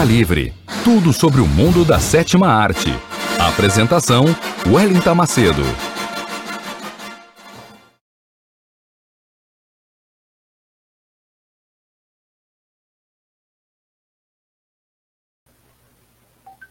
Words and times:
Cinema 0.00 0.04
Livre. 0.04 0.52
Tudo 0.82 1.12
sobre 1.12 1.40
o 1.40 1.46
mundo 1.46 1.84
da 1.84 1.98
sétima 1.98 2.48
arte. 2.48 2.88
Apresentação: 3.38 4.24
Wellington 4.66 5.14
Macedo. 5.14 5.62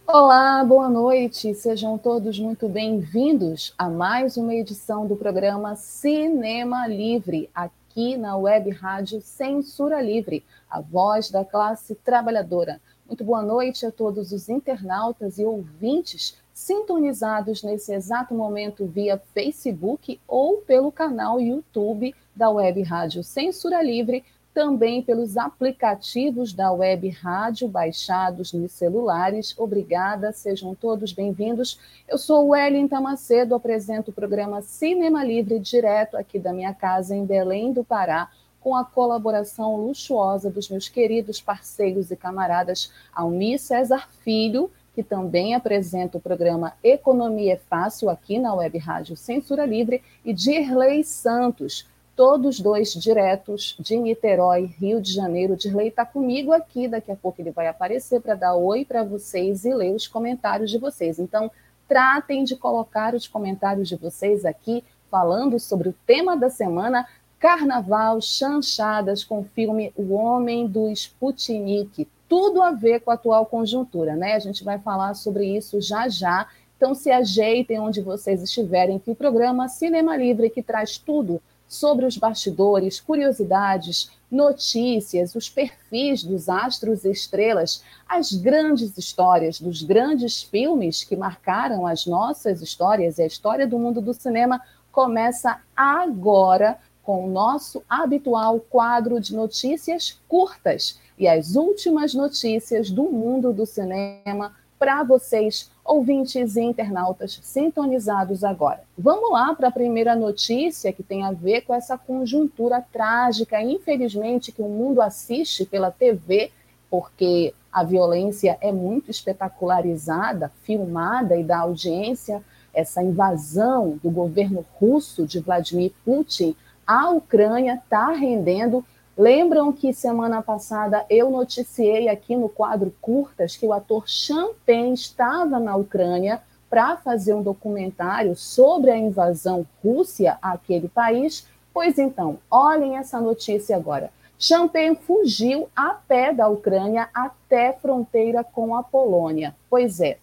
Olá, 0.08 0.64
boa 0.64 0.90
noite. 0.90 1.54
Sejam 1.54 1.98
todos 1.98 2.40
muito 2.40 2.68
bem-vindos 2.68 3.74
a 3.78 3.90
mais 3.90 4.38
uma 4.38 4.56
edição 4.56 5.06
do 5.06 5.16
programa 5.16 5.76
Cinema 5.76 6.88
Livre, 6.88 7.50
aqui 7.54 8.18
na 8.18 8.36
Web 8.38 8.72
Rádio 8.72 9.22
Censura 9.22 10.02
Livre 10.02 10.44
a 10.70 10.82
voz 10.82 11.32
da 11.32 11.44
classe 11.44 11.96
trabalhadora. 11.96 12.80
Muito 13.10 13.24
boa 13.24 13.42
noite 13.42 13.88
a 13.88 13.92
todos 13.92 14.32
os 14.32 14.50
internautas 14.50 15.40
e 15.40 15.44
ouvintes 15.44 16.38
sintonizados 16.54 17.64
nesse 17.64 17.92
exato 17.92 18.36
momento 18.36 18.86
via 18.86 19.20
Facebook 19.34 20.22
ou 20.28 20.58
pelo 20.58 20.92
canal 20.92 21.42
YouTube 21.42 22.14
da 22.36 22.52
Web 22.52 22.84
Rádio 22.84 23.24
Censura 23.24 23.82
Livre, 23.82 24.24
também 24.54 25.02
pelos 25.02 25.38
aplicativos 25.38 26.54
da 26.54 26.72
Web 26.72 27.10
Rádio 27.10 27.68
baixados 27.68 28.54
nos 28.54 28.74
celulares. 28.74 29.58
Obrigada, 29.58 30.32
sejam 30.32 30.76
todos 30.76 31.12
bem-vindos. 31.12 31.80
Eu 32.08 32.20
sou 32.20 32.50
Wellington 32.50 33.02
Macedo, 33.02 33.56
apresento 33.56 34.12
o 34.12 34.14
programa 34.14 34.62
Cinema 34.62 35.24
Livre 35.24 35.58
direto 35.58 36.16
aqui 36.16 36.38
da 36.38 36.54
minha 36.54 36.76
casa 36.76 37.16
em 37.16 37.26
Belém 37.26 37.74
do 37.74 37.84
Pará 37.84 38.30
com 38.60 38.76
a 38.76 38.84
colaboração 38.84 39.76
luxuosa 39.76 40.50
dos 40.50 40.70
meus 40.70 40.90
queridos 40.90 41.40
parceiros 41.42 42.12
e 42.12 42.16
camaradas 42.16 42.92
Almir 43.14 43.60
César 43.60 44.08
Filho, 44.24 44.70
que 44.94 45.04
também 45.04 45.56
apresenta 45.56 46.18
o 46.18 46.22
programa 46.22 46.74
Economia 46.84 47.54
é 47.54 47.58
Fácil 47.58 48.10
aqui 48.10 48.38
na 48.38 48.54
Web 48.54 48.78
Rádio 48.80 49.16
Censura 49.16 49.66
Livre, 49.66 50.04
e 50.26 50.34
Dirley 50.34 51.04
Santos, 51.04 51.88
todos 52.16 52.60
dois 52.60 52.94
diretos 52.94 53.78
de 53.80 53.96
Niterói, 53.96 54.66
Rio 54.66 55.00
de 55.00 55.14
Janeiro. 55.14 55.56
Dirley 55.56 55.88
está 55.88 56.06
comigo 56.06 56.52
aqui, 56.52 56.86
daqui 56.86 57.12
a 57.12 57.16
pouco 57.16 57.40
ele 57.40 57.52
vai 57.52 57.68
aparecer 57.68 58.20
para 58.20 58.36
dar 58.36 58.56
oi 58.56 58.84
para 58.84 59.04
vocês 59.04 59.64
e 59.64 59.74
ler 59.74 59.96
os 59.96 60.06
comentários 60.06 60.70
de 60.70 60.78
vocês. 60.78 61.18
Então, 61.18 61.50
tratem 61.88 62.44
de 62.44 62.58
colocar 62.58 63.16
os 63.16 63.26
comentários 63.26 63.88
de 63.88 63.96
vocês 63.96 64.44
aqui, 64.44 64.84
falando 65.10 65.60
sobre 65.60 65.90
o 65.90 65.96
tema 66.06 66.36
da 66.36 66.50
semana, 66.50 67.08
Carnaval, 67.40 68.20
chanchadas 68.20 69.24
com 69.24 69.40
o 69.40 69.50
filme 69.56 69.94
O 69.96 70.14
Homem 70.14 70.68
do 70.68 70.90
Sputnik. 70.90 72.06
Tudo 72.28 72.62
a 72.62 72.72
ver 72.72 73.00
com 73.00 73.12
a 73.12 73.14
atual 73.14 73.46
conjuntura, 73.46 74.14
né? 74.14 74.34
A 74.34 74.40
gente 74.40 74.62
vai 74.62 74.78
falar 74.78 75.14
sobre 75.14 75.56
isso 75.56 75.80
já 75.80 76.10
já. 76.10 76.48
Então 76.76 76.94
se 76.94 77.10
ajeitem 77.10 77.80
onde 77.80 78.02
vocês 78.02 78.44
estiverem, 78.44 79.00
que 79.00 79.10
o 79.10 79.16
programa 79.16 79.70
Cinema 79.70 80.18
Livre, 80.18 80.50
que 80.50 80.62
traz 80.62 80.98
tudo 80.98 81.42
sobre 81.66 82.06
os 82.06 82.18
bastidores, 82.18 83.00
curiosidades, 83.00 84.12
notícias, 84.30 85.34
os 85.34 85.50
perfis 85.50 86.24
dos 86.24 86.50
astros 86.50 87.06
e 87.06 87.12
estrelas, 87.12 87.84
as 88.08 88.34
grandes 88.34 88.98
histórias 88.98 89.62
dos 89.62 89.82
grandes 89.82 90.42
filmes 90.42 91.04
que 91.04 91.16
marcaram 91.16 91.88
as 91.88 92.06
nossas 92.06 92.62
histórias 92.62 93.18
e 93.18 93.24
a 93.24 93.28
história 93.28 93.68
do 93.68 93.80
mundo 93.80 94.02
do 94.02 94.14
cinema, 94.14 94.62
começa 94.92 95.62
agora 95.76 96.78
com 97.10 97.26
o 97.26 97.28
nosso 97.28 97.82
habitual 97.90 98.60
quadro 98.60 99.20
de 99.20 99.36
notícias 99.36 100.22
curtas 100.28 101.00
e 101.18 101.28
as 101.28 101.56
últimas 101.56 102.14
notícias 102.14 102.92
do 102.92 103.06
mundo 103.06 103.52
do 103.52 103.66
cinema 103.66 104.54
para 104.78 105.02
vocês, 105.02 105.72
ouvintes 105.84 106.56
e 106.56 106.62
internautas 106.62 107.40
sintonizados 107.42 108.44
agora. 108.44 108.84
Vamos 108.96 109.32
lá 109.32 109.56
para 109.56 109.70
a 109.70 109.72
primeira 109.72 110.16
notícia 110.16 110.94
que 110.94 111.02
tem 111.02 111.24
a 111.24 111.32
ver 111.32 111.62
com 111.62 111.74
essa 111.74 111.98
conjuntura 111.98 112.80
trágica, 112.80 113.60
infelizmente, 113.60 114.52
que 114.52 114.62
o 114.62 114.70
mundo 114.70 115.02
assiste 115.02 115.66
pela 115.66 115.90
TV, 115.90 116.52
porque 116.92 117.56
a 117.72 117.84
violência 117.84 118.56
é 118.62 118.72
muito 118.72 119.10
espetacularizada, 119.10 120.52
filmada 120.62 121.36
e 121.36 121.44
da 121.44 121.58
audiência, 121.58 122.44
essa 122.72 123.02
invasão 123.02 124.00
do 124.04 124.12
governo 124.12 124.64
russo 124.80 125.26
de 125.26 125.40
Vladimir 125.40 125.92
Putin 126.06 126.56
a 126.90 127.12
Ucrânia 127.12 127.76
está 127.76 128.12
rendendo. 128.14 128.84
Lembram 129.16 129.72
que 129.72 129.94
semana 129.94 130.42
passada 130.42 131.06
eu 131.08 131.30
noticiei 131.30 132.10
aqui 132.10 132.36
no 132.36 132.50
quadro 132.50 132.92
Curtas 133.00 133.56
que 133.56 133.64
o 133.64 133.74
ator 133.74 134.10
Champagne 134.10 134.96
estava 134.96 135.60
na 135.60 135.76
Ucrânia 135.76 136.42
para 136.68 136.98
fazer 136.98 137.36
um 137.36 137.44
documentário 137.44 138.36
sobre 138.36 138.90
a 138.90 138.98
invasão 138.98 139.68
Rússia 139.84 140.40
àquele 140.42 140.90
país? 140.90 141.46
Pois 141.72 142.00
então, 142.00 142.40
olhem 142.50 142.98
essa 142.98 143.22
notícia 143.22 143.76
agora. 143.76 144.12
Champagne 144.40 144.96
fugiu 144.96 145.70
a 145.76 145.90
pé 145.90 146.34
da 146.34 146.48
Ucrânia 146.48 147.08
até 147.14 147.72
fronteira 147.72 148.44
com 148.44 148.76
a 148.76 148.82
Polônia. 148.82 149.56
Pois 149.70 150.00
é, 150.02 150.18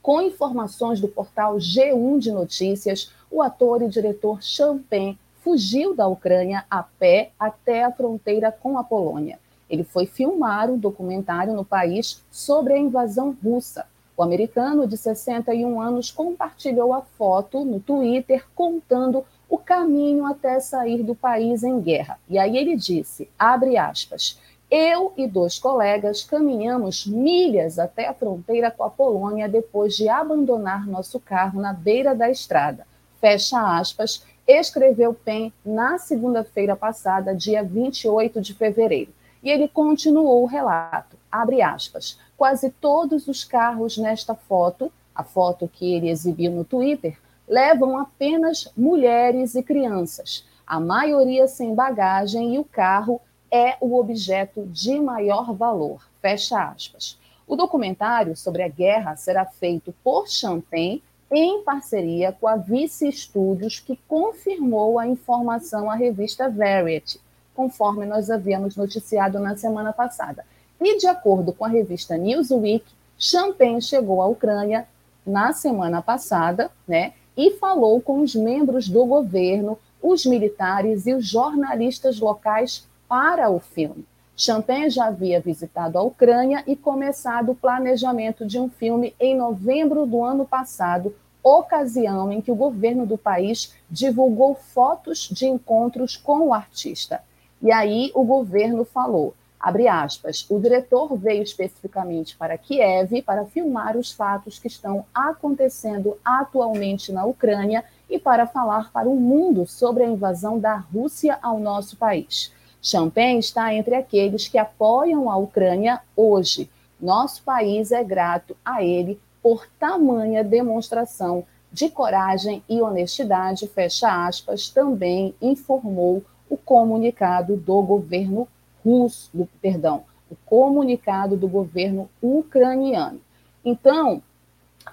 com 0.00 0.22
informações 0.22 1.00
do 1.00 1.08
portal 1.08 1.56
G1 1.56 2.20
de 2.20 2.30
Notícias, 2.30 3.12
o 3.28 3.42
ator 3.42 3.82
e 3.82 3.88
diretor 3.88 4.40
Champagne 4.40 5.18
fugiu 5.50 5.96
da 5.96 6.06
Ucrânia 6.06 6.64
a 6.70 6.80
pé 6.80 7.32
até 7.36 7.82
a 7.82 7.90
fronteira 7.90 8.52
com 8.52 8.78
a 8.78 8.84
Polônia. 8.84 9.36
Ele 9.68 9.82
foi 9.82 10.06
filmar 10.06 10.70
um 10.70 10.78
documentário 10.78 11.52
no 11.54 11.64
país 11.64 12.22
sobre 12.30 12.74
a 12.74 12.78
invasão 12.78 13.36
russa. 13.42 13.84
O 14.16 14.22
americano 14.22 14.86
de 14.86 14.96
61 14.96 15.80
anos 15.80 16.08
compartilhou 16.12 16.92
a 16.92 17.02
foto 17.02 17.64
no 17.64 17.80
Twitter 17.80 18.46
contando 18.54 19.24
o 19.48 19.58
caminho 19.58 20.24
até 20.24 20.60
sair 20.60 21.02
do 21.02 21.16
país 21.16 21.64
em 21.64 21.80
guerra. 21.80 22.20
E 22.28 22.38
aí 22.38 22.56
ele 22.56 22.76
disse, 22.76 23.28
abre 23.36 23.76
aspas, 23.76 24.38
eu 24.70 25.12
e 25.16 25.26
dois 25.26 25.58
colegas 25.58 26.22
caminhamos 26.22 27.04
milhas 27.08 27.76
até 27.76 28.06
a 28.06 28.14
fronteira 28.14 28.70
com 28.70 28.84
a 28.84 28.90
Polônia 28.90 29.48
depois 29.48 29.96
de 29.96 30.08
abandonar 30.08 30.86
nosso 30.86 31.18
carro 31.18 31.60
na 31.60 31.72
beira 31.72 32.14
da 32.14 32.30
estrada. 32.30 32.86
Fecha 33.20 33.78
aspas, 33.78 34.24
escreveu 34.46 35.14
PEN 35.14 35.52
na 35.64 35.98
segunda-feira 35.98 36.74
passada, 36.74 37.34
dia 37.34 37.62
28 37.62 38.40
de 38.40 38.54
fevereiro. 38.54 39.12
E 39.42 39.50
ele 39.50 39.68
continuou 39.68 40.42
o 40.42 40.46
relato, 40.46 41.16
abre 41.30 41.62
aspas, 41.62 42.18
quase 42.36 42.70
todos 42.70 43.26
os 43.28 43.44
carros 43.44 43.96
nesta 43.96 44.34
foto, 44.34 44.92
a 45.14 45.22
foto 45.22 45.68
que 45.72 45.94
ele 45.94 46.10
exibiu 46.10 46.52
no 46.52 46.64
Twitter, 46.64 47.18
levam 47.48 47.98
apenas 47.98 48.70
mulheres 48.76 49.54
e 49.54 49.62
crianças, 49.62 50.46
a 50.66 50.78
maioria 50.78 51.48
sem 51.48 51.74
bagagem 51.74 52.54
e 52.54 52.58
o 52.58 52.64
carro 52.64 53.20
é 53.50 53.76
o 53.80 53.98
objeto 53.98 54.64
de 54.66 55.00
maior 55.00 55.52
valor, 55.52 56.06
fecha 56.22 56.62
aspas. 56.62 57.18
O 57.44 57.56
documentário 57.56 58.36
sobre 58.36 58.62
a 58.62 58.68
guerra 58.68 59.16
será 59.16 59.44
feito 59.44 59.92
por 60.04 60.28
Champagne 60.28 61.02
em 61.30 61.62
parceria 61.62 62.32
com 62.32 62.48
a 62.48 62.56
Vice 62.56 63.10
Studios, 63.12 63.78
que 63.78 63.98
confirmou 64.08 64.98
a 64.98 65.06
informação 65.06 65.90
à 65.90 65.94
revista 65.94 66.50
Variety, 66.50 67.20
conforme 67.54 68.04
nós 68.04 68.30
havíamos 68.30 68.76
noticiado 68.76 69.38
na 69.38 69.56
semana 69.56 69.92
passada. 69.92 70.44
E 70.80 70.98
de 70.98 71.06
acordo 71.06 71.52
com 71.52 71.64
a 71.64 71.68
revista 71.68 72.16
Newsweek, 72.16 72.84
Champagne 73.18 73.82
chegou 73.82 74.20
à 74.22 74.26
Ucrânia 74.26 74.88
na 75.24 75.52
semana 75.52 76.02
passada, 76.02 76.70
né, 76.88 77.12
e 77.36 77.52
falou 77.52 78.00
com 78.00 78.20
os 78.20 78.34
membros 78.34 78.88
do 78.88 79.04
governo, 79.04 79.78
os 80.02 80.24
militares 80.24 81.06
e 81.06 81.14
os 81.14 81.26
jornalistas 81.26 82.18
locais 82.18 82.88
para 83.08 83.50
o 83.50 83.60
filme. 83.60 84.04
Champagne 84.42 84.88
já 84.88 85.08
havia 85.08 85.38
visitado 85.38 85.98
a 85.98 86.02
Ucrânia 86.02 86.64
e 86.66 86.74
começado 86.74 87.52
o 87.52 87.54
planejamento 87.54 88.46
de 88.46 88.58
um 88.58 88.70
filme 88.70 89.14
em 89.20 89.36
novembro 89.36 90.06
do 90.06 90.24
ano 90.24 90.46
passado, 90.46 91.14
ocasião 91.42 92.32
em 92.32 92.40
que 92.40 92.50
o 92.50 92.54
governo 92.54 93.04
do 93.04 93.18
país 93.18 93.74
divulgou 93.90 94.54
fotos 94.54 95.28
de 95.30 95.44
encontros 95.44 96.16
com 96.16 96.46
o 96.46 96.54
artista. 96.54 97.22
E 97.60 97.70
aí 97.70 98.10
o 98.14 98.24
governo 98.24 98.82
falou: 98.82 99.34
abre 99.60 99.86
aspas, 99.88 100.46
o 100.48 100.58
diretor 100.58 101.14
veio 101.18 101.42
especificamente 101.42 102.34
para 102.34 102.56
Kiev 102.56 103.20
para 103.20 103.44
filmar 103.44 103.94
os 103.94 104.10
fatos 104.10 104.58
que 104.58 104.68
estão 104.68 105.04
acontecendo 105.14 106.16
atualmente 106.24 107.12
na 107.12 107.26
Ucrânia 107.26 107.84
e 108.08 108.18
para 108.18 108.46
falar 108.46 108.90
para 108.90 109.06
o 109.06 109.16
mundo 109.16 109.66
sobre 109.66 110.02
a 110.02 110.08
invasão 110.08 110.58
da 110.58 110.76
Rússia 110.76 111.38
ao 111.42 111.60
nosso 111.60 111.98
país. 111.98 112.58
Champagne 112.82 113.38
está 113.38 113.74
entre 113.74 113.94
aqueles 113.94 114.48
que 114.48 114.56
apoiam 114.56 115.30
a 115.30 115.36
Ucrânia 115.36 116.00
hoje. 116.16 116.70
Nosso 117.00 117.42
país 117.42 117.92
é 117.92 118.02
grato 118.02 118.56
a 118.64 118.82
ele 118.82 119.20
por 119.42 119.66
tamanha 119.78 120.42
demonstração 120.42 121.44
de 121.72 121.88
coragem 121.88 122.62
e 122.68 122.82
honestidade, 122.82 123.68
fecha 123.68 124.26
aspas, 124.26 124.68
também 124.68 125.34
informou 125.40 126.22
o 126.48 126.56
comunicado 126.56 127.56
do 127.56 127.80
governo 127.82 128.48
russo, 128.84 129.48
perdão, 129.62 130.04
o 130.30 130.36
comunicado 130.46 131.36
do 131.36 131.46
governo 131.46 132.08
ucraniano. 132.20 133.20
Então, 133.64 134.22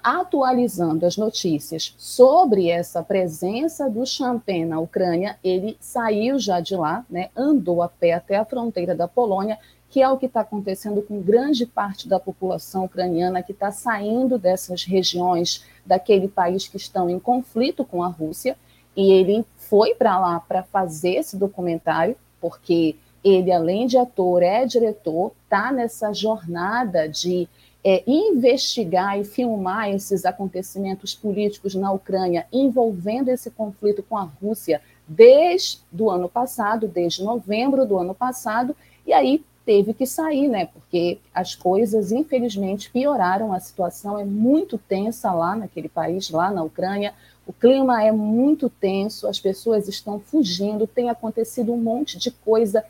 atualizando 0.08 1.04
as 1.04 1.16
notícias 1.18 1.94
sobre 1.98 2.70
essa 2.70 3.02
presença 3.02 3.90
do 3.90 4.06
Champagne 4.06 4.64
na 4.64 4.80
Ucrânia, 4.80 5.38
ele 5.44 5.76
saiu 5.80 6.38
já 6.38 6.60
de 6.60 6.74
lá, 6.74 7.04
né, 7.10 7.28
andou 7.36 7.82
a 7.82 7.88
pé 7.88 8.14
até 8.14 8.36
a 8.36 8.44
fronteira 8.44 8.94
da 8.94 9.06
Polônia, 9.06 9.58
que 9.90 10.00
é 10.00 10.08
o 10.08 10.16
que 10.16 10.26
está 10.26 10.40
acontecendo 10.40 11.02
com 11.02 11.20
grande 11.20 11.66
parte 11.66 12.08
da 12.08 12.18
população 12.18 12.84
ucraniana 12.84 13.42
que 13.42 13.52
está 13.52 13.70
saindo 13.70 14.38
dessas 14.38 14.84
regiões 14.84 15.64
daquele 15.84 16.28
país 16.28 16.66
que 16.66 16.76
estão 16.76 17.10
em 17.10 17.18
conflito 17.18 17.84
com 17.84 18.02
a 18.02 18.08
Rússia, 18.08 18.56
e 18.96 19.12
ele 19.12 19.44
foi 19.56 19.94
para 19.94 20.18
lá 20.18 20.40
para 20.40 20.62
fazer 20.62 21.16
esse 21.16 21.36
documentário, 21.36 22.16
porque 22.40 22.96
ele, 23.22 23.52
além 23.52 23.86
de 23.86 23.98
ator, 23.98 24.42
é 24.42 24.64
diretor, 24.64 25.32
está 25.44 25.70
nessa 25.70 26.12
jornada 26.12 27.08
de 27.08 27.48
é, 27.84 28.02
investigar 28.06 29.18
e 29.18 29.24
filmar 29.24 29.90
esses 29.90 30.24
acontecimentos 30.24 31.14
políticos 31.14 31.74
na 31.74 31.92
Ucrânia 31.92 32.46
envolvendo 32.52 33.28
esse 33.28 33.50
conflito 33.50 34.02
com 34.02 34.16
a 34.16 34.24
Rússia 34.24 34.80
desde 35.06 35.80
o 35.98 36.10
ano 36.10 36.28
passado, 36.28 36.88
desde 36.88 37.22
novembro 37.22 37.86
do 37.86 37.96
ano 37.96 38.14
passado, 38.14 38.76
e 39.06 39.12
aí 39.12 39.42
teve 39.64 39.92
que 39.92 40.06
sair, 40.06 40.48
né? 40.48 40.66
Porque 40.66 41.18
as 41.34 41.54
coisas, 41.54 42.10
infelizmente, 42.10 42.90
pioraram. 42.90 43.52
A 43.52 43.60
situação 43.60 44.18
é 44.18 44.24
muito 44.24 44.78
tensa 44.78 45.30
lá 45.30 45.54
naquele 45.54 45.90
país, 45.90 46.30
lá 46.30 46.50
na 46.50 46.62
Ucrânia. 46.62 47.12
O 47.46 47.52
clima 47.52 48.02
é 48.02 48.10
muito 48.10 48.70
tenso, 48.70 49.26
as 49.26 49.38
pessoas 49.38 49.86
estão 49.86 50.18
fugindo, 50.18 50.86
tem 50.86 51.10
acontecido 51.10 51.72
um 51.72 51.76
monte 51.76 52.18
de 52.18 52.30
coisa, 52.30 52.82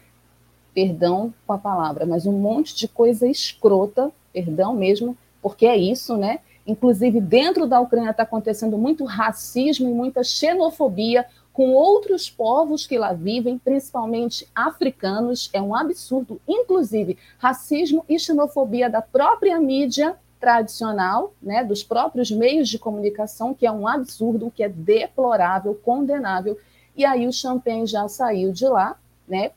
perdão 0.73 1.35
com 1.46 1.52
a 1.52 1.58
palavra, 1.58 2.06
mas 2.06 2.26
um 2.26 2.38
monte 2.38 2.76
de 2.76 2.87
coisa 2.87 3.26
escrota 3.26 4.12
perdão 4.32 4.75
mesmo, 4.75 5.16
porque 5.40 5.66
é 5.66 5.76
isso, 5.76 6.16
né? 6.16 6.40
Inclusive, 6.66 7.20
dentro 7.20 7.66
da 7.66 7.80
Ucrânia 7.80 8.10
está 8.10 8.25
acontecendo 8.25 8.76
muito 8.76 9.04
racismo 9.04 9.88
e 9.88 9.92
muita 9.92 10.22
xenofobia 10.22 11.25
com 11.52 11.72
outros 11.72 12.30
povos 12.30 12.86
que 12.86 12.98
lá 12.98 13.12
vivem, 13.12 13.58
principalmente 13.58 14.46
africanos. 14.54 15.50
É 15.52 15.60
um 15.60 15.75
absurdo, 15.75 16.40
inclusive, 16.46 17.19
racismo 17.38 18.04
e 18.08 18.19
xenofobia 18.19 18.88
da 18.88 19.02
própria 19.02 19.58
mídia 19.58 20.14
tradicional, 20.38 21.32
né, 21.42 21.64
dos 21.64 21.82
próprios 21.82 22.30
meios 22.30 22.69
de 22.69 22.78
comunicação, 22.78 23.52
que 23.52 23.66
é 23.66 23.72
um 23.72 23.88
absurdo, 23.88 24.52
que 24.54 24.62
é 24.62 24.69
deplorável, 24.69 25.75
condenável. 25.75 26.56
E 26.96 27.04
aí 27.04 27.26
o 27.26 27.32
Champagne 27.32 27.86
já 27.86 28.06
saiu 28.08 28.52
de 28.52 28.69
lá, 28.69 28.96
né? 29.26 29.50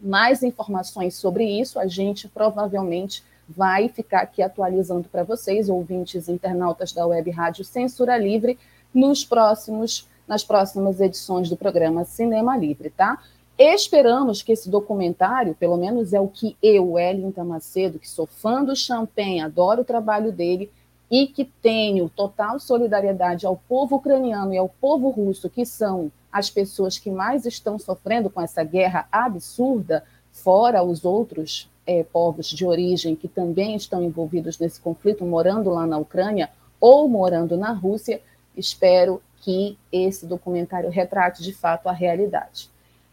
Mais 0.00 0.42
informações 0.42 1.14
sobre 1.14 1.44
isso 1.44 1.78
a 1.78 1.86
gente 1.86 2.26
provavelmente 2.26 3.22
vai 3.56 3.88
ficar 3.88 4.20
aqui 4.20 4.42
atualizando 4.42 5.08
para 5.08 5.24
vocês, 5.24 5.68
ouvintes 5.68 6.28
internautas 6.28 6.92
da 6.92 7.04
Web 7.06 7.30
Rádio 7.30 7.64
Censura 7.64 8.16
Livre, 8.16 8.56
nos 8.94 9.24
próximos, 9.24 10.08
nas 10.26 10.44
próximas 10.44 11.00
edições 11.00 11.48
do 11.48 11.56
programa 11.56 12.04
Cinema 12.04 12.56
Livre, 12.56 12.90
tá? 12.90 13.20
Esperamos 13.58 14.42
que 14.42 14.52
esse 14.52 14.70
documentário, 14.70 15.54
pelo 15.54 15.76
menos 15.76 16.12
é 16.12 16.20
o 16.20 16.28
que 16.28 16.56
eu, 16.62 16.92
Wellington 16.92 17.44
Macedo, 17.44 17.98
que 17.98 18.08
sou 18.08 18.26
fã 18.26 18.64
do 18.64 18.74
Champagne, 18.74 19.40
adoro 19.40 19.82
o 19.82 19.84
trabalho 19.84 20.32
dele 20.32 20.70
e 21.10 21.26
que 21.26 21.44
tenho 21.44 22.08
total 22.08 22.60
solidariedade 22.60 23.44
ao 23.44 23.56
povo 23.56 23.96
ucraniano 23.96 24.54
e 24.54 24.58
ao 24.58 24.68
povo 24.68 25.10
russo, 25.10 25.50
que 25.50 25.66
são 25.66 26.10
as 26.32 26.48
pessoas 26.48 26.98
que 26.98 27.10
mais 27.10 27.44
estão 27.44 27.78
sofrendo 27.78 28.30
com 28.30 28.40
essa 28.40 28.62
guerra 28.62 29.08
absurda, 29.10 30.04
fora 30.30 30.82
os 30.84 31.04
outros 31.04 31.68
é, 31.90 32.04
povos 32.04 32.46
de 32.46 32.64
origem 32.64 33.16
que 33.16 33.26
também 33.26 33.74
estão 33.74 34.00
envolvidos 34.00 34.60
nesse 34.60 34.80
conflito, 34.80 35.24
morando 35.24 35.70
lá 35.70 35.84
na 35.84 35.98
Ucrânia 35.98 36.48
ou 36.80 37.08
morando 37.08 37.56
na 37.56 37.72
Rússia, 37.72 38.22
espero 38.56 39.20
que 39.38 39.76
esse 39.90 40.24
documentário 40.24 40.88
retrate 40.88 41.42
de 41.42 41.52
fato 41.52 41.88
a 41.88 41.92
realidade. 41.92 42.70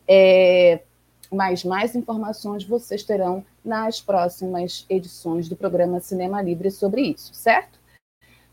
É, 0.08 0.82
mas 1.32 1.64
mais 1.64 1.96
informações 1.96 2.64
vocês 2.64 3.04
terão 3.04 3.44
nas 3.66 4.00
próximas 4.00 4.86
edições 4.88 5.50
do 5.50 5.56
programa 5.56 6.00
Cinema 6.00 6.40
Livre 6.40 6.70
sobre 6.70 7.02
isso, 7.02 7.34
certo? 7.34 7.80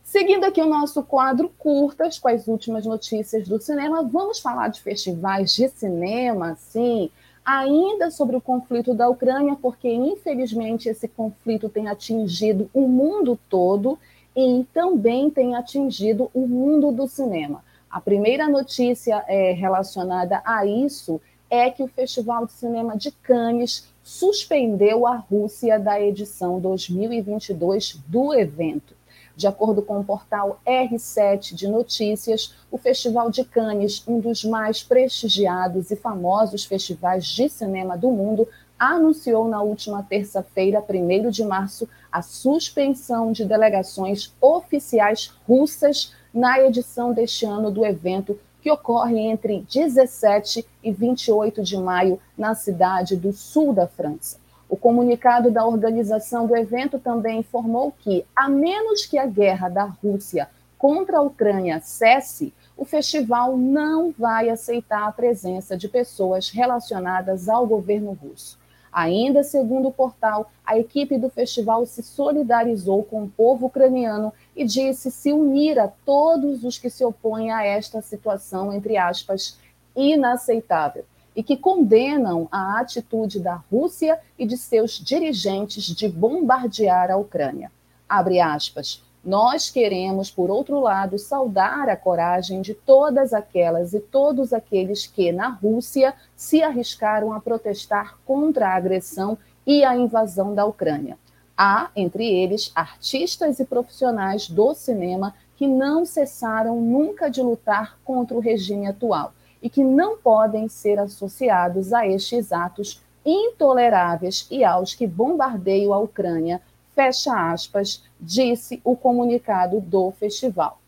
Seguindo 0.03 0.45
aqui 0.45 0.61
o 0.61 0.67
nosso 0.67 1.03
quadro 1.03 1.51
curtas 1.59 2.19
com 2.19 2.29
as 2.29 2.49
últimas 2.49 2.87
notícias 2.87 3.47
do 3.47 3.61
cinema, 3.61 4.03
vamos 4.03 4.41
falar 4.41 4.69
de 4.69 4.81
festivais 4.81 5.55
de 5.55 5.69
cinema, 5.69 6.57
sim, 6.57 7.11
ainda 7.45 8.11
sobre 8.11 8.37
o 8.37 8.41
conflito 8.41 8.95
da 8.95 9.09
Ucrânia, 9.09 9.57
porque 9.61 9.89
infelizmente 9.89 10.89
esse 10.89 11.07
conflito 11.07 11.69
tem 11.69 11.89
atingido 11.89 12.71
o 12.73 12.89
mundo 12.89 13.39
todo 13.49 13.99
e 14.35 14.65
também 14.73 15.31
tem 15.31 15.55
atingido 15.55 16.31
o 16.33 16.47
mundo 16.47 16.91
do 16.91 17.07
cinema. 17.07 17.63
A 17.91 18.01
primeira 18.01 18.49
notícia 18.49 19.25
é, 19.29 19.53
relacionada 19.53 20.43
a 20.45 20.67
isso 20.67 21.21
é 21.49 21.71
que 21.71 21.83
o 21.83 21.89
Festival 21.89 22.47
de 22.47 22.53
Cinema 22.53 22.97
de 22.97 23.13
Cannes 23.13 23.89
suspendeu 24.03 25.07
a 25.07 25.17
Rússia 25.17 25.79
da 25.79 26.01
edição 26.01 26.59
2022 26.59 28.01
do 28.09 28.35
evento. 28.35 28.95
De 29.37 29.49
acordo 29.49 29.83
com 29.83 29.99
o 29.99 30.05
portal 30.05 30.61
R7 30.65 31.55
de 31.55 31.67
notícias, 31.67 32.55
o 32.71 32.79
Festival 32.79 33.31
de 33.31 33.45
Cannes, 33.45 34.03
um 34.07 34.21
dos 34.21 34.45
mais 34.45 34.83
prestigiados 34.83 35.91
e 35.91 35.97
famosos 35.97 36.65
festivais 36.65 37.27
de 37.27 37.49
cinema 37.49 37.97
do 37.99 38.11
mundo, 38.11 38.47
anunciou 38.79 39.49
na 39.49 39.61
última 39.63 40.03
terça-feira, 40.03 40.85
1 40.89 41.31
de 41.31 41.45
março, 41.45 41.89
a 42.13 42.23
suspensão 42.23 43.33
de 43.33 43.45
delegações 43.45 44.33
oficiais 44.41 45.33
russas 45.49 46.13
na 46.33 46.61
edição 46.61 47.13
deste 47.13 47.45
ano 47.45 47.71
do 47.71 47.85
evento, 47.85 48.39
que 48.61 48.71
ocorre 48.71 49.19
entre 49.19 49.65
17 49.69 50.65
e 50.83 50.93
28 50.93 51.63
de 51.63 51.77
maio 51.77 52.21
na 52.37 52.55
cidade 52.55 53.17
do 53.17 53.33
sul 53.33 53.73
da 53.73 53.87
França. 53.87 54.44
O 54.75 54.77
comunicado 54.77 55.53
da 55.53 55.65
organização 55.65 56.49
do 56.49 56.57
evento 56.57 56.99
também 56.99 57.39
informou 57.39 57.93
que, 57.97 58.27
a 58.35 58.49
menos 58.49 59.07
que 59.07 59.17
a 59.17 59.25
guerra 59.25 59.69
da 59.69 59.85
Rússia 59.85 60.51
contra 60.77 61.19
a 61.19 61.23
Ucrânia 61.23 61.79
cesse, 61.79 62.53
o 62.77 62.85
festival 62.85 63.57
não 63.57 64.11
vai 64.11 64.51
aceitar 64.51 65.07
a 65.07 65.13
presença 65.13 65.77
de 65.77 65.89
pessoas 65.89 66.51
relacionadas 66.51 67.49
ao 67.49 67.65
governo 67.69 68.19
russo. 68.21 68.59
Ainda 68.93 69.45
segundo 69.45 69.87
o 69.87 69.93
portal, 69.93 70.51
a 70.67 70.77
equipe 70.77 71.19
do 71.19 71.31
festival 71.31 71.87
se 71.87 72.03
solidarizou 72.03 73.05
com 73.05 73.23
o 73.23 73.31
povo 73.31 73.67
ucraniano 73.67 74.33
e 74.57 74.65
disse 74.65 75.09
se 75.09 75.33
unir 75.33 75.79
a 75.79 75.87
todos 75.87 76.65
os 76.65 76.79
que 76.79 76.91
se 76.91 77.05
opõem 77.05 77.53
a 77.53 77.65
esta 77.65 78.03
situação, 78.03 78.73
entre 78.73 78.97
aspas, 78.97 79.57
inaceitável 79.95 81.05
e 81.35 81.43
que 81.43 81.57
condenam 81.57 82.49
a 82.51 82.79
atitude 82.79 83.41
da 83.41 83.55
Rússia 83.71 84.19
e 84.39 84.47
de 84.47 84.57
seus 84.57 84.93
dirigentes 84.93 85.85
de 85.87 86.09
bombardear 86.09 87.11
a 87.11 87.17
Ucrânia. 87.17 87.71
Abre 88.09 88.41
aspas. 88.41 89.03
Nós 89.25 89.71
queremos, 89.71 90.31
por 90.31 90.51
outro 90.51 90.79
lado, 90.81 91.19
saudar 91.19 91.89
a 91.89 91.97
coragem 91.97 92.61
de 92.61 92.75
todas 92.75 93.33
aquelas 93.33 93.95
e 93.95 94.01
todos 94.01 94.53
aqueles 94.53 95.07
que, 95.07 95.33
na 95.33 95.49
Rússia, 95.49 96.15
se 96.37 96.63
arriscaram 96.63 97.33
a 97.33 97.41
protestar 97.41 98.19
contra 98.27 98.69
a 98.69 98.77
agressão 98.77 99.39
e 99.67 99.83
a 99.83 99.97
invasão 99.97 100.55
da 100.55 100.67
Ucrânia. 100.67 101.17
Há, 101.57 101.91
entre 101.97 102.27
eles, 102.27 102.71
artistas 102.75 103.59
e 103.59 103.65
profissionais 103.65 104.49
do 104.51 104.75
cinema 104.75 105.35
que 105.57 105.67
não 105.67 106.05
cessaram 106.05 106.81
nunca 106.81 107.31
de 107.31 107.41
lutar 107.41 107.97
contra 108.05 108.37
o 108.37 108.41
regime 108.41 108.87
atual 108.87 109.33
e 109.65 109.71
que 109.71 109.83
não 109.83 110.19
podem 110.19 110.69
ser 110.69 110.99
associados 110.99 111.95
a 111.95 112.07
estes 112.07 112.53
atos 112.53 113.03
intoleráveis 113.25 114.47
e 114.51 114.63
aos 114.63 114.95
que 114.95 115.07
bombardeiam 115.07 115.95
a 115.95 115.99
Ucrânia, 115.99 116.61
fecha 116.95 117.33
aspas, 117.51 118.05
disse 118.21 118.79
o 118.85 118.95
comunicado 118.95 119.81
do 119.81 120.11
festival. 120.11 120.79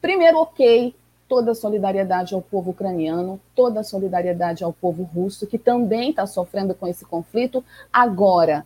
Primeiro, 0.00 0.38
ok, 0.38 0.94
toda 1.28 1.50
a 1.50 1.54
solidariedade 1.54 2.32
ao 2.32 2.40
povo 2.40 2.70
ucraniano, 2.70 3.38
toda 3.54 3.80
a 3.80 3.84
solidariedade 3.84 4.64
ao 4.64 4.72
povo 4.72 5.02
russo, 5.02 5.46
que 5.46 5.58
também 5.58 6.08
está 6.08 6.26
sofrendo 6.26 6.74
com 6.74 6.86
esse 6.86 7.04
conflito. 7.04 7.62
Agora, 7.92 8.64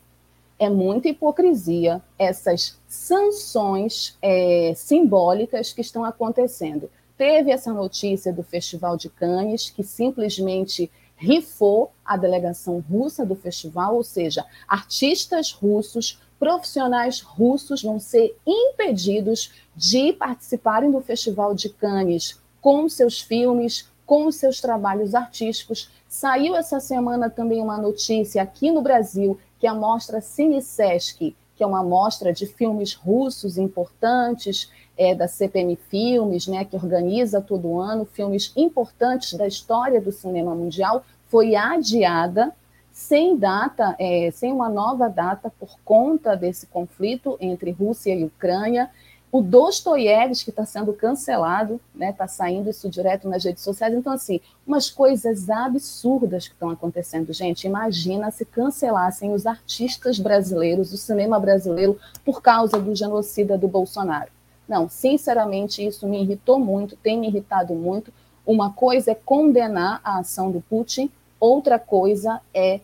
é 0.60 0.70
muita 0.70 1.08
hipocrisia 1.08 2.00
essas 2.16 2.78
sanções 2.86 4.16
é, 4.22 4.72
simbólicas 4.76 5.72
que 5.72 5.80
estão 5.80 6.04
acontecendo. 6.04 6.88
Teve 7.22 7.52
essa 7.52 7.72
notícia 7.72 8.32
do 8.32 8.42
Festival 8.42 8.96
de 8.96 9.08
Cannes, 9.08 9.70
que 9.70 9.84
simplesmente 9.84 10.90
rifou 11.14 11.92
a 12.04 12.16
delegação 12.16 12.80
russa 12.90 13.24
do 13.24 13.36
festival, 13.36 13.94
ou 13.94 14.02
seja, 14.02 14.44
artistas 14.66 15.52
russos, 15.52 16.20
profissionais 16.36 17.20
russos 17.20 17.80
vão 17.80 18.00
ser 18.00 18.36
impedidos 18.44 19.52
de 19.76 20.12
participarem 20.14 20.90
do 20.90 21.00
Festival 21.00 21.54
de 21.54 21.68
Cannes 21.68 22.40
com 22.60 22.88
seus 22.88 23.20
filmes, 23.20 23.88
com 24.04 24.28
seus 24.32 24.60
trabalhos 24.60 25.14
artísticos. 25.14 25.92
Saiu 26.08 26.56
essa 26.56 26.80
semana 26.80 27.30
também 27.30 27.62
uma 27.62 27.78
notícia 27.78 28.42
aqui 28.42 28.72
no 28.72 28.82
Brasil 28.82 29.38
que 29.60 29.66
a 29.68 29.74
mostra 29.74 30.20
CineSesc, 30.20 31.36
que 31.54 31.62
é 31.62 31.66
uma 31.66 31.84
mostra 31.84 32.32
de 32.32 32.46
filmes 32.46 32.94
russos 32.94 33.58
importantes, 33.58 34.68
é, 34.96 35.14
da 35.14 35.28
CPM 35.28 35.76
Filmes, 35.76 36.46
né, 36.46 36.64
que 36.64 36.76
organiza 36.76 37.40
todo 37.40 37.80
ano 37.80 38.04
filmes 38.04 38.52
importantes 38.56 39.34
da 39.34 39.46
história 39.46 40.00
do 40.00 40.12
cinema 40.12 40.54
mundial, 40.54 41.04
foi 41.28 41.54
adiada 41.56 42.52
sem 42.92 43.36
data, 43.36 43.96
é, 43.98 44.30
sem 44.32 44.52
uma 44.52 44.68
nova 44.68 45.08
data 45.08 45.50
por 45.58 45.78
conta 45.82 46.36
desse 46.36 46.66
conflito 46.66 47.38
entre 47.40 47.70
Rússia 47.70 48.14
e 48.14 48.24
Ucrânia. 48.24 48.90
O 49.30 49.40
Dostoiévski 49.40 50.50
está 50.50 50.66
sendo 50.66 50.92
cancelado, 50.92 51.80
está 51.94 51.98
né, 51.98 52.12
tá 52.12 52.28
saindo 52.28 52.68
isso 52.68 52.90
direto 52.90 53.26
nas 53.30 53.42
redes 53.42 53.62
sociais. 53.62 53.94
Então, 53.94 54.12
assim, 54.12 54.40
umas 54.66 54.90
coisas 54.90 55.48
absurdas 55.48 56.46
que 56.46 56.52
estão 56.52 56.68
acontecendo, 56.68 57.32
gente. 57.32 57.66
Imagina 57.66 58.30
se 58.30 58.44
cancelassem 58.44 59.32
os 59.32 59.46
artistas 59.46 60.18
brasileiros, 60.18 60.92
o 60.92 60.98
cinema 60.98 61.40
brasileiro, 61.40 61.98
por 62.22 62.42
causa 62.42 62.78
do 62.78 62.94
genocida 62.94 63.56
do 63.56 63.66
Bolsonaro. 63.66 64.30
Não, 64.68 64.88
sinceramente, 64.88 65.84
isso 65.84 66.06
me 66.06 66.22
irritou 66.22 66.58
muito, 66.58 66.96
tem 66.96 67.18
me 67.18 67.28
irritado 67.28 67.74
muito. 67.74 68.12
Uma 68.46 68.72
coisa 68.72 69.12
é 69.12 69.14
condenar 69.14 70.00
a 70.02 70.18
ação 70.18 70.50
do 70.50 70.60
Putin, 70.60 71.10
outra 71.38 71.78
coisa 71.78 72.40
é, 72.54 72.80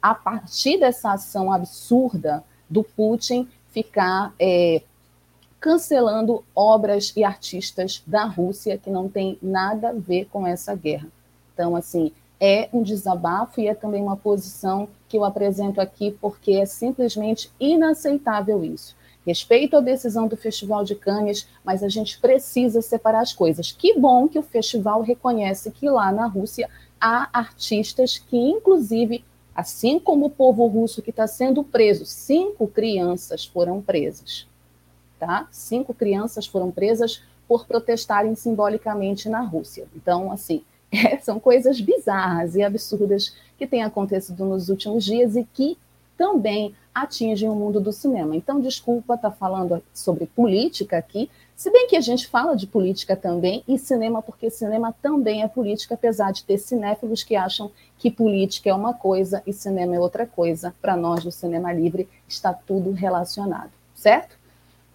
a 0.00 0.14
partir 0.14 0.78
dessa 0.78 1.12
ação 1.12 1.52
absurda 1.52 2.42
do 2.68 2.82
Putin, 2.82 3.48
ficar 3.70 4.34
é, 4.38 4.82
cancelando 5.60 6.42
obras 6.54 7.12
e 7.14 7.22
artistas 7.22 8.02
da 8.06 8.24
Rússia 8.24 8.78
que 8.78 8.90
não 8.90 9.08
tem 9.08 9.38
nada 9.42 9.90
a 9.90 9.92
ver 9.92 10.26
com 10.26 10.46
essa 10.46 10.74
guerra. 10.74 11.08
Então, 11.52 11.76
assim, 11.76 12.12
é 12.40 12.70
um 12.72 12.82
desabafo 12.82 13.60
e 13.60 13.68
é 13.68 13.74
também 13.74 14.02
uma 14.02 14.16
posição 14.16 14.88
que 15.08 15.18
eu 15.18 15.24
apresento 15.24 15.80
aqui 15.80 16.16
porque 16.20 16.52
é 16.52 16.64
simplesmente 16.64 17.52
inaceitável 17.60 18.64
isso. 18.64 18.96
Respeito 19.26 19.76
a 19.76 19.80
decisão 19.80 20.26
do 20.26 20.36
Festival 20.36 20.84
de 20.84 20.94
Cannes, 20.94 21.46
mas 21.64 21.82
a 21.82 21.88
gente 21.88 22.18
precisa 22.18 22.80
separar 22.80 23.20
as 23.20 23.32
coisas. 23.32 23.72
Que 23.72 23.98
bom 23.98 24.28
que 24.28 24.38
o 24.38 24.42
festival 24.42 25.02
reconhece 25.02 25.70
que 25.70 25.88
lá 25.88 26.10
na 26.10 26.26
Rússia 26.26 26.68
há 27.00 27.28
artistas 27.32 28.18
que, 28.18 28.36
inclusive, 28.36 29.24
assim 29.54 29.98
como 29.98 30.26
o 30.26 30.30
povo 30.30 30.66
russo 30.66 31.02
que 31.02 31.10
está 31.10 31.26
sendo 31.26 31.62
preso, 31.62 32.06
cinco 32.06 32.66
crianças 32.66 33.44
foram 33.44 33.82
presas 33.82 34.48
tá? 35.20 35.46
Cinco 35.52 35.92
crianças 35.92 36.46
foram 36.46 36.72
presas 36.72 37.22
por 37.46 37.66
protestarem 37.66 38.34
simbolicamente 38.34 39.28
na 39.28 39.42
Rússia. 39.42 39.86
Então, 39.94 40.32
assim, 40.32 40.64
é, 40.90 41.18
são 41.18 41.38
coisas 41.38 41.80
bizarras 41.80 42.56
e 42.56 42.62
absurdas 42.62 43.36
que 43.58 43.66
têm 43.66 43.84
acontecido 43.84 44.44
nos 44.46 44.70
últimos 44.70 45.04
dias 45.04 45.36
e 45.36 45.44
que 45.44 45.76
também 46.16 46.74
atingem 46.94 47.48
o 47.48 47.54
mundo 47.54 47.80
do 47.80 47.92
cinema. 47.92 48.36
Então, 48.36 48.60
desculpa 48.60 49.14
estar 49.14 49.30
tá 49.30 49.36
falando 49.36 49.82
sobre 49.94 50.26
política 50.26 50.98
aqui, 50.98 51.30
se 51.60 51.70
bem 51.70 51.86
que 51.86 51.96
a 51.96 52.00
gente 52.00 52.26
fala 52.26 52.56
de 52.56 52.66
política 52.66 53.14
também 53.14 53.62
e 53.68 53.76
cinema, 53.76 54.22
porque 54.22 54.48
cinema 54.48 54.94
também 55.02 55.42
é 55.42 55.46
política, 55.46 55.94
apesar 55.94 56.32
de 56.32 56.42
ter 56.42 56.56
cinéfilos 56.56 57.22
que 57.22 57.36
acham 57.36 57.70
que 57.98 58.10
política 58.10 58.70
é 58.70 58.74
uma 58.74 58.94
coisa 58.94 59.42
e 59.46 59.52
cinema 59.52 59.94
é 59.94 60.00
outra 60.00 60.26
coisa. 60.26 60.74
Para 60.80 60.96
nós, 60.96 61.22
do 61.22 61.30
cinema 61.30 61.70
livre, 61.70 62.08
está 62.26 62.54
tudo 62.54 62.92
relacionado, 62.92 63.70
certo? 63.94 64.38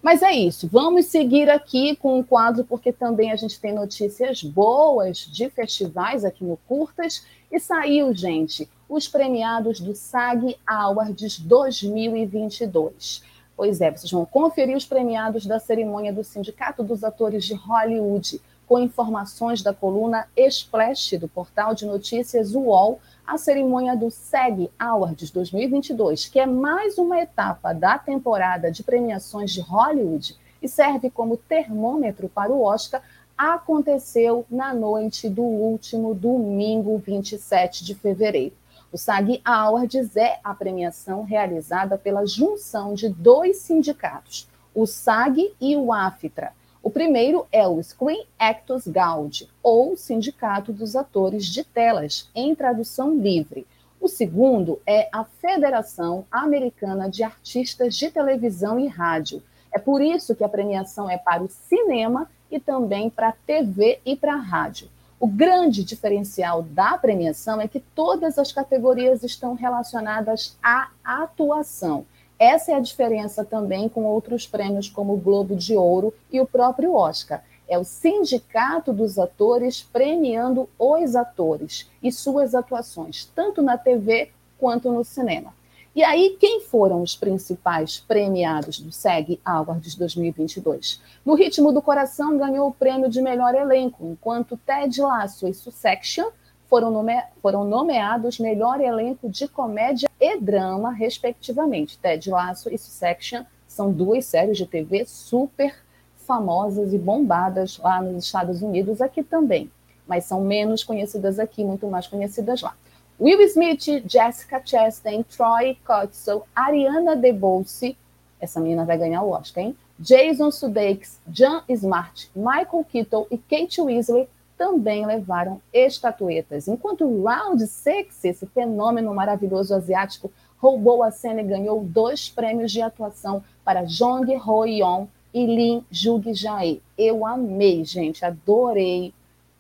Mas 0.02 0.24
é 0.24 0.34
isso, 0.34 0.68
vamos 0.68 1.06
seguir 1.06 1.52
aqui 1.52 1.96
com 1.98 2.20
o 2.20 2.24
quadro, 2.24 2.64
porque 2.64 2.92
também 2.92 3.32
a 3.32 3.36
gente 3.36 3.60
tem 3.60 3.72
notícias 3.72 4.42
boas 4.42 5.20
de 5.20 5.48
festivais 5.52 6.26
aqui 6.26 6.44
no 6.44 6.58
Curtas. 6.68 7.28
E 7.52 7.60
saiu, 7.60 8.12
gente, 8.12 8.68
os 8.88 9.08
premiados 9.08 9.80
do 9.80 9.96
SAG 9.96 10.58
Awards 10.66 11.40
2022. 11.40 13.24
Pois 13.56 13.82
é, 13.82 13.90
vocês 13.90 14.12
vão 14.12 14.26
conferir 14.26 14.76
os 14.76 14.86
premiados 14.86 15.46
da 15.46 15.60
cerimônia 15.60 16.12
do 16.12 16.24
Sindicato 16.24 16.84
dos 16.84 17.04
Atores 17.04 17.46
de 17.46 17.54
Hollywood, 17.54 18.42
com 18.68 18.80
informações 18.80 19.62
da 19.62 19.74
coluna 19.74 20.28
Splash 20.36 21.18
do 21.18 21.28
portal 21.28 21.74
de 21.74 21.86
notícias 21.86 22.54
UOL 22.54 23.00
a 23.26 23.38
cerimônia 23.38 23.96
do 23.96 24.12
SEG 24.12 24.70
Awards 24.78 25.32
2022, 25.32 26.28
que 26.28 26.40
é 26.40 26.46
mais 26.46 26.98
uma 26.98 27.20
etapa 27.20 27.74
da 27.74 27.98
temporada 27.98 28.72
de 28.72 28.84
premiações 28.84 29.52
de 29.52 29.62
Hollywood 29.62 30.36
e 30.62 30.68
serve 30.68 31.10
como 31.10 31.38
termômetro 31.38 32.30
para 32.30 32.52
o 32.52 32.64
Oscar, 32.64 33.02
aconteceu 33.38 34.46
na 34.50 34.74
noite 34.74 35.30
do 35.30 35.44
último 35.44 36.14
domingo, 36.14 36.98
27 36.98 37.84
de 37.84 37.96
fevereiro. 37.96 38.56
O 38.92 38.98
SAG 38.98 39.42
Awards 39.44 40.16
é 40.16 40.40
a 40.44 40.54
premiação 40.54 41.24
realizada 41.24 41.98
pela 41.98 42.26
junção 42.26 42.94
de 42.94 43.10
dois 43.10 43.58
sindicatos, 43.58 44.48
o 44.74 44.86
SAG 44.86 45.54
e 45.60 45.76
o 45.76 45.92
AFTRA 45.92 46.54
o 46.86 46.92
primeiro 46.92 47.48
é 47.52 47.68
o 47.68 47.82
Screen 47.82 48.28
Actors 48.38 48.88
Guild, 48.88 49.50
ou 49.64 49.98
Sindicato 49.98 50.72
dos 50.72 50.96
Atores 50.96 51.48
de 51.48 51.64
Telas, 51.64 52.30
em 52.36 52.54
tradução 52.54 53.16
livre. 53.16 53.66
O 54.00 54.08
segundo 54.08 54.80
é 54.86 55.10
a 55.12 55.24
Federação 55.24 56.28
Americana 56.32 57.10
de 57.10 57.24
Artistas 57.24 57.96
de 57.96 58.12
Televisão 58.12 58.80
e 58.80 58.86
Rádio. 58.86 59.42
É 59.72 59.80
por 59.80 60.00
isso 60.00 60.36
que 60.36 60.44
a 60.44 60.48
premiação 60.48 61.10
é 61.10 61.18
para 61.18 61.42
o 61.42 61.50
cinema 61.50 62.30
e 62.52 62.60
também 62.60 63.10
para 63.10 63.30
a 63.30 63.36
TV 63.48 64.00
e 64.06 64.16
para 64.16 64.36
a 64.36 64.40
rádio. 64.40 64.88
O 65.26 65.28
grande 65.28 65.84
diferencial 65.84 66.62
da 66.62 67.00
premiação 67.00 67.60
é 67.60 67.68
que 67.68 67.80
todas 67.80 68.38
as 68.38 68.52
categorias 68.52 69.24
estão 69.24 69.56
relacionadas 69.56 70.56
à 70.62 70.90
atuação. 71.04 72.06
Essa 72.38 72.74
é 72.74 72.76
a 72.76 72.80
diferença 72.80 73.44
também 73.44 73.90
com 73.90 74.04
outros 74.06 74.46
prêmios 74.46 74.88
como 74.88 75.16
o 75.16 75.20
Globo 75.20 75.56
de 75.56 75.76
Ouro 75.76 76.14
e 76.32 76.40
o 76.40 76.46
próprio 76.46 76.94
Oscar. 76.94 77.44
É 77.68 77.76
o 77.76 77.84
sindicato 77.84 78.94
dos 78.94 79.18
atores 79.18 79.82
premiando 79.82 80.70
os 80.78 81.16
atores 81.16 81.90
e 82.04 82.12
suas 82.12 82.54
atuações, 82.54 83.28
tanto 83.34 83.64
na 83.64 83.80
TV 83.80 84.30
quanto 84.60 84.92
no 84.92 85.04
cinema. 85.04 85.56
E 85.96 86.04
aí, 86.04 86.36
quem 86.38 86.60
foram 86.60 87.02
os 87.02 87.16
principais 87.16 88.02
premiados 88.06 88.82
do 88.82 88.92
SEG 88.92 89.40
Awards 89.46 89.96
2022? 89.96 91.02
No 91.26 91.36
Ritmo 91.36 91.72
do 91.72 91.82
Coração 91.82 92.38
ganhou 92.38 92.68
o 92.68 92.74
prêmio 92.74 93.10
de 93.10 93.22
melhor 93.22 93.56
elenco, 93.56 94.06
enquanto 94.06 94.58
Ted 94.58 95.00
Lasso 95.02 95.48
e 95.48 95.54
Succession 95.54 96.32
foram, 96.68 96.92
nome 96.92 97.24
foram 97.42 97.64
nomeados 97.64 98.40
melhor 98.40 98.82
elenco 98.82 99.30
de 99.30 99.48
comédia 99.48 100.10
e 100.20 100.38
drama, 100.38 100.92
respectivamente. 100.92 101.98
Ted 101.98 102.30
Lasso 102.30 102.68
e 102.70 102.78
Succession 102.78 103.46
são 103.66 103.90
duas 103.90 104.26
séries 104.26 104.58
de 104.58 104.66
TV 104.66 105.06
super 105.06 105.74
famosas 106.18 106.92
e 106.92 106.98
bombadas 106.98 107.78
lá 107.78 108.02
nos 108.02 108.26
Estados 108.26 108.62
Unidos, 108.62 109.00
aqui 109.00 109.24
também, 109.24 109.72
mas 110.06 110.26
são 110.26 110.42
menos 110.42 110.84
conhecidas 110.84 111.40
aqui, 111.40 111.64
muito 111.64 111.88
mais 111.88 112.06
conhecidas 112.06 112.62
lá. 112.62 112.76
Will 113.18 113.40
Smith, 113.48 114.04
Jessica 114.06 114.62
Chastain, 114.64 115.24
Troy 115.24 115.78
Kotsur, 115.86 116.44
Ariana 116.54 117.16
DeBose, 117.16 117.96
essa 118.42 118.60
menina 118.60 118.84
vai 118.84 118.98
ganhar 118.98 119.22
o 119.22 119.30
Oscar, 119.30 119.64
hein? 119.64 119.78
Jason 119.98 120.52
Sudeikis, 120.52 121.18
John 121.26 121.62
Smart, 121.70 122.30
Michael 122.36 122.86
Keaton 122.92 123.26
e 123.32 123.38
Kate 123.38 123.80
Weasley 123.80 124.28
também 124.58 125.06
levaram 125.06 125.62
estatuetas. 125.74 126.68
Enquanto 126.68 127.24
Round 127.24 127.66
Six, 127.66 128.26
esse 128.26 128.46
fenômeno 128.48 129.14
maravilhoso 129.14 129.74
asiático, 129.74 130.30
roubou 130.58 131.02
a 131.02 131.10
cena 131.10 131.40
e 131.40 131.46
ganhou 131.46 131.86
dois 131.86 132.28
prêmios 132.28 132.70
de 132.70 132.82
atuação 132.82 133.42
para 133.64 133.84
Jong 133.84 134.36
Ho-yeon 134.36 135.08
e 135.34 135.46
Lin 135.46 135.86
Jung-jae. 135.90 136.82
Eu 136.98 137.26
amei, 137.26 137.86
gente, 137.86 138.26
adorei 138.26 139.14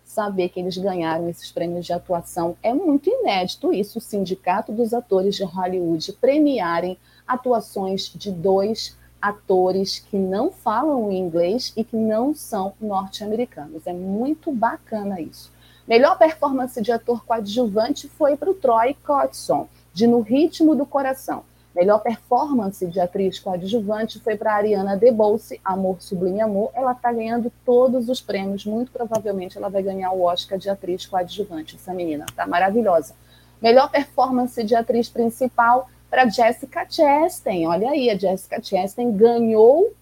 saber 0.05 0.49
que 0.49 0.59
eles 0.59 0.77
ganharam 0.77 1.27
esses 1.27 1.51
prêmios 1.51 1.85
de 1.85 1.91
atuação. 1.91 2.55
É 2.61 2.73
muito 2.73 3.09
inédito 3.09 3.73
isso, 3.73 3.97
o 3.97 4.01
Sindicato 4.01 4.71
dos 4.71 4.93
Atores 4.93 5.35
de 5.35 5.43
Hollywood 5.43 6.13
premiarem 6.13 6.97
atuações 7.27 8.11
de 8.15 8.31
dois 8.31 8.95
atores 9.21 9.97
que 9.97 10.17
não 10.17 10.51
falam 10.51 11.11
inglês 11.11 11.73
e 11.75 11.83
que 11.83 11.97
não 11.97 12.35
são 12.35 12.73
norte-americanos. 12.79 13.87
É 13.87 13.93
muito 13.93 14.51
bacana 14.51 15.19
isso. 15.19 15.51
Melhor 15.87 16.17
performance 16.17 16.79
de 16.81 16.91
ator 16.91 17.25
coadjuvante 17.25 18.07
foi 18.07 18.37
para 18.37 18.49
o 18.49 18.53
Troy 18.53 18.95
Kotsur, 19.05 19.67
de 19.93 20.05
No 20.05 20.21
Ritmo 20.21 20.75
do 20.75 20.85
Coração. 20.85 21.43
Melhor 21.75 21.99
performance 21.99 22.87
de 22.87 23.01
atriz 23.01 23.37
coadjuvante 23.37 24.17
foi 24.21 24.37
para 24.37 24.55
Ariana 24.55 24.95
DeBose, 24.95 25.59
Amor 25.63 26.01
Sublime 26.01 26.39
Amor. 26.39 26.71
Ela 26.73 26.93
está 26.93 27.11
ganhando 27.11 27.51
todos 27.65 28.07
os 28.07 28.21
prêmios. 28.21 28.65
Muito 28.65 28.93
provavelmente 28.93 29.57
ela 29.57 29.67
vai 29.67 29.83
ganhar 29.83 30.11
o 30.13 30.21
Oscar 30.21 30.57
de 30.57 30.69
atriz 30.69 31.05
coadjuvante. 31.05 31.75
Essa 31.75 31.93
menina 31.93 32.25
está 32.29 32.47
maravilhosa. 32.47 33.13
Melhor 33.61 33.91
performance 33.91 34.63
de 34.63 34.73
atriz 34.73 35.09
principal 35.09 35.89
para 36.09 36.29
Jessica 36.29 36.87
Chastain. 36.89 37.67
Olha 37.67 37.89
aí, 37.89 38.09
a 38.09 38.17
Jessica 38.17 38.63
Chastain 38.63 39.11
ganhou 39.11 39.93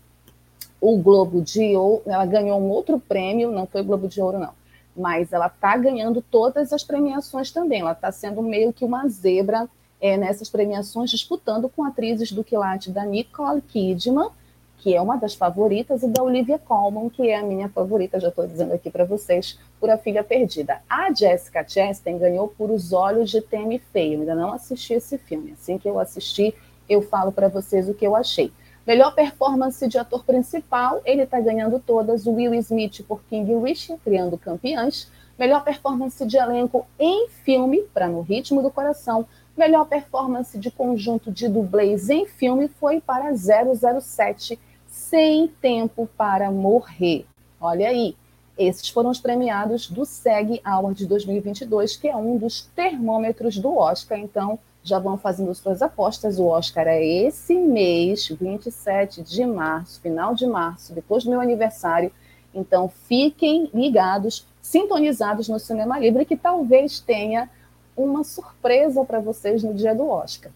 o 0.80 0.98
Globo 0.98 1.42
de 1.42 1.76
Ouro. 1.76 2.04
Ela 2.06 2.28
ganhou 2.28 2.62
um 2.62 2.70
outro 2.70 3.00
prêmio, 3.00 3.52
não 3.52 3.66
foi 3.66 3.82
o 3.82 3.86
Globo 3.86 4.08
de 4.08 4.22
Ouro, 4.22 4.38
não. 4.38 4.54
Mas 4.96 5.34
ela 5.34 5.48
está 5.48 5.76
ganhando 5.76 6.22
todas 6.22 6.72
as 6.72 6.84
premiações 6.84 7.52
também. 7.52 7.82
Ela 7.82 7.94
está 7.94 8.12
sendo 8.12 8.44
meio 8.44 8.72
que 8.72 8.86
uma 8.86 9.08
zebra 9.08 9.68
é, 10.04 10.18
nessas 10.18 10.50
premiações, 10.50 11.10
disputando 11.10 11.70
com 11.70 11.82
atrizes 11.82 12.30
do 12.34 12.44
quilate 12.44 12.92
da 12.92 13.06
Nicole 13.06 13.62
Kidman, 13.62 14.32
que 14.80 14.94
é 14.94 15.02
uma 15.02 15.16
das 15.16 15.34
favoritas, 15.34 16.04
e 16.04 16.10
da 16.10 16.22
Olivia 16.22 16.60
Colman, 16.60 17.08
que 17.08 17.30
é 17.30 17.38
a 17.38 17.42
minha 17.42 17.70
favorita, 17.70 18.20
já 18.20 18.28
estou 18.28 18.46
dizendo 18.46 18.74
aqui 18.74 18.92
para 18.92 19.06
vocês, 19.06 19.58
por 19.80 19.90
A 19.90 19.98
Filha 19.98 20.22
Perdida. 20.22 20.82
A 20.90 21.14
Jessica 21.14 21.66
Chastain 21.66 22.18
ganhou 22.18 22.50
por 22.50 22.70
Os 22.70 22.92
Olhos 22.92 23.32
de 23.32 23.40
Temi 23.40 23.80
Feio. 23.80 24.20
Ainda 24.20 24.36
não 24.36 24.52
assisti 24.52 24.94
esse 24.94 25.18
filme. 25.18 25.54
Assim 25.54 25.78
que 25.78 25.88
eu 25.88 25.98
assistir, 25.98 26.54
eu 26.90 27.02
falo 27.02 27.32
para 27.32 27.48
vocês 27.48 27.88
o 27.88 27.94
que 27.94 28.06
eu 28.06 28.14
achei. 28.14 28.52
Melhor 28.86 29.16
performance 29.16 29.88
de 29.88 29.98
ator 29.98 30.26
principal, 30.26 31.00
ele 31.06 31.22
está 31.22 31.40
ganhando 31.40 31.80
todas. 31.80 32.28
Will 32.28 32.54
Smith 32.56 33.06
por 33.08 33.24
King 33.30 33.56
Richard, 33.64 34.02
Criando 34.04 34.38
Campeãs. 34.38 35.10
Melhor 35.40 35.64
performance 35.64 36.26
de 36.26 36.38
elenco 36.38 36.86
em 37.00 37.30
filme, 37.30 37.84
para 37.94 38.10
No 38.10 38.22
Ritmo 38.22 38.62
do 38.62 38.70
Coração, 38.70 39.26
Melhor 39.56 39.86
performance 39.86 40.58
de 40.58 40.72
conjunto 40.72 41.32
de 41.32 41.48
dublês 41.48 42.10
em 42.10 42.26
filme 42.26 42.68
foi 42.68 43.00
para 43.00 43.32
007, 43.36 44.60
Sem 44.88 45.48
Tempo 45.48 46.10
para 46.18 46.50
Morrer. 46.50 47.26
Olha 47.62 47.90
aí, 47.90 48.16
esses 48.58 48.90
foram 48.90 49.12
os 49.12 49.20
premiados 49.20 49.88
do 49.88 50.06
SEG 50.06 50.60
Award 50.64 51.06
2022, 51.06 51.96
que 51.96 52.08
é 52.08 52.16
um 52.16 52.36
dos 52.36 52.64
termômetros 52.76 53.60
do 53.60 53.78
Oscar. 53.78 54.18
Então, 54.18 54.58
já 54.84 54.98
vão 54.98 55.20
fazendo 55.20 55.54
suas 55.54 55.84
apostas. 55.84 56.40
O 56.40 56.48
Oscar 56.48 56.88
é 56.88 57.06
esse 57.06 57.54
mês, 57.54 58.28
27 58.28 59.22
de 59.22 59.46
março, 59.46 60.02
final 60.02 60.34
de 60.34 60.48
março, 60.48 60.94
depois 60.94 61.24
do 61.24 61.30
meu 61.30 61.40
aniversário. 61.40 62.12
Então, 62.56 62.90
fiquem 62.90 63.70
ligados, 63.72 64.48
sintonizados 64.62 65.48
no 65.48 65.60
Cinema 65.60 66.00
Livre, 66.00 66.26
que 66.26 66.36
talvez 66.36 67.00
tenha 67.00 67.50
uma 67.96 68.24
surpresa 68.24 69.04
para 69.06 69.20
vocês 69.20 69.64
no 69.64 69.74
dia 69.74 69.94
do 69.94 70.08
Oscar. 70.08 70.52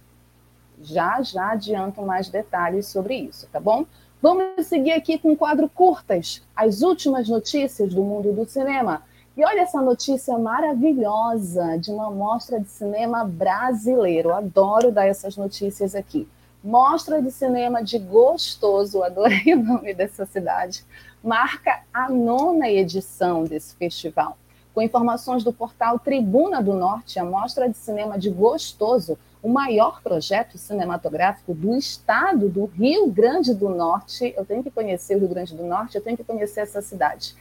Já, 0.82 1.22
já 1.22 1.52
adianto 1.52 2.02
mais 2.02 2.30
detalhes 2.30 2.88
sobre 2.88 3.16
isso, 3.16 3.48
tá 3.52 3.60
bom? 3.60 3.86
Vamos 4.22 4.66
seguir 4.66 4.94
aqui 4.94 5.18
com 5.18 5.32
o 5.32 5.38
quadro 5.38 5.70
Curtas, 5.70 6.42
as 6.56 6.82
últimas 6.82 7.30
notícias 7.30 7.94
do 7.94 8.04
mundo 8.04 8.34
do 8.34 8.46
cinema. 8.46 9.04
E 9.36 9.46
olha 9.46 9.62
essa 9.62 9.80
notícia 9.80 10.36
maravilhosa 10.40 11.78
de 11.78 11.92
uma 11.92 12.10
mostra 12.10 12.60
de 12.60 12.68
cinema 12.68 13.24
brasileiro. 13.24 14.34
Adoro 14.34 14.92
dar 14.92 15.06
essas 15.06 15.38
notícias 15.38 15.94
aqui. 15.94 16.28
Mostra 16.64 17.22
de 17.22 17.30
cinema 17.30 17.84
de 17.84 18.00
Gostoso, 18.00 19.02
adorei 19.06 19.54
o 19.54 19.64
nome 19.64 19.94
dessa 19.94 20.26
cidade, 20.26 20.84
marca 21.24 21.84
a 21.94 22.10
nona 22.10 22.68
edição 22.68 23.44
desse 23.44 23.76
festival. 23.76 24.36
Com 24.78 24.84
informações 24.84 25.44
do 25.44 25.52
portal 25.52 25.98
Tribuna 25.98 26.62
do 26.62 26.74
Norte, 26.74 27.18
a 27.18 27.26
Mostra 27.26 27.68
de 27.68 27.76
Cinema 27.76 28.16
de 28.16 28.30
Gostoso, 28.30 29.18
o 29.42 29.50
maior 29.50 30.04
projeto 30.04 30.56
cinematográfico 30.56 31.52
do 31.52 31.76
estado 31.76 32.48
do 32.48 32.66
Rio 32.66 33.08
Grande 33.08 33.56
do 33.56 33.70
Norte, 33.70 34.36
eu 34.38 34.46
tenho 34.46 34.62
que 34.62 34.70
conhecer 34.70 35.16
o 35.16 35.20
Rio 35.22 35.30
Grande 35.30 35.56
do 35.56 35.64
Norte, 35.64 35.96
eu 35.96 36.04
tenho 36.04 36.16
que 36.16 36.24
conhecer 36.24 36.60
essa 36.60 36.80
cidade, 36.80 37.34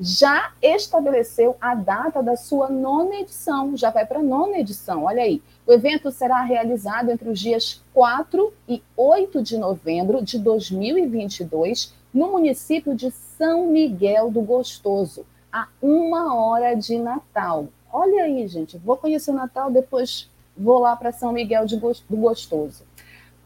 já 0.00 0.52
estabeleceu 0.60 1.56
a 1.60 1.76
data 1.76 2.24
da 2.24 2.34
sua 2.34 2.68
nona 2.68 3.20
edição, 3.20 3.76
já 3.76 3.90
vai 3.90 4.04
para 4.04 4.18
a 4.18 4.24
nona 4.24 4.58
edição, 4.58 5.04
olha 5.04 5.22
aí. 5.22 5.40
O 5.64 5.72
evento 5.72 6.10
será 6.10 6.42
realizado 6.42 7.12
entre 7.12 7.28
os 7.28 7.38
dias 7.38 7.84
4 7.94 8.52
e 8.68 8.82
8 8.96 9.40
de 9.44 9.56
novembro 9.56 10.24
de 10.24 10.40
2022, 10.40 11.94
no 12.12 12.32
município 12.32 12.96
de 12.96 13.12
São 13.12 13.68
Miguel 13.68 14.28
do 14.28 14.40
Gostoso 14.40 15.24
a 15.52 15.68
uma 15.80 16.34
hora 16.34 16.74
de 16.74 16.98
Natal. 16.98 17.68
Olha 17.92 18.24
aí, 18.24 18.46
gente, 18.46 18.78
vou 18.78 18.96
conhecer 18.96 19.30
o 19.30 19.34
Natal, 19.34 19.70
depois 19.70 20.30
vou 20.56 20.78
lá 20.78 20.94
para 20.94 21.12
São 21.12 21.32
Miguel 21.32 21.66
do 21.66 22.16
Gostoso. 22.16 22.84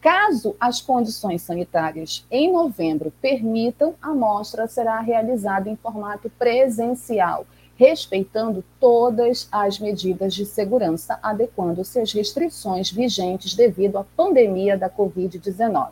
Caso 0.01 0.55
as 0.59 0.81
condições 0.81 1.41
sanitárias 1.41 2.25
em 2.29 2.51
novembro 2.51 3.11
permitam, 3.19 3.95
a 3.99 4.13
mostra 4.13 4.67
será 4.67 4.99
realizada 4.99 5.67
em 5.67 5.75
formato 5.75 6.29
presencial, 6.29 7.47
respeitando 7.75 8.63
todas 8.79 9.47
as 9.51 9.79
medidas 9.79 10.35
de 10.35 10.45
segurança, 10.45 11.17
adequando-se 11.23 11.99
às 11.99 12.13
restrições 12.13 12.91
vigentes 12.91 13.55
devido 13.55 13.97
à 13.97 14.03
pandemia 14.03 14.77
da 14.77 14.91
Covid-19. 14.91 15.89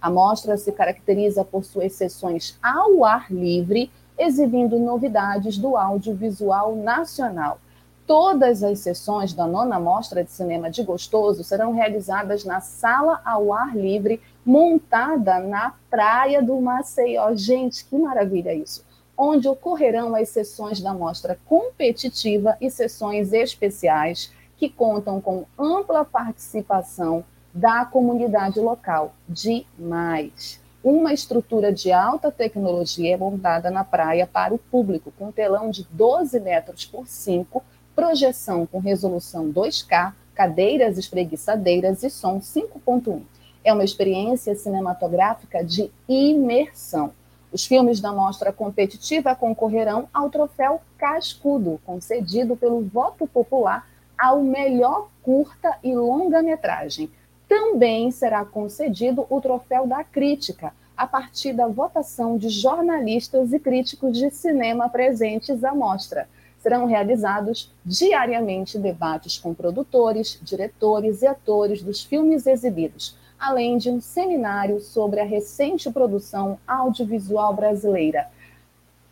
A 0.00 0.10
mostra 0.10 0.56
se 0.56 0.70
caracteriza 0.70 1.44
por 1.44 1.64
suas 1.64 1.92
sessões 1.94 2.56
ao 2.62 3.04
ar 3.04 3.32
livre, 3.32 3.90
exibindo 4.18 4.78
novidades 4.78 5.58
do 5.58 5.76
audiovisual 5.76 6.74
nacional. 6.74 7.58
Todas 8.06 8.62
as 8.62 8.78
sessões 8.78 9.32
da 9.32 9.46
nona 9.46 9.80
Mostra 9.80 10.22
de 10.22 10.30
Cinema 10.30 10.70
de 10.70 10.82
Gostoso 10.84 11.42
serão 11.42 11.72
realizadas 11.72 12.44
na 12.44 12.60
sala 12.60 13.20
ao 13.24 13.52
ar 13.52 13.76
livre, 13.76 14.20
montada 14.44 15.40
na 15.40 15.74
praia 15.90 16.40
do 16.40 16.60
Maceió. 16.60 17.34
Gente, 17.34 17.84
que 17.84 17.98
maravilha 17.98 18.54
isso! 18.54 18.84
Onde 19.18 19.48
ocorrerão 19.48 20.14
as 20.14 20.28
sessões 20.28 20.80
da 20.80 20.94
mostra 20.94 21.38
competitiva 21.46 22.56
e 22.60 22.70
sessões 22.70 23.32
especiais 23.32 24.32
que 24.56 24.68
contam 24.68 25.20
com 25.20 25.44
ampla 25.58 26.04
participação 26.04 27.24
da 27.52 27.84
comunidade 27.84 28.60
local. 28.60 29.14
Demais! 29.28 30.60
Uma 30.86 31.12
estrutura 31.12 31.72
de 31.72 31.90
alta 31.90 32.30
tecnologia 32.30 33.12
é 33.12 33.16
montada 33.16 33.72
na 33.72 33.82
praia 33.82 34.24
para 34.24 34.54
o 34.54 34.58
público, 34.58 35.12
com 35.18 35.32
telão 35.32 35.68
de 35.68 35.84
12 35.90 36.38
metros 36.38 36.86
por 36.86 37.08
5, 37.08 37.60
projeção 37.92 38.64
com 38.66 38.78
resolução 38.78 39.52
2K, 39.52 40.12
cadeiras 40.32 40.96
espreguiçadeiras 40.96 42.04
e 42.04 42.08
som 42.08 42.38
5.1. 42.38 43.20
É 43.64 43.72
uma 43.72 43.82
experiência 43.82 44.54
cinematográfica 44.54 45.64
de 45.64 45.90
imersão. 46.08 47.10
Os 47.50 47.66
filmes 47.66 47.98
da 48.00 48.12
mostra 48.12 48.52
competitiva 48.52 49.34
concorrerão 49.34 50.08
ao 50.14 50.30
troféu 50.30 50.80
Cascudo, 50.96 51.80
concedido 51.84 52.56
pelo 52.56 52.80
voto 52.82 53.26
popular 53.26 53.88
ao 54.16 54.40
melhor 54.40 55.08
curta 55.24 55.76
e 55.82 55.92
longa-metragem 55.96 57.10
também 57.48 58.10
será 58.10 58.44
concedido 58.44 59.26
o 59.30 59.40
Troféu 59.40 59.86
da 59.86 60.02
Crítica, 60.02 60.72
a 60.96 61.06
partir 61.06 61.52
da 61.52 61.66
votação 61.68 62.38
de 62.38 62.48
jornalistas 62.48 63.52
e 63.52 63.58
críticos 63.58 64.16
de 64.16 64.30
cinema 64.30 64.88
presentes 64.88 65.62
à 65.62 65.74
mostra. 65.74 66.28
Serão 66.58 66.86
realizados 66.86 67.70
diariamente 67.84 68.78
debates 68.78 69.38
com 69.38 69.54
produtores, 69.54 70.40
diretores 70.42 71.22
e 71.22 71.26
atores 71.26 71.82
dos 71.82 72.02
filmes 72.02 72.46
exibidos, 72.46 73.16
além 73.38 73.76
de 73.76 73.90
um 73.90 74.00
seminário 74.00 74.80
sobre 74.80 75.20
a 75.20 75.24
recente 75.24 75.90
produção 75.90 76.58
audiovisual 76.66 77.54
brasileira. 77.54 78.26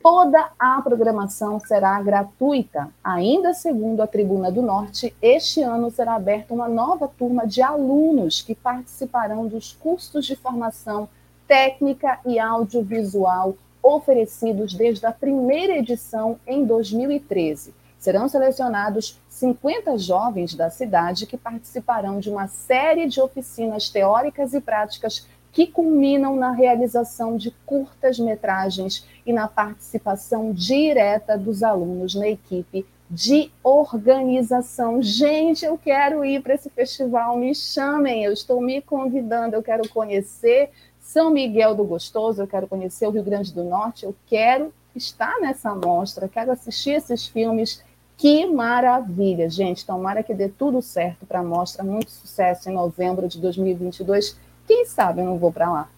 Toda 0.05 0.51
a 0.59 0.83
programação 0.83 1.59
será 1.59 1.99
gratuita. 2.03 2.91
Ainda 3.03 3.55
segundo 3.55 4.03
a 4.03 4.07
Tribuna 4.07 4.53
do 4.53 4.61
Norte, 4.61 5.17
este 5.23 5.63
ano 5.63 5.91
será 5.91 6.17
aberta 6.17 6.53
uma 6.53 6.69
nova 6.69 7.09
turma 7.09 7.47
de 7.47 7.63
alunos 7.63 8.43
que 8.43 8.55
participarão 8.55 9.47
dos 9.47 9.73
cursos 9.73 10.27
de 10.27 10.37
formação 10.37 11.09
técnica 11.49 12.21
e 12.27 12.39
audiovisual 12.39 13.57
oferecidos 13.83 14.75
desde 14.75 15.07
a 15.07 15.11
primeira 15.11 15.79
edição 15.79 16.39
em 16.47 16.67
2013. 16.67 17.73
Serão 17.99 18.29
selecionados 18.29 19.19
50 19.31 19.97
jovens 19.97 20.55
da 20.55 20.69
cidade 20.69 21.25
que 21.25 21.39
participarão 21.39 22.21
de 22.21 22.29
uma 22.29 22.47
série 22.47 23.09
de 23.09 23.23
oficinas 23.23 23.89
teóricas 23.89 24.53
e 24.53 24.61
práticas 24.61 25.27
que 25.55 25.69
culminam 25.69 26.35
na 26.35 26.51
realização 26.51 27.37
de 27.37 27.53
curtas-metragens 27.65 29.07
e 29.25 29.33
na 29.33 29.47
participação 29.47 30.53
direta 30.53 31.39
dos 31.39 31.63
alunos 31.63 32.17
na 32.17 32.29
equipe 32.29 32.85
de 33.09 33.53
organização. 33.63 35.01
Gente, 35.01 35.65
eu 35.65 35.79
quero 35.79 36.25
ir 36.25 36.43
para 36.43 36.55
esse 36.55 36.69
festival, 36.69 37.37
me 37.37 37.55
chamem, 37.55 38.25
eu 38.25 38.33
estou 38.33 38.61
me 38.61 38.83
convidando, 38.83 39.55
eu 39.55 39.63
quero 39.63 39.89
conhecer 39.89 40.71
São 40.99 41.31
Miguel 41.31 41.77
do 41.77 41.85
Gostoso, 41.85 42.43
eu 42.43 42.49
quero 42.49 42.67
conhecer 42.67 43.07
o 43.07 43.11
Rio 43.11 43.23
Grande 43.23 43.55
do 43.55 43.63
Norte, 43.63 44.05
eu 44.05 44.15
quero 44.27 44.75
estar 44.97 45.39
nessa 45.41 45.73
mostra, 45.73 46.29
quero 46.29 46.51
assistir 46.51 46.91
esses 46.91 47.29
filmes. 47.29 47.85
Que 48.17 48.47
maravilha, 48.47 49.49
gente! 49.49 49.87
Tomara 49.87 50.23
que 50.23 50.35
dê 50.35 50.49
tudo 50.49 50.83
certo 50.83 51.27
para 51.27 51.41
a 51.41 51.45
mostra, 51.45 51.85
muito 51.85 52.11
sucesso 52.11 52.69
em 52.69 52.73
novembro 52.73 53.29
de 53.29 53.41
2022. 53.41 54.37
Quem 54.67 54.85
sabe 54.85 55.21
eu 55.21 55.27
não 55.27 55.39
vou 55.39 55.53
para 55.53 55.71
lá. 55.71 55.89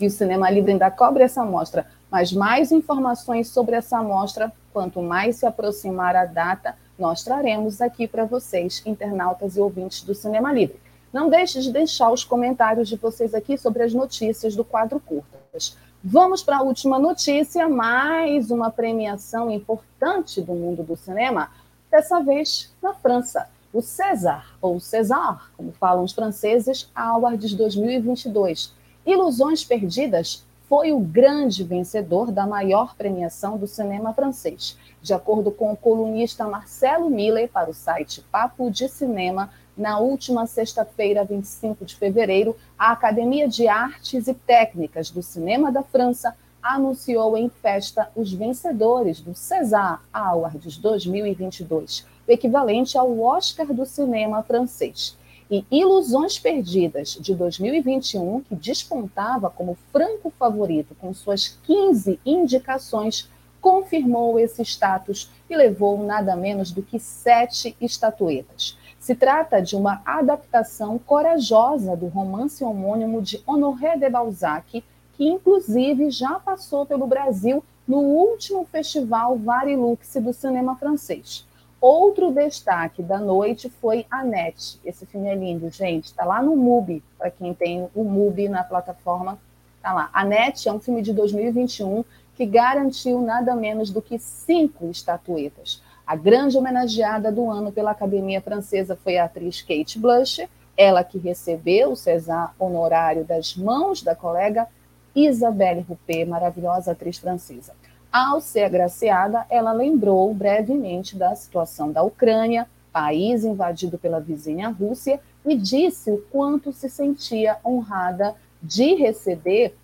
E 0.00 0.06
o 0.06 0.10
Cinema 0.10 0.50
Livre 0.50 0.72
ainda 0.72 0.90
cobre 0.90 1.22
essa 1.22 1.44
mostra, 1.44 1.86
mas 2.10 2.32
mais 2.32 2.72
informações 2.72 3.48
sobre 3.48 3.76
essa 3.76 4.02
mostra 4.02 4.52
Quanto 4.74 5.00
mais 5.00 5.36
se 5.36 5.46
aproximar 5.46 6.16
a 6.16 6.24
data, 6.24 6.76
nós 6.98 7.22
traremos 7.22 7.80
aqui 7.80 8.08
para 8.08 8.24
vocês, 8.24 8.82
internautas 8.84 9.56
e 9.56 9.60
ouvintes 9.60 10.02
do 10.02 10.16
Cinema 10.16 10.52
Livre. 10.52 10.80
Não 11.12 11.30
deixe 11.30 11.60
de 11.60 11.70
deixar 11.70 12.10
os 12.10 12.24
comentários 12.24 12.88
de 12.88 12.96
vocês 12.96 13.34
aqui 13.34 13.56
sobre 13.56 13.84
as 13.84 13.94
notícias 13.94 14.56
do 14.56 14.64
quadro 14.64 14.98
Curtas. 14.98 15.76
Vamos 16.02 16.42
para 16.42 16.56
a 16.56 16.62
última 16.62 16.98
notícia, 16.98 17.68
mais 17.68 18.50
uma 18.50 18.68
premiação 18.68 19.48
importante 19.48 20.42
do 20.42 20.54
mundo 20.54 20.82
do 20.82 20.96
cinema, 20.96 21.52
dessa 21.88 22.20
vez 22.20 22.74
na 22.82 22.94
França. 22.94 23.48
O 23.74 23.82
César, 23.82 24.56
ou 24.62 24.78
César, 24.78 25.50
como 25.56 25.72
falam 25.72 26.04
os 26.04 26.12
franceses, 26.12 26.88
Awards 26.94 27.54
2022. 27.54 28.72
Ilusões 29.04 29.64
Perdidas 29.64 30.46
foi 30.68 30.92
o 30.92 31.00
grande 31.00 31.64
vencedor 31.64 32.30
da 32.30 32.46
maior 32.46 32.94
premiação 32.94 33.58
do 33.58 33.66
cinema 33.66 34.14
francês. 34.14 34.78
De 35.02 35.12
acordo 35.12 35.50
com 35.50 35.72
o 35.72 35.76
colunista 35.76 36.46
Marcelo 36.46 37.10
Miller 37.10 37.50
para 37.50 37.68
o 37.68 37.74
site 37.74 38.24
Papo 38.30 38.70
de 38.70 38.88
Cinema, 38.88 39.50
na 39.76 39.98
última 39.98 40.46
sexta-feira, 40.46 41.24
25 41.24 41.84
de 41.84 41.96
fevereiro, 41.96 42.56
a 42.78 42.92
Academia 42.92 43.48
de 43.48 43.66
Artes 43.66 44.28
e 44.28 44.34
Técnicas 44.34 45.10
do 45.10 45.20
Cinema 45.20 45.72
da 45.72 45.82
França 45.82 46.36
anunciou 46.62 47.36
em 47.36 47.48
festa 47.48 48.08
os 48.14 48.32
vencedores 48.32 49.20
do 49.20 49.34
César 49.34 50.00
Awards 50.12 50.78
2022, 50.78 52.06
o 52.26 52.32
equivalente 52.32 52.96
ao 52.96 53.20
Oscar 53.20 53.66
do 53.72 53.84
cinema 53.84 54.42
francês 54.42 55.16
e 55.50 55.64
Ilusões 55.70 56.38
Perdidas, 56.38 57.18
de 57.20 57.34
2021, 57.34 58.40
que 58.40 58.54
despontava 58.54 59.50
como 59.50 59.76
franco 59.92 60.32
favorito 60.38 60.96
com 60.98 61.12
suas 61.12 61.58
15 61.64 62.18
indicações, 62.24 63.28
confirmou 63.60 64.38
esse 64.38 64.62
status 64.62 65.30
e 65.48 65.56
levou 65.56 66.02
nada 66.02 66.34
menos 66.34 66.70
do 66.70 66.82
que 66.82 66.98
sete 66.98 67.76
estatuetas. 67.80 68.76
Se 68.98 69.14
trata 69.14 69.60
de 69.60 69.76
uma 69.76 70.00
adaptação 70.04 70.98
corajosa 70.98 71.94
do 71.94 72.06
romance 72.06 72.64
homônimo 72.64 73.20
de 73.20 73.42
Honoré 73.46 73.96
de 73.96 74.08
Balzac, 74.08 74.82
que 75.12 75.28
inclusive 75.28 76.10
já 76.10 76.40
passou 76.40 76.86
pelo 76.86 77.06
Brasil 77.06 77.62
no 77.86 77.98
último 77.98 78.64
festival 78.64 79.36
Varilux 79.36 80.14
do 80.16 80.32
cinema 80.32 80.74
francês. 80.76 81.46
Outro 81.86 82.32
destaque 82.32 83.02
da 83.02 83.18
noite 83.18 83.68
foi 83.68 84.06
Annette. 84.10 84.80
Esse 84.82 85.04
filme 85.04 85.28
é 85.28 85.34
lindo, 85.34 85.68
gente. 85.68 86.06
Está 86.06 86.24
lá 86.24 86.42
no 86.42 86.56
MUBI, 86.56 87.02
para 87.18 87.30
quem 87.30 87.52
tem 87.52 87.86
o 87.94 88.02
MUBI 88.02 88.48
na 88.48 88.64
plataforma. 88.64 89.38
Está 89.76 89.92
lá. 89.92 90.08
Annette 90.14 90.66
é 90.66 90.72
um 90.72 90.80
filme 90.80 91.02
de 91.02 91.12
2021 91.12 92.02
que 92.34 92.46
garantiu 92.46 93.20
nada 93.20 93.54
menos 93.54 93.90
do 93.90 94.00
que 94.00 94.18
cinco 94.18 94.90
estatuetas. 94.90 95.82
A 96.06 96.16
grande 96.16 96.56
homenageada 96.56 97.30
do 97.30 97.50
ano 97.50 97.70
pela 97.70 97.90
Academia 97.90 98.40
Francesa 98.40 98.96
foi 98.96 99.18
a 99.18 99.26
atriz 99.26 99.60
Kate 99.60 99.98
Blanchett, 99.98 100.50
ela 100.78 101.04
que 101.04 101.18
recebeu 101.18 101.92
o 101.92 101.96
César 101.96 102.54
honorário 102.58 103.26
das 103.26 103.54
mãos 103.54 104.00
da 104.00 104.14
colega 104.14 104.66
Isabelle 105.14 105.84
Huppert, 105.86 106.26
maravilhosa 106.26 106.92
atriz 106.92 107.18
francesa. 107.18 107.74
Ao 108.14 108.40
ser 108.40 108.62
agraciada, 108.62 109.44
ela 109.50 109.72
lembrou 109.72 110.32
brevemente 110.32 111.16
da 111.16 111.34
situação 111.34 111.90
da 111.90 112.00
Ucrânia, 112.00 112.64
país 112.92 113.42
invadido 113.42 113.98
pela 113.98 114.20
vizinha 114.20 114.68
Rússia, 114.68 115.18
e 115.44 115.56
disse 115.56 116.12
o 116.12 116.18
quanto 116.30 116.72
se 116.72 116.88
sentia 116.88 117.56
honrada 117.66 118.36
de 118.62 118.94
receber 118.94 119.74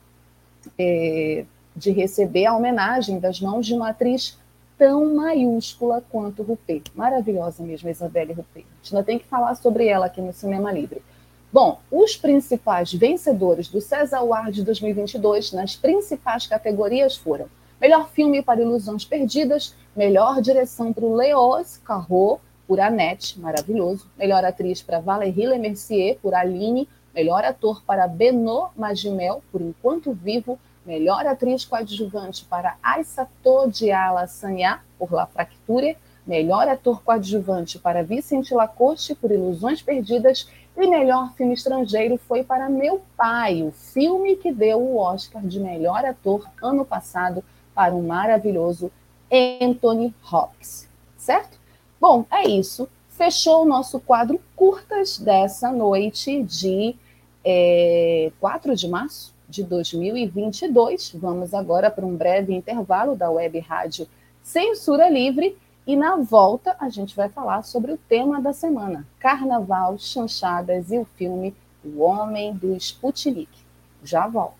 é, 0.79 1.45
de 1.75 1.91
receber 1.91 2.47
a 2.47 2.57
homenagem 2.57 3.19
das 3.19 3.41
mãos 3.41 3.67
de 3.67 3.75
uma 3.75 3.89
atriz 3.89 4.39
tão 4.79 5.13
maiúscula 5.13 6.01
quanto 6.09 6.45
Rupê. 6.45 6.83
Maravilhosa 6.95 7.65
mesmo, 7.65 7.91
Isabelle 7.91 8.33
Rupê. 8.33 8.61
A 8.61 8.77
gente 8.77 8.95
ainda 8.95 9.05
tem 9.05 9.19
que 9.19 9.27
falar 9.27 9.57
sobre 9.57 9.89
ela 9.89 10.07
aqui 10.07 10.21
no 10.21 10.33
Cinema 10.33 10.71
Livre. 10.71 11.03
Bom, 11.53 11.81
os 11.91 12.17
principais 12.17 12.93
vencedores 12.93 13.67
do 13.67 13.81
César 13.81 14.19
Award 14.19 14.63
2022 14.63 15.51
nas 15.51 15.75
principais 15.75 16.47
categorias 16.47 17.17
foram 17.17 17.49
Melhor 17.81 18.11
filme 18.11 18.43
para 18.43 18.61
Ilusões 18.61 19.07
Perdidas, 19.07 19.75
melhor 19.97 20.43
direção 20.43 20.93
para 20.93 21.07
o 21.07 21.65
Carro, 21.83 22.39
por 22.69 22.79
Annette, 22.79 23.41
maravilhoso. 23.41 24.07
Melhor 24.19 24.45
atriz 24.45 24.83
para 24.83 25.01
Valérie 25.01 25.47
Lemercier, 25.47 26.19
por 26.21 26.35
Aline. 26.35 26.87
Melhor 27.15 27.43
ator 27.43 27.83
para 27.83 28.07
Benoît 28.07 28.71
Magimel, 28.77 29.43
por 29.51 29.63
Enquanto 29.63 30.13
Vivo. 30.13 30.59
Melhor 30.85 31.27
atriz 31.27 31.65
coadjuvante 31.65 32.45
para 32.45 32.77
Aissato 32.83 33.71
Diala 33.71 34.27
Sanya, 34.27 34.83
por 34.99 35.11
La 35.11 35.27
Fracture. 35.27 35.97
Melhor 36.27 36.69
ator 36.69 37.03
coadjuvante 37.03 37.79
para 37.79 38.05
Vicente 38.05 38.53
Lacoste, 38.53 39.15
por 39.15 39.33
Ilusões 39.33 39.81
Perdidas. 39.81 40.47
E 40.77 40.87
melhor 40.87 41.33
filme 41.33 41.55
estrangeiro 41.55 42.19
foi 42.19 42.45
para 42.45 42.69
Meu 42.69 43.01
Pai, 43.17 43.63
o 43.63 43.73
filme 43.73 44.37
que 44.37 44.53
deu 44.53 44.81
o 44.81 44.99
Oscar 44.99 45.43
de 45.43 45.59
melhor 45.59 46.05
ator 46.05 46.47
ano 46.63 46.85
passado 46.85 47.43
para 47.75 47.95
o 47.95 48.03
maravilhoso 48.03 48.91
Anthony 49.31 50.15
Hopkins, 50.31 50.89
certo? 51.17 51.59
Bom, 52.01 52.25
é 52.31 52.49
isso. 52.49 52.89
Fechou 53.09 53.63
o 53.63 53.69
nosso 53.69 54.01
quadro 54.01 54.41
curtas 54.57 55.19
dessa 55.19 55.71
noite 55.71 56.43
de 56.43 56.97
é, 57.45 58.33
4 58.41 58.75
de 58.75 58.89
março 58.89 59.35
de 59.49 59.63
2022. 59.63 61.13
Vamos 61.15 61.53
agora 61.53 61.91
para 61.91 62.07
um 62.07 62.17
breve 62.17 62.55
intervalo 62.55 63.15
da 63.15 63.31
Web 63.31 63.59
Rádio 63.61 64.09
Censura 64.43 65.09
Livre 65.09 65.57
e 65.87 65.97
na 65.97 66.17
volta 66.17 66.77
a 66.79 66.89
gente 66.89 67.17
vai 67.17 67.29
falar 67.29 67.63
sobre 67.63 67.93
o 67.93 67.99
tema 67.99 68.41
da 68.41 68.53
semana: 68.53 69.07
Carnaval, 69.19 69.99
chanchadas 69.99 70.91
e 70.91 70.99
o 70.99 71.05
filme 71.05 71.55
O 71.85 72.01
Homem 72.01 72.55
do 72.55 72.75
Sputnik. 72.77 73.51
Já 74.03 74.27
volto. 74.27 74.60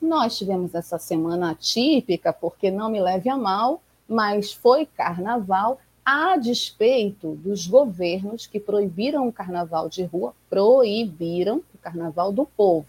Nós 0.00 0.38
tivemos 0.38 0.76
essa 0.76 0.96
semana 0.96 1.50
atípica, 1.50 2.32
porque 2.32 2.70
não 2.70 2.88
me 2.88 3.00
leve 3.00 3.28
a 3.28 3.36
mal, 3.36 3.82
mas 4.08 4.52
foi 4.52 4.86
carnaval, 4.86 5.80
a 6.04 6.36
despeito 6.36 7.34
dos 7.36 7.66
governos 7.66 8.46
que 8.46 8.58
proibiram 8.58 9.28
o 9.28 9.32
carnaval 9.32 9.88
de 9.88 10.02
rua, 10.04 10.34
proibiram 10.48 11.62
o 11.74 11.78
carnaval 11.78 12.32
do 12.32 12.44
povo. 12.44 12.86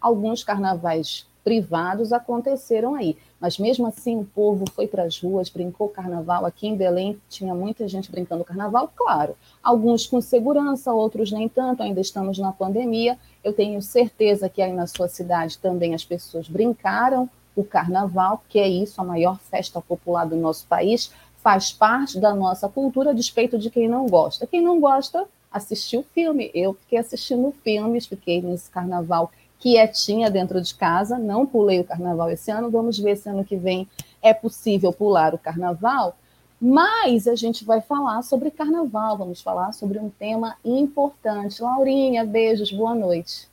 Alguns 0.00 0.44
carnavais 0.44 1.26
privados 1.44 2.12
aconteceram 2.12 2.94
aí. 2.94 3.16
Mas 3.38 3.58
mesmo 3.58 3.86
assim, 3.86 4.18
o 4.18 4.24
povo 4.24 4.64
foi 4.70 4.86
para 4.86 5.04
as 5.04 5.20
ruas, 5.20 5.50
brincou 5.50 5.88
carnaval. 5.90 6.46
Aqui 6.46 6.66
em 6.66 6.74
Belém 6.74 7.20
tinha 7.28 7.54
muita 7.54 7.86
gente 7.86 8.10
brincando 8.10 8.42
carnaval, 8.42 8.90
claro. 8.96 9.36
Alguns 9.62 10.06
com 10.06 10.20
segurança, 10.20 10.92
outros 10.92 11.30
nem 11.30 11.48
tanto, 11.48 11.82
ainda 11.82 12.00
estamos 12.00 12.38
na 12.38 12.52
pandemia. 12.52 13.18
Eu 13.44 13.52
tenho 13.52 13.80
certeza 13.82 14.48
que 14.48 14.62
aí 14.62 14.72
na 14.72 14.86
sua 14.86 15.08
cidade 15.08 15.58
também 15.58 15.94
as 15.94 16.04
pessoas 16.04 16.48
brincaram 16.48 17.28
o 17.54 17.62
carnaval, 17.62 18.42
que 18.48 18.58
é 18.58 18.66
isso, 18.66 19.00
a 19.00 19.04
maior 19.04 19.38
festa 19.38 19.80
popular 19.80 20.24
do 20.24 20.34
nosso 20.34 20.66
país, 20.66 21.12
faz 21.44 21.70
parte 21.70 22.18
da 22.18 22.34
nossa 22.34 22.70
cultura, 22.70 23.10
a 23.10 23.12
despeito 23.12 23.58
de 23.58 23.68
quem 23.68 23.86
não 23.86 24.06
gosta. 24.06 24.46
Quem 24.46 24.62
não 24.62 24.80
gosta, 24.80 25.26
assistiu 25.52 26.00
o 26.00 26.06
filme. 26.14 26.50
Eu 26.54 26.72
fiquei 26.72 26.98
assistindo 26.98 27.54
filmes, 27.62 28.06
fiquei 28.06 28.40
nesse 28.40 28.70
carnaval 28.70 29.30
quietinha 29.58 30.30
dentro 30.30 30.58
de 30.58 30.74
casa, 30.74 31.18
não 31.18 31.44
pulei 31.44 31.80
o 31.80 31.84
carnaval 31.84 32.30
esse 32.30 32.50
ano, 32.50 32.70
vamos 32.70 32.98
ver 32.98 33.16
se 33.16 33.28
ano 33.28 33.44
que 33.44 33.56
vem 33.56 33.86
é 34.22 34.32
possível 34.32 34.90
pular 34.90 35.34
o 35.34 35.38
carnaval. 35.38 36.16
Mas 36.58 37.28
a 37.28 37.34
gente 37.34 37.62
vai 37.62 37.82
falar 37.82 38.22
sobre 38.22 38.50
carnaval, 38.50 39.18
vamos 39.18 39.42
falar 39.42 39.72
sobre 39.72 39.98
um 39.98 40.08
tema 40.08 40.56
importante. 40.64 41.62
Laurinha, 41.62 42.24
beijos, 42.24 42.72
boa 42.72 42.94
noite. 42.94 43.46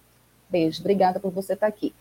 Beijo, 0.49 0.79
obrigada 0.79 1.19
por 1.19 1.29
você 1.29 1.53
estar 1.53 1.67
aqui. 1.67 1.93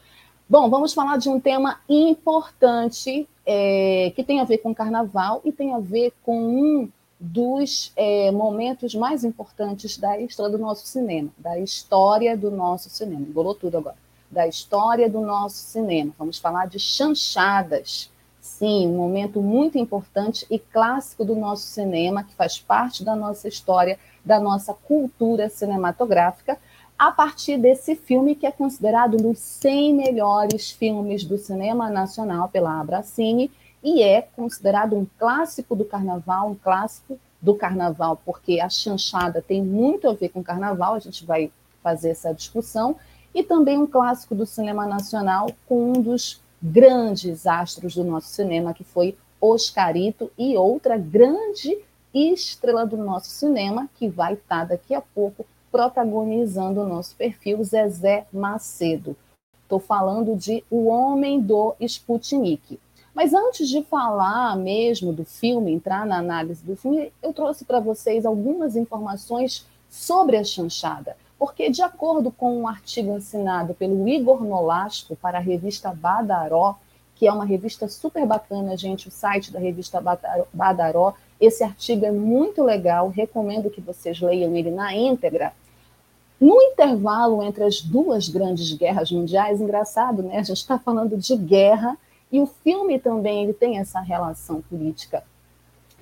Bom, 0.50 0.68
vamos 0.68 0.92
falar 0.92 1.16
de 1.16 1.28
um 1.28 1.38
tema 1.38 1.78
importante 1.88 3.28
é, 3.46 4.12
que 4.16 4.24
tem 4.24 4.40
a 4.40 4.44
ver 4.44 4.58
com 4.58 4.74
carnaval 4.74 5.40
e 5.44 5.52
tem 5.52 5.72
a 5.72 5.78
ver 5.78 6.12
com 6.24 6.42
um 6.42 6.88
dos 7.20 7.92
é, 7.94 8.32
momentos 8.32 8.92
mais 8.96 9.22
importantes 9.22 9.96
da 9.96 10.18
história 10.18 10.50
do 10.50 10.60
nosso 10.60 10.88
cinema, 10.88 11.30
da 11.38 11.56
história 11.60 12.36
do 12.36 12.50
nosso 12.50 12.90
cinema. 12.90 13.20
Engolou 13.20 13.54
tudo 13.54 13.78
agora. 13.78 13.94
Da 14.28 14.48
história 14.48 15.08
do 15.08 15.20
nosso 15.20 15.58
cinema. 15.58 16.12
Vamos 16.18 16.40
falar 16.40 16.66
de 16.66 16.80
chanchadas. 16.80 18.10
Sim, 18.40 18.88
um 18.88 18.96
momento 18.96 19.40
muito 19.40 19.78
importante 19.78 20.44
e 20.50 20.58
clássico 20.58 21.24
do 21.24 21.36
nosso 21.36 21.62
cinema, 21.62 22.24
que 22.24 22.34
faz 22.34 22.58
parte 22.58 23.04
da 23.04 23.14
nossa 23.14 23.46
história, 23.46 24.00
da 24.24 24.40
nossa 24.40 24.74
cultura 24.74 25.48
cinematográfica, 25.48 26.58
a 27.00 27.10
partir 27.10 27.56
desse 27.56 27.96
filme 27.96 28.34
que 28.34 28.46
é 28.46 28.52
considerado 28.52 29.14
um 29.14 29.30
dos 29.30 29.38
100 29.38 29.94
melhores 29.94 30.70
filmes 30.70 31.24
do 31.24 31.38
cinema 31.38 31.88
nacional 31.88 32.50
pela 32.50 32.78
Abracine 32.78 33.50
e 33.82 34.02
é 34.02 34.20
considerado 34.20 34.94
um 34.94 35.06
clássico 35.18 35.74
do 35.74 35.82
carnaval, 35.82 36.50
um 36.50 36.54
clássico 36.54 37.18
do 37.40 37.54
carnaval, 37.54 38.20
porque 38.22 38.60
a 38.60 38.68
chanchada 38.68 39.40
tem 39.40 39.64
muito 39.64 40.10
a 40.10 40.12
ver 40.12 40.28
com 40.28 40.42
carnaval, 40.42 40.92
a 40.92 40.98
gente 40.98 41.24
vai 41.24 41.50
fazer 41.82 42.10
essa 42.10 42.34
discussão, 42.34 42.94
e 43.34 43.42
também 43.42 43.78
um 43.78 43.86
clássico 43.86 44.34
do 44.34 44.44
cinema 44.44 44.84
nacional 44.84 45.50
com 45.66 45.92
um 45.92 46.02
dos 46.02 46.42
grandes 46.62 47.46
astros 47.46 47.94
do 47.94 48.04
nosso 48.04 48.28
cinema, 48.28 48.74
que 48.74 48.84
foi 48.84 49.16
Oscarito, 49.40 50.30
e 50.36 50.54
outra 50.54 50.98
grande 50.98 51.78
estrela 52.12 52.84
do 52.84 52.98
nosso 52.98 53.30
cinema, 53.30 53.88
que 53.94 54.06
vai 54.06 54.34
estar 54.34 54.64
daqui 54.66 54.94
a 54.94 55.00
pouco 55.00 55.46
protagonizando 55.70 56.80
o 56.80 56.88
nosso 56.88 57.14
perfil, 57.16 57.62
Zezé 57.62 58.26
Macedo. 58.32 59.16
Estou 59.62 59.78
falando 59.78 60.34
de 60.36 60.64
O 60.70 60.86
Homem 60.86 61.40
do 61.40 61.74
Sputnik. 61.80 62.78
Mas 63.14 63.34
antes 63.34 63.68
de 63.68 63.82
falar 63.82 64.56
mesmo 64.56 65.12
do 65.12 65.24
filme, 65.24 65.72
entrar 65.72 66.06
na 66.06 66.18
análise 66.18 66.64
do 66.64 66.76
filme, 66.76 67.12
eu 67.22 67.32
trouxe 67.32 67.64
para 67.64 67.80
vocês 67.80 68.24
algumas 68.24 68.76
informações 68.76 69.66
sobre 69.88 70.36
a 70.36 70.44
chanchada. 70.44 71.16
Porque, 71.38 71.70
de 71.70 71.82
acordo 71.82 72.30
com 72.30 72.60
um 72.60 72.68
artigo 72.68 73.16
assinado 73.16 73.74
pelo 73.74 74.08
Igor 74.08 74.44
Nolasco 74.44 75.16
para 75.16 75.38
a 75.38 75.40
revista 75.40 75.92
Badaró, 75.92 76.76
que 77.14 77.26
é 77.26 77.32
uma 77.32 77.44
revista 77.44 77.88
super 77.88 78.26
bacana, 78.26 78.76
gente, 78.76 79.08
o 79.08 79.10
site 79.10 79.52
da 79.52 79.58
revista 79.58 80.02
Badaró, 80.52 81.14
esse 81.40 81.64
artigo 81.64 82.04
é 82.04 82.10
muito 82.10 82.62
legal, 82.62 83.08
recomendo 83.08 83.70
que 83.70 83.80
vocês 83.80 84.20
leiam 84.20 84.54
ele 84.54 84.70
na 84.70 84.94
íntegra. 84.94 85.52
No 86.40 86.60
intervalo 86.62 87.42
entre 87.42 87.64
as 87.64 87.82
duas 87.82 88.28
grandes 88.28 88.72
guerras 88.72 89.10
mundiais, 89.10 89.60
engraçado, 89.60 90.22
né? 90.22 90.38
A 90.38 90.42
gente 90.42 90.56
está 90.56 90.78
falando 90.78 91.16
de 91.18 91.36
guerra 91.36 91.98
e 92.32 92.40
o 92.40 92.46
filme 92.46 92.98
também 92.98 93.44
ele 93.44 93.52
tem 93.52 93.78
essa 93.78 94.00
relação 94.00 94.62
política, 94.62 95.22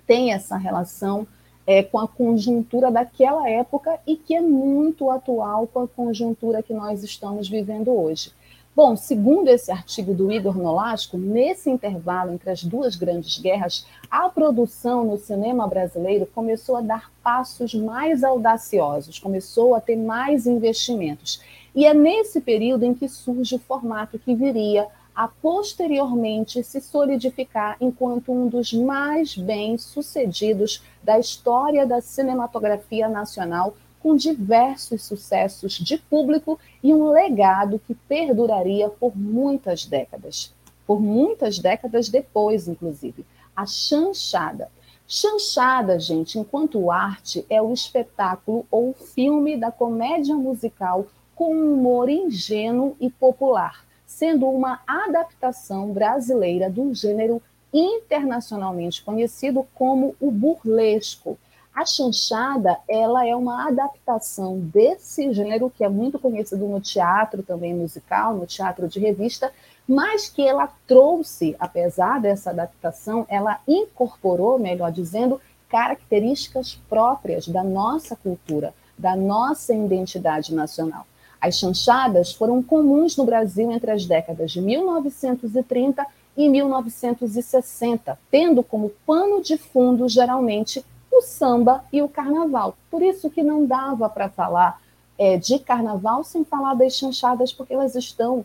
tem 0.06 0.32
essa 0.32 0.56
relação 0.56 1.26
é, 1.66 1.82
com 1.82 1.98
a 1.98 2.06
conjuntura 2.06 2.90
daquela 2.90 3.50
época 3.50 3.98
e 4.06 4.16
que 4.16 4.34
é 4.34 4.40
muito 4.40 5.10
atual 5.10 5.66
com 5.66 5.80
a 5.80 5.88
conjuntura 5.88 6.62
que 6.62 6.72
nós 6.72 7.02
estamos 7.02 7.48
vivendo 7.48 7.90
hoje. 7.90 8.32
Bom, 8.78 8.94
segundo 8.94 9.48
esse 9.48 9.72
artigo 9.72 10.14
do 10.14 10.30
Igor 10.30 10.56
Nolasco, 10.56 11.18
nesse 11.18 11.68
intervalo 11.68 12.32
entre 12.32 12.48
as 12.48 12.62
duas 12.62 12.94
grandes 12.94 13.36
guerras, 13.36 13.84
a 14.08 14.28
produção 14.28 15.04
no 15.04 15.18
cinema 15.18 15.66
brasileiro 15.66 16.26
começou 16.32 16.76
a 16.76 16.80
dar 16.80 17.10
passos 17.20 17.74
mais 17.74 18.22
audaciosos, 18.22 19.18
começou 19.18 19.74
a 19.74 19.80
ter 19.80 19.96
mais 19.96 20.46
investimentos. 20.46 21.42
E 21.74 21.86
é 21.86 21.92
nesse 21.92 22.40
período 22.40 22.84
em 22.84 22.94
que 22.94 23.08
surge 23.08 23.56
o 23.56 23.58
formato 23.58 24.16
que 24.16 24.32
viria 24.32 24.86
a 25.12 25.26
posteriormente 25.26 26.62
se 26.62 26.80
solidificar 26.80 27.76
enquanto 27.80 28.30
um 28.30 28.46
dos 28.46 28.72
mais 28.72 29.36
bem-sucedidos 29.36 30.84
da 31.02 31.18
história 31.18 31.84
da 31.84 32.00
cinematografia 32.00 33.08
nacional, 33.08 33.74
com 34.08 34.16
diversos 34.16 35.02
sucessos 35.02 35.74
de 35.74 35.98
público 35.98 36.58
e 36.82 36.94
um 36.94 37.10
legado 37.10 37.78
que 37.86 37.94
perduraria 37.94 38.88
por 38.88 39.14
muitas 39.14 39.84
décadas. 39.84 40.50
Por 40.86 40.98
muitas 40.98 41.58
décadas 41.58 42.08
depois, 42.08 42.66
inclusive. 42.66 43.26
A 43.54 43.66
chanchada. 43.66 44.70
Chanchada, 45.06 46.00
gente, 46.00 46.38
enquanto 46.38 46.90
arte, 46.90 47.44
é 47.50 47.60
o 47.60 47.70
espetáculo 47.70 48.64
ou 48.70 48.94
filme 48.94 49.58
da 49.58 49.70
comédia 49.70 50.34
musical 50.34 51.06
com 51.34 51.52
humor 51.52 52.08
ingênuo 52.08 52.96
e 52.98 53.10
popular 53.10 53.86
sendo 54.06 54.46
uma 54.48 54.80
adaptação 54.86 55.92
brasileira 55.92 56.70
do 56.70 56.94
gênero 56.94 57.42
internacionalmente 57.70 59.02
conhecido 59.02 59.66
como 59.74 60.16
o 60.18 60.30
burlesco. 60.30 61.38
A 61.78 61.86
chanchada, 61.86 62.76
ela 62.88 63.24
é 63.24 63.36
uma 63.36 63.68
adaptação 63.68 64.58
desse 64.58 65.32
gênero 65.32 65.70
que 65.70 65.84
é 65.84 65.88
muito 65.88 66.18
conhecido 66.18 66.66
no 66.66 66.80
teatro 66.80 67.40
também 67.40 67.72
musical, 67.72 68.34
no 68.34 68.46
teatro 68.46 68.88
de 68.88 68.98
revista, 68.98 69.52
mas 69.86 70.28
que 70.28 70.42
ela 70.42 70.68
trouxe, 70.88 71.54
apesar 71.56 72.20
dessa 72.20 72.50
adaptação, 72.50 73.24
ela 73.28 73.60
incorporou, 73.64 74.58
melhor 74.58 74.90
dizendo, 74.90 75.40
características 75.68 76.74
próprias 76.88 77.46
da 77.46 77.62
nossa 77.62 78.16
cultura, 78.16 78.74
da 78.98 79.14
nossa 79.14 79.72
identidade 79.72 80.52
nacional. 80.52 81.06
As 81.40 81.60
chanchadas 81.60 82.32
foram 82.32 82.60
comuns 82.60 83.16
no 83.16 83.24
Brasil 83.24 83.70
entre 83.70 83.92
as 83.92 84.04
décadas 84.04 84.50
de 84.50 84.60
1930 84.60 86.04
e 86.36 86.48
1960, 86.48 88.18
tendo 88.32 88.64
como 88.64 88.90
pano 89.06 89.40
de 89.40 89.56
fundo, 89.56 90.08
geralmente, 90.08 90.84
o 91.18 91.22
samba 91.22 91.84
e 91.92 92.00
o 92.00 92.08
carnaval. 92.08 92.76
Por 92.90 93.02
isso 93.02 93.28
que 93.28 93.42
não 93.42 93.66
dava 93.66 94.08
para 94.08 94.28
falar 94.28 94.80
é, 95.18 95.36
de 95.36 95.58
carnaval 95.58 96.22
sem 96.22 96.44
falar 96.44 96.74
das 96.74 96.94
chanchadas, 96.94 97.52
porque 97.52 97.74
elas 97.74 97.94
estão, 97.94 98.44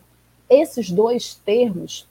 esses 0.50 0.90
dois 0.90 1.34
termos, 1.44 2.06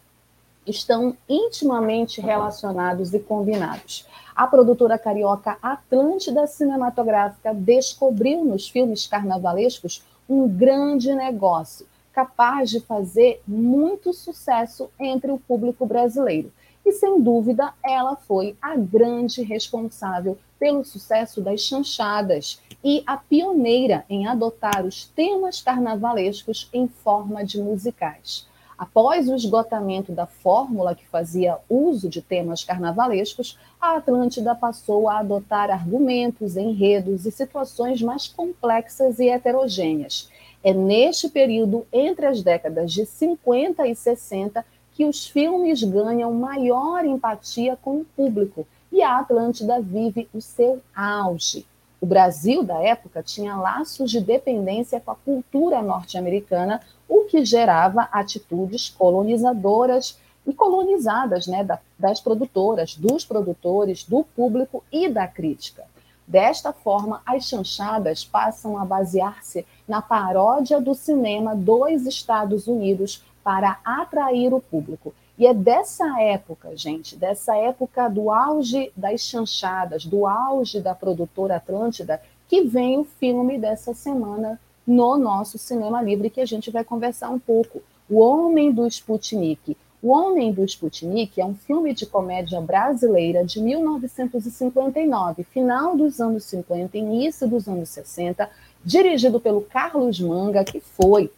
estão 0.65 1.15
intimamente 1.27 2.21
relacionados 2.21 3.13
e 3.13 3.19
combinados. 3.19 4.07
A 4.33 4.47
produtora 4.47 4.97
carioca 4.97 5.57
Atlântida 5.61 6.47
Cinematográfica 6.47 7.53
descobriu 7.53 8.43
nos 8.43 8.69
filmes 8.69 9.05
carnavalescos 9.05 10.03
um 10.27 10.47
grande 10.47 11.13
negócio, 11.13 11.85
capaz 12.13 12.69
de 12.69 12.79
fazer 12.79 13.41
muito 13.45 14.13
sucesso 14.13 14.89
entre 14.97 15.31
o 15.31 15.37
público 15.37 15.85
brasileiro. 15.85 16.51
E, 16.85 16.91
sem 16.91 17.21
dúvida, 17.21 17.73
ela 17.83 18.15
foi 18.15 18.57
a 18.61 18.75
grande 18.75 19.41
responsável 19.41 20.37
pelo 20.59 20.83
sucesso 20.83 21.41
das 21.41 21.61
chanchadas 21.61 22.61
e 22.83 23.03
a 23.05 23.17
pioneira 23.17 24.05
em 24.09 24.27
adotar 24.27 24.85
os 24.85 25.05
temas 25.05 25.61
carnavalescos 25.61 26.69
em 26.73 26.87
forma 26.87 27.43
de 27.43 27.61
musicais. 27.61 28.47
Após 28.77 29.29
o 29.29 29.35
esgotamento 29.35 30.11
da 30.11 30.25
fórmula 30.25 30.95
que 30.95 31.07
fazia 31.07 31.57
uso 31.69 32.09
de 32.09 32.21
temas 32.21 32.63
carnavalescos, 32.63 33.57
a 33.79 33.97
Atlântida 33.97 34.53
passou 34.55 35.07
a 35.07 35.19
adotar 35.19 35.69
argumentos, 35.69 36.57
enredos 36.57 37.25
e 37.25 37.31
situações 37.31 38.01
mais 38.01 38.27
complexas 38.27 39.19
e 39.19 39.29
heterogêneas. 39.29 40.29
É 40.63 40.73
neste 40.73 41.29
período, 41.29 41.85
entre 41.93 42.25
as 42.25 42.41
décadas 42.41 42.91
de 42.91 43.05
50 43.05 43.87
e 43.87 43.95
60, 43.95 44.65
que 44.93 45.05
os 45.05 45.25
filmes 45.27 45.83
ganham 45.83 46.31
maior 46.33 47.05
empatia 47.05 47.77
com 47.81 47.97
o 47.97 48.05
público 48.05 48.67
e 48.91 49.01
a 49.01 49.19
Atlântida 49.19 49.81
vive 49.81 50.29
o 50.33 50.39
seu 50.39 50.81
auge. 50.95 51.65
O 51.99 52.05
Brasil 52.05 52.63
da 52.63 52.83
época 52.83 53.23
tinha 53.23 53.55
laços 53.55 54.11
de 54.11 54.19
dependência 54.19 54.99
com 54.99 55.11
a 55.11 55.15
cultura 55.15 55.81
norte-americana, 55.81 56.81
o 57.07 57.25
que 57.25 57.45
gerava 57.45 58.09
atitudes 58.11 58.89
colonizadoras 58.89 60.19
e 60.45 60.53
colonizadas 60.53 61.47
né, 61.47 61.65
das 61.97 62.19
produtoras, 62.19 62.95
dos 62.95 63.23
produtores, 63.23 64.03
do 64.03 64.23
público 64.23 64.83
e 64.91 65.07
da 65.07 65.27
crítica. 65.27 65.85
Desta 66.27 66.71
forma, 66.71 67.21
as 67.25 67.45
chanchadas 67.45 68.23
passam 68.23 68.77
a 68.77 68.85
basear-se 68.85 69.65
na 69.87 70.01
paródia 70.01 70.79
do 70.79 70.93
cinema 70.93 71.55
dos 71.55 72.05
Estados 72.05 72.67
Unidos 72.67 73.23
para 73.43 73.79
atrair 73.83 74.53
o 74.53 74.61
público. 74.61 75.13
E 75.37 75.47
é 75.47 75.53
dessa 75.53 76.21
época, 76.21 76.75
gente, 76.77 77.15
dessa 77.15 77.55
época 77.57 78.07
do 78.07 78.29
auge 78.29 78.91
das 78.95 79.21
chanchadas, 79.21 80.05
do 80.05 80.27
auge 80.27 80.79
da 80.79 80.93
produtora 80.93 81.55
Atlântida, 81.55 82.21
que 82.47 82.61
vem 82.61 82.99
o 82.99 83.03
filme 83.03 83.57
dessa 83.57 83.93
semana 83.93 84.59
no 84.85 85.17
nosso 85.17 85.57
Cinema 85.57 86.01
Livre, 86.01 86.29
que 86.29 86.41
a 86.41 86.45
gente 86.45 86.69
vai 86.69 86.83
conversar 86.83 87.29
um 87.29 87.39
pouco. 87.39 87.81
O 88.09 88.19
Homem 88.19 88.71
do 88.71 88.85
Sputnik. 88.87 89.75
O 90.03 90.09
Homem 90.09 90.51
do 90.51 90.63
Sputnik 90.65 91.39
é 91.39 91.45
um 91.45 91.55
filme 91.55 91.93
de 91.93 92.05
comédia 92.05 92.59
brasileira 92.59 93.43
de 93.45 93.61
1959, 93.61 95.43
final 95.43 95.95
dos 95.95 96.19
anos 96.19 96.43
50, 96.43 96.97
início 96.97 97.47
dos 97.47 97.69
anos 97.69 97.89
60, 97.89 98.49
dirigido 98.83 99.39
pelo 99.39 99.61
Carlos 99.61 100.19
Manga, 100.19 100.63
que 100.65 100.81
foi 100.81 101.31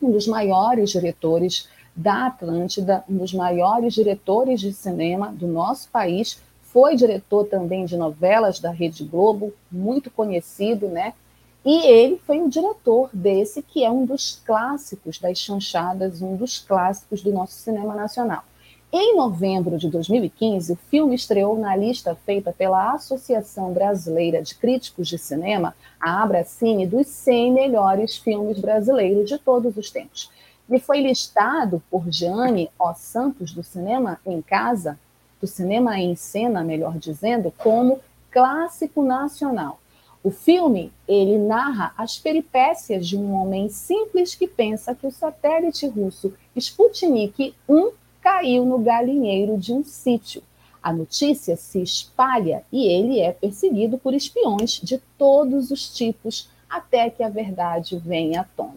um 0.00 0.10
dos 0.10 0.26
maiores 0.26 0.90
diretores 0.90 1.68
da 1.94 2.26
Atlântida, 2.26 3.04
um 3.08 3.18
dos 3.18 3.34
maiores 3.34 3.94
diretores 3.94 4.60
de 4.60 4.72
cinema 4.72 5.32
do 5.32 5.46
nosso 5.46 5.88
país, 5.90 6.40
foi 6.62 6.94
diretor 6.94 7.46
também 7.46 7.84
de 7.84 7.96
novelas 7.96 8.60
da 8.60 8.70
Rede 8.70 9.04
Globo, 9.04 9.52
muito 9.70 10.10
conhecido, 10.10 10.88
né? 10.88 11.14
E 11.64 11.86
ele 11.86 12.16
foi 12.26 12.40
o 12.40 12.48
diretor 12.48 13.10
desse, 13.12 13.60
que 13.60 13.84
é 13.84 13.90
um 13.90 14.06
dos 14.06 14.40
clássicos 14.46 15.18
das 15.18 15.38
chanchadas, 15.38 16.22
um 16.22 16.36
dos 16.36 16.58
clássicos 16.58 17.22
do 17.22 17.32
nosso 17.32 17.54
cinema 17.54 17.94
nacional. 17.94 18.44
Em 18.92 19.14
novembro 19.14 19.78
de 19.78 19.88
2015, 19.88 20.72
o 20.72 20.78
filme 20.90 21.14
estreou 21.14 21.56
na 21.56 21.76
lista 21.76 22.16
feita 22.26 22.52
pela 22.52 22.92
Associação 22.92 23.72
Brasileira 23.72 24.42
de 24.42 24.52
Críticos 24.52 25.06
de 25.06 25.16
Cinema, 25.16 25.76
a 26.00 26.20
Abracine, 26.20 26.88
dos 26.88 27.06
100 27.06 27.52
melhores 27.52 28.16
filmes 28.16 28.58
brasileiros 28.58 29.28
de 29.28 29.38
todos 29.38 29.76
os 29.76 29.92
tempos. 29.92 30.28
E 30.68 30.80
foi 30.80 31.02
listado 31.02 31.80
por 31.88 32.10
Gianni 32.10 32.68
O. 32.76 32.92
Santos, 32.94 33.52
do 33.52 33.62
Cinema 33.62 34.18
em 34.26 34.42
Casa, 34.42 34.98
do 35.40 35.46
Cinema 35.46 36.00
em 36.00 36.16
Cena, 36.16 36.64
melhor 36.64 36.98
dizendo, 36.98 37.54
como 37.58 38.00
clássico 38.28 39.04
nacional. 39.04 39.78
O 40.20 40.32
filme, 40.32 40.92
ele 41.06 41.38
narra 41.38 41.94
as 41.96 42.18
peripécias 42.18 43.06
de 43.06 43.16
um 43.16 43.34
homem 43.34 43.68
simples 43.68 44.34
que 44.34 44.48
pensa 44.48 44.96
que 44.96 45.06
o 45.06 45.12
satélite 45.12 45.86
russo 45.86 46.34
Sputnik 46.56 47.54
1 47.68 47.99
caiu 48.30 48.64
no 48.64 48.78
galinheiro 48.78 49.58
de 49.58 49.72
um 49.72 49.82
sítio. 49.82 50.40
A 50.80 50.92
notícia 50.92 51.56
se 51.56 51.82
espalha 51.82 52.62
e 52.70 52.86
ele 52.86 53.18
é 53.18 53.32
perseguido 53.32 53.98
por 53.98 54.14
espiões 54.14 54.80
de 54.80 54.98
todos 55.18 55.72
os 55.72 55.92
tipos 55.92 56.48
até 56.68 57.10
que 57.10 57.24
a 57.24 57.28
verdade 57.28 57.98
venha 57.98 58.42
à 58.42 58.44
tona. 58.44 58.76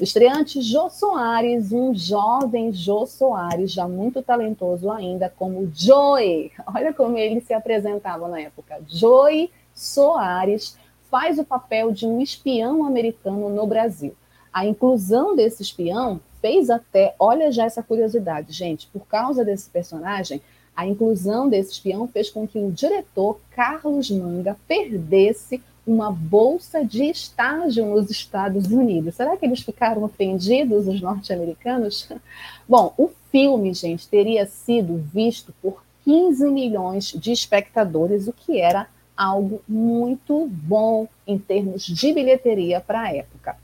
O 0.00 0.04
estreante 0.04 0.62
Jô 0.62 0.88
Soares, 0.88 1.72
um 1.72 1.92
jovem 1.92 2.72
Jô 2.72 3.04
Soares, 3.04 3.72
já 3.72 3.88
muito 3.88 4.22
talentoso 4.22 4.88
ainda, 4.88 5.28
como 5.28 5.70
Joey. 5.74 6.52
Olha 6.72 6.94
como 6.94 7.18
ele 7.18 7.40
se 7.40 7.52
apresentava 7.52 8.28
na 8.28 8.40
época. 8.40 8.80
Joey 8.86 9.50
Soares 9.74 10.78
faz 11.10 11.40
o 11.40 11.44
papel 11.44 11.90
de 11.90 12.06
um 12.06 12.20
espião 12.20 12.86
americano 12.86 13.48
no 13.48 13.66
Brasil. 13.66 14.14
A 14.52 14.64
inclusão 14.64 15.34
desse 15.34 15.62
espião 15.62 16.20
fez 16.42 16.68
até, 16.68 17.14
olha 17.18 17.50
já 17.50 17.64
essa 17.64 17.82
curiosidade, 17.82 18.52
gente, 18.52 18.88
por 18.88 19.06
causa 19.06 19.44
desse 19.44 19.70
personagem, 19.70 20.42
a 20.76 20.86
inclusão 20.86 21.48
desse 21.48 21.72
espião 21.72 22.08
fez 22.08 22.28
com 22.28 22.46
que 22.46 22.58
o 22.58 22.72
diretor 22.72 23.38
Carlos 23.54 24.10
Manga 24.10 24.56
perdesse 24.66 25.62
uma 25.86 26.10
bolsa 26.10 26.84
de 26.84 27.04
estágio 27.04 27.86
nos 27.86 28.10
Estados 28.10 28.66
Unidos. 28.66 29.14
Será 29.14 29.36
que 29.36 29.44
eles 29.44 29.60
ficaram 29.60 30.02
ofendidos, 30.02 30.86
os 30.86 31.00
norte-americanos? 31.00 32.08
Bom, 32.68 32.94
o 32.96 33.10
filme, 33.30 33.72
gente, 33.74 34.08
teria 34.08 34.46
sido 34.46 35.02
visto 35.12 35.54
por 35.60 35.82
15 36.04 36.46
milhões 36.50 37.06
de 37.06 37.32
espectadores, 37.32 38.26
o 38.26 38.32
que 38.32 38.60
era 38.60 38.86
algo 39.16 39.62
muito 39.68 40.48
bom 40.50 41.06
em 41.26 41.38
termos 41.38 41.84
de 41.84 42.12
bilheteria 42.12 42.80
para 42.80 43.02
a 43.02 43.14
época. 43.14 43.56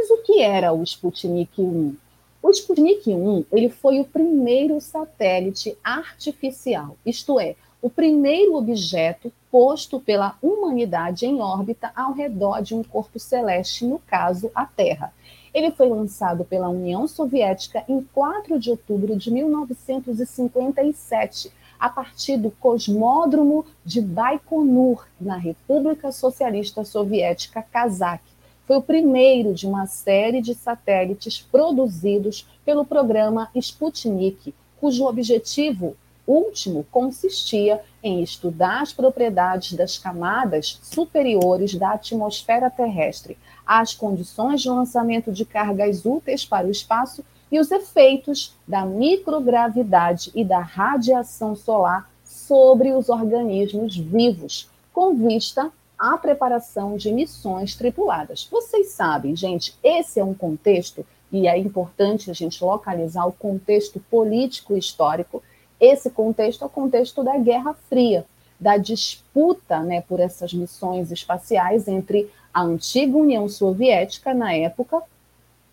Mas 0.00 0.10
o 0.10 0.18
que 0.18 0.40
era 0.40 0.72
o 0.72 0.80
Sputnik 0.84 1.60
1? 1.60 1.96
O 2.40 2.50
Sputnik 2.50 3.12
1 3.12 3.46
ele 3.50 3.68
foi 3.68 3.98
o 3.98 4.04
primeiro 4.04 4.80
satélite 4.80 5.76
artificial, 5.82 6.96
isto 7.04 7.40
é, 7.40 7.56
o 7.82 7.90
primeiro 7.90 8.54
objeto 8.54 9.32
posto 9.50 9.98
pela 9.98 10.36
humanidade 10.40 11.26
em 11.26 11.40
órbita 11.40 11.90
ao 11.96 12.12
redor 12.12 12.62
de 12.62 12.76
um 12.76 12.84
corpo 12.84 13.18
celeste, 13.18 13.84
no 13.84 13.98
caso, 13.98 14.52
a 14.54 14.64
Terra. 14.64 15.12
Ele 15.52 15.72
foi 15.72 15.88
lançado 15.88 16.44
pela 16.44 16.68
União 16.68 17.08
Soviética 17.08 17.82
em 17.88 18.00
4 18.00 18.56
de 18.56 18.70
outubro 18.70 19.16
de 19.16 19.32
1957, 19.32 21.50
a 21.76 21.88
partir 21.88 22.36
do 22.36 22.52
cosmódromo 22.52 23.66
de 23.84 24.00
Baikonur, 24.00 25.08
na 25.20 25.36
República 25.36 26.12
Socialista 26.12 26.84
Soviética 26.84 27.62
Kazakh. 27.62 28.37
Foi 28.68 28.76
o 28.76 28.82
primeiro 28.82 29.54
de 29.54 29.66
uma 29.66 29.86
série 29.86 30.42
de 30.42 30.54
satélites 30.54 31.40
produzidos 31.40 32.46
pelo 32.66 32.84
programa 32.84 33.48
Sputnik, 33.54 34.54
cujo 34.78 35.06
objetivo 35.06 35.96
último 36.26 36.86
consistia 36.90 37.80
em 38.02 38.22
estudar 38.22 38.82
as 38.82 38.92
propriedades 38.92 39.72
das 39.72 39.96
camadas 39.96 40.78
superiores 40.82 41.74
da 41.76 41.92
atmosfera 41.92 42.68
terrestre, 42.68 43.38
as 43.66 43.94
condições 43.94 44.60
de 44.60 44.68
lançamento 44.68 45.32
de 45.32 45.46
cargas 45.46 46.04
úteis 46.04 46.44
para 46.44 46.66
o 46.66 46.70
espaço 46.70 47.24
e 47.50 47.58
os 47.58 47.70
efeitos 47.70 48.54
da 48.66 48.84
microgravidade 48.84 50.30
e 50.34 50.44
da 50.44 50.60
radiação 50.60 51.56
solar 51.56 52.10
sobre 52.22 52.92
os 52.92 53.08
organismos 53.08 53.96
vivos, 53.96 54.68
com 54.92 55.14
vista 55.14 55.72
à 55.98 56.16
preparação 56.16 56.96
de 56.96 57.12
missões 57.12 57.74
tripuladas. 57.74 58.46
Vocês 58.50 58.88
sabem, 58.88 59.34
gente, 59.34 59.74
esse 59.82 60.20
é 60.20 60.24
um 60.24 60.34
contexto, 60.34 61.04
e 61.30 61.46
é 61.46 61.58
importante 61.58 62.30
a 62.30 62.34
gente 62.34 62.62
localizar 62.64 63.26
o 63.26 63.32
contexto 63.32 64.00
político 64.08 64.74
e 64.74 64.78
histórico 64.78 65.42
esse 65.80 66.10
contexto 66.10 66.62
é 66.62 66.66
o 66.66 66.70
contexto 66.70 67.22
da 67.22 67.36
Guerra 67.38 67.74
Fria, 67.88 68.26
da 68.58 68.76
disputa 68.76 69.80
né, 69.80 70.00
por 70.00 70.18
essas 70.18 70.52
missões 70.52 71.12
espaciais 71.12 71.86
entre 71.86 72.30
a 72.52 72.62
antiga 72.62 73.16
União 73.16 73.48
Soviética, 73.48 74.34
na 74.34 74.52
época, 74.52 75.00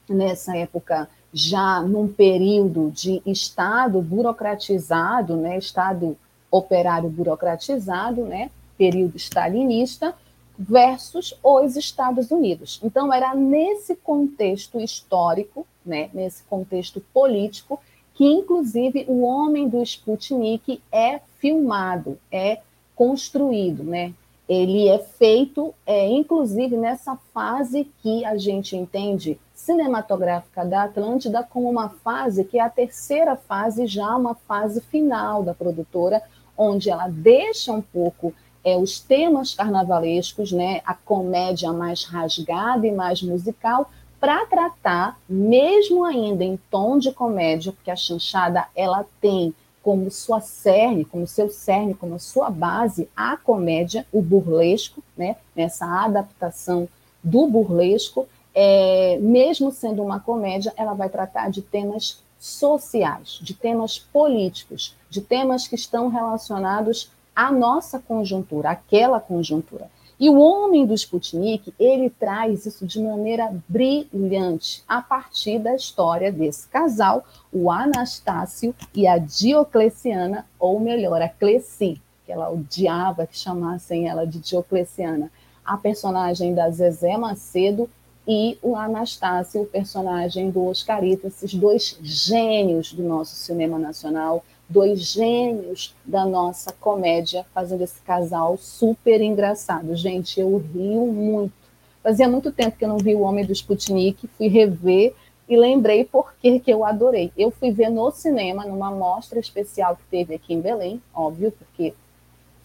nessa 0.07 0.55
época 0.55 1.09
já 1.33 1.81
num 1.81 2.07
período 2.07 2.91
de 2.91 3.21
Estado 3.25 4.01
burocratizado, 4.01 5.35
né, 5.35 5.57
Estado 5.57 6.15
operário 6.51 7.09
burocratizado, 7.09 8.23
né, 8.23 8.51
período 8.77 9.17
stalinista, 9.17 10.15
versus 10.57 11.37
os 11.43 11.75
Estados 11.75 12.31
Unidos. 12.31 12.79
Então, 12.83 13.13
era 13.13 13.35
nesse 13.35 13.95
contexto 13.95 14.79
histórico, 14.79 15.67
né, 15.85 16.09
nesse 16.13 16.43
contexto 16.43 17.01
político, 17.13 17.79
que 18.13 18.25
inclusive 18.25 19.05
o 19.07 19.23
homem 19.23 19.67
do 19.67 19.81
Sputnik 19.83 20.81
é 20.91 21.19
filmado, 21.39 22.17
é 22.31 22.61
construído, 22.95 23.83
né? 23.83 24.13
Ele 24.47 24.87
é 24.87 24.99
feito, 24.99 25.73
é, 25.85 26.07
inclusive, 26.07 26.77
nessa 26.77 27.17
fase 27.33 27.89
que 28.01 28.23
a 28.23 28.37
gente 28.37 28.77
entende 28.77 29.39
cinematográfica 29.53 30.63
da 30.63 30.83
Atlântida 30.83 31.43
como 31.43 31.69
uma 31.69 31.89
fase 31.89 32.45
que 32.45 32.59
é 32.59 32.61
a 32.61 32.69
terceira 32.69 33.35
fase, 33.35 33.87
já 33.87 34.15
uma 34.15 34.35
fase 34.35 34.79
final 34.81 35.41
da 35.41 35.53
produtora, 35.53 36.21
onde 36.55 36.89
ela 36.89 37.07
deixa 37.07 37.73
um 37.73 37.81
pouco 37.81 38.33
é, 38.65 38.75
os 38.75 38.99
temas 38.99 39.53
carnavalescos, 39.53 40.51
né, 40.51 40.81
a 40.83 40.95
comédia 40.95 41.71
mais 41.71 42.03
rasgada 42.03 42.87
e 42.87 42.91
mais 42.91 43.21
musical, 43.21 43.91
para 44.19 44.43
tratar, 44.47 45.19
mesmo 45.29 46.03
ainda 46.03 46.43
em 46.43 46.57
tom 46.71 46.97
de 46.97 47.11
comédia, 47.11 47.71
porque 47.71 47.91
a 47.91 47.95
chanchada 47.95 48.65
ela 48.75 49.05
tem 49.21 49.53
como 49.83 50.09
sua 50.09 50.41
cerne, 50.41 51.05
como 51.05 51.27
seu 51.27 51.47
cerne, 51.47 51.93
como 51.93 52.19
sua 52.19 52.49
base 52.49 53.07
a 53.15 53.37
comédia, 53.37 54.03
o 54.11 54.19
burlesco, 54.19 55.03
né? 55.15 55.35
Nessa 55.55 55.85
adaptação 55.85 56.89
do 57.23 57.45
burlesco, 57.45 58.27
é, 58.55 59.19
mesmo 59.21 59.71
sendo 59.71 60.01
uma 60.01 60.19
comédia, 60.19 60.73
ela 60.75 60.95
vai 60.95 61.07
tratar 61.07 61.51
de 61.51 61.61
temas 61.61 62.23
sociais, 62.39 63.37
de 63.41 63.53
temas 63.53 63.99
políticos, 63.99 64.95
de 65.07 65.21
temas 65.21 65.67
que 65.67 65.75
estão 65.75 66.07
relacionados 66.07 67.11
à 67.35 67.51
nossa 67.51 67.99
conjuntura, 67.99 68.71
àquela 68.71 69.19
conjuntura. 69.19 69.89
E 70.17 70.29
o 70.29 70.39
homem 70.39 70.85
do 70.85 70.93
Sputnik, 70.93 71.73
ele 71.77 72.09
traz 72.09 72.65
isso 72.65 72.85
de 72.85 73.01
maneira 73.01 73.53
brilhante 73.67 74.81
a 74.87 75.01
partir 75.01 75.59
da 75.59 75.75
história 75.75 76.31
desse 76.31 76.69
casal, 76.69 77.25
o 77.51 77.69
Anastácio 77.69 78.73
e 78.93 79.05
a 79.05 79.17
Diocleciana, 79.17 80.45
ou 80.57 80.79
melhor, 80.79 81.21
a 81.21 81.27
Cleci, 81.27 82.01
que 82.25 82.31
ela 82.31 82.49
odiava 82.49 83.27
que 83.27 83.37
chamassem 83.37 84.07
ela 84.07 84.25
de 84.25 84.39
Diocleciana. 84.39 85.29
A 85.65 85.75
personagem 85.75 86.53
da 86.53 86.69
Zezé 86.69 87.17
Macedo 87.17 87.89
e 88.25 88.57
o 88.61 88.75
Anastácio, 88.75 89.63
o 89.63 89.65
personagem 89.65 90.49
do 90.49 90.65
Oscarito, 90.65 91.27
esses 91.27 91.53
dois 91.53 91.97
gênios 92.01 92.93
do 92.93 93.03
nosso 93.03 93.35
cinema 93.35 93.77
nacional, 93.77 94.43
dois 94.67 94.99
gênios 94.99 95.95
da 96.03 96.25
nossa 96.25 96.71
comédia 96.73 97.45
fazendo 97.53 97.81
esse 97.81 98.01
casal 98.01 98.57
super 98.57 99.21
engraçado. 99.21 99.95
Gente, 99.95 100.39
eu 100.39 100.57
rio 100.57 101.05
muito. 101.07 101.53
Fazia 102.01 102.27
muito 102.27 102.51
tempo 102.51 102.77
que 102.77 102.85
eu 102.85 102.89
não 102.89 102.97
vi 102.97 103.15
o 103.15 103.21
Homem 103.21 103.45
do 103.45 103.51
Sputnik, 103.51 104.27
fui 104.37 104.47
rever 104.47 105.15
e 105.47 105.57
lembrei 105.57 106.03
por 106.03 106.33
que 106.39 106.61
eu 106.67 106.85
adorei. 106.85 107.31
Eu 107.37 107.51
fui 107.51 107.71
ver 107.71 107.89
no 107.89 108.11
cinema, 108.11 108.65
numa 108.65 108.91
mostra 108.91 109.39
especial 109.39 109.95
que 109.95 110.03
teve 110.09 110.35
aqui 110.35 110.53
em 110.53 110.61
Belém, 110.61 111.01
óbvio, 111.13 111.51
porque 111.51 111.93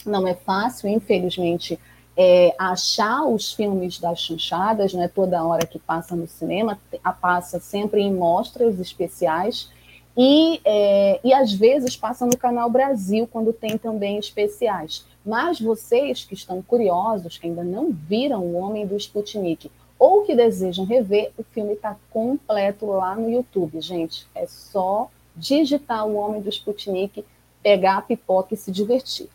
não 0.04 0.26
é 0.26 0.34
fácil, 0.34 0.88
infelizmente, 0.88 1.78
é, 2.16 2.54
achar 2.58 3.24
os 3.24 3.52
filmes 3.52 3.98
das 3.98 4.20
chanchadas, 4.20 4.92
não 4.92 5.02
é 5.02 5.08
toda 5.08 5.44
hora 5.44 5.66
que 5.66 5.78
passa 5.78 6.16
no 6.16 6.26
cinema, 6.26 6.78
passa 7.20 7.58
sempre 7.60 8.00
em 8.00 8.12
mostras 8.12 8.78
especiais, 8.78 9.70
e, 10.16 10.60
é, 10.64 11.20
e 11.22 11.32
às 11.32 11.52
vezes 11.52 11.96
passa 11.96 12.26
no 12.26 12.36
Canal 12.36 12.68
Brasil, 12.68 13.28
quando 13.30 13.52
tem 13.52 13.78
também 13.78 14.18
especiais. 14.18 15.04
Mas 15.24 15.60
vocês 15.60 16.24
que 16.24 16.34
estão 16.34 16.62
curiosos, 16.62 17.38
que 17.38 17.46
ainda 17.46 17.62
não 17.62 17.90
viram 17.92 18.42
O 18.42 18.54
Homem 18.54 18.86
do 18.86 18.96
Sputnik, 18.96 19.70
ou 19.98 20.22
que 20.22 20.34
desejam 20.34 20.84
rever, 20.84 21.30
o 21.38 21.42
filme 21.42 21.74
está 21.74 21.96
completo 22.10 22.86
lá 22.86 23.14
no 23.14 23.30
YouTube, 23.30 23.80
gente. 23.80 24.26
É 24.34 24.46
só 24.46 25.10
digitar 25.36 26.06
O 26.06 26.16
Homem 26.16 26.40
do 26.40 26.48
Sputnik, 26.48 27.24
pegar 27.62 27.98
a 27.98 28.02
pipoca 28.02 28.54
e 28.54 28.56
se 28.56 28.72
divertir. 28.72 29.28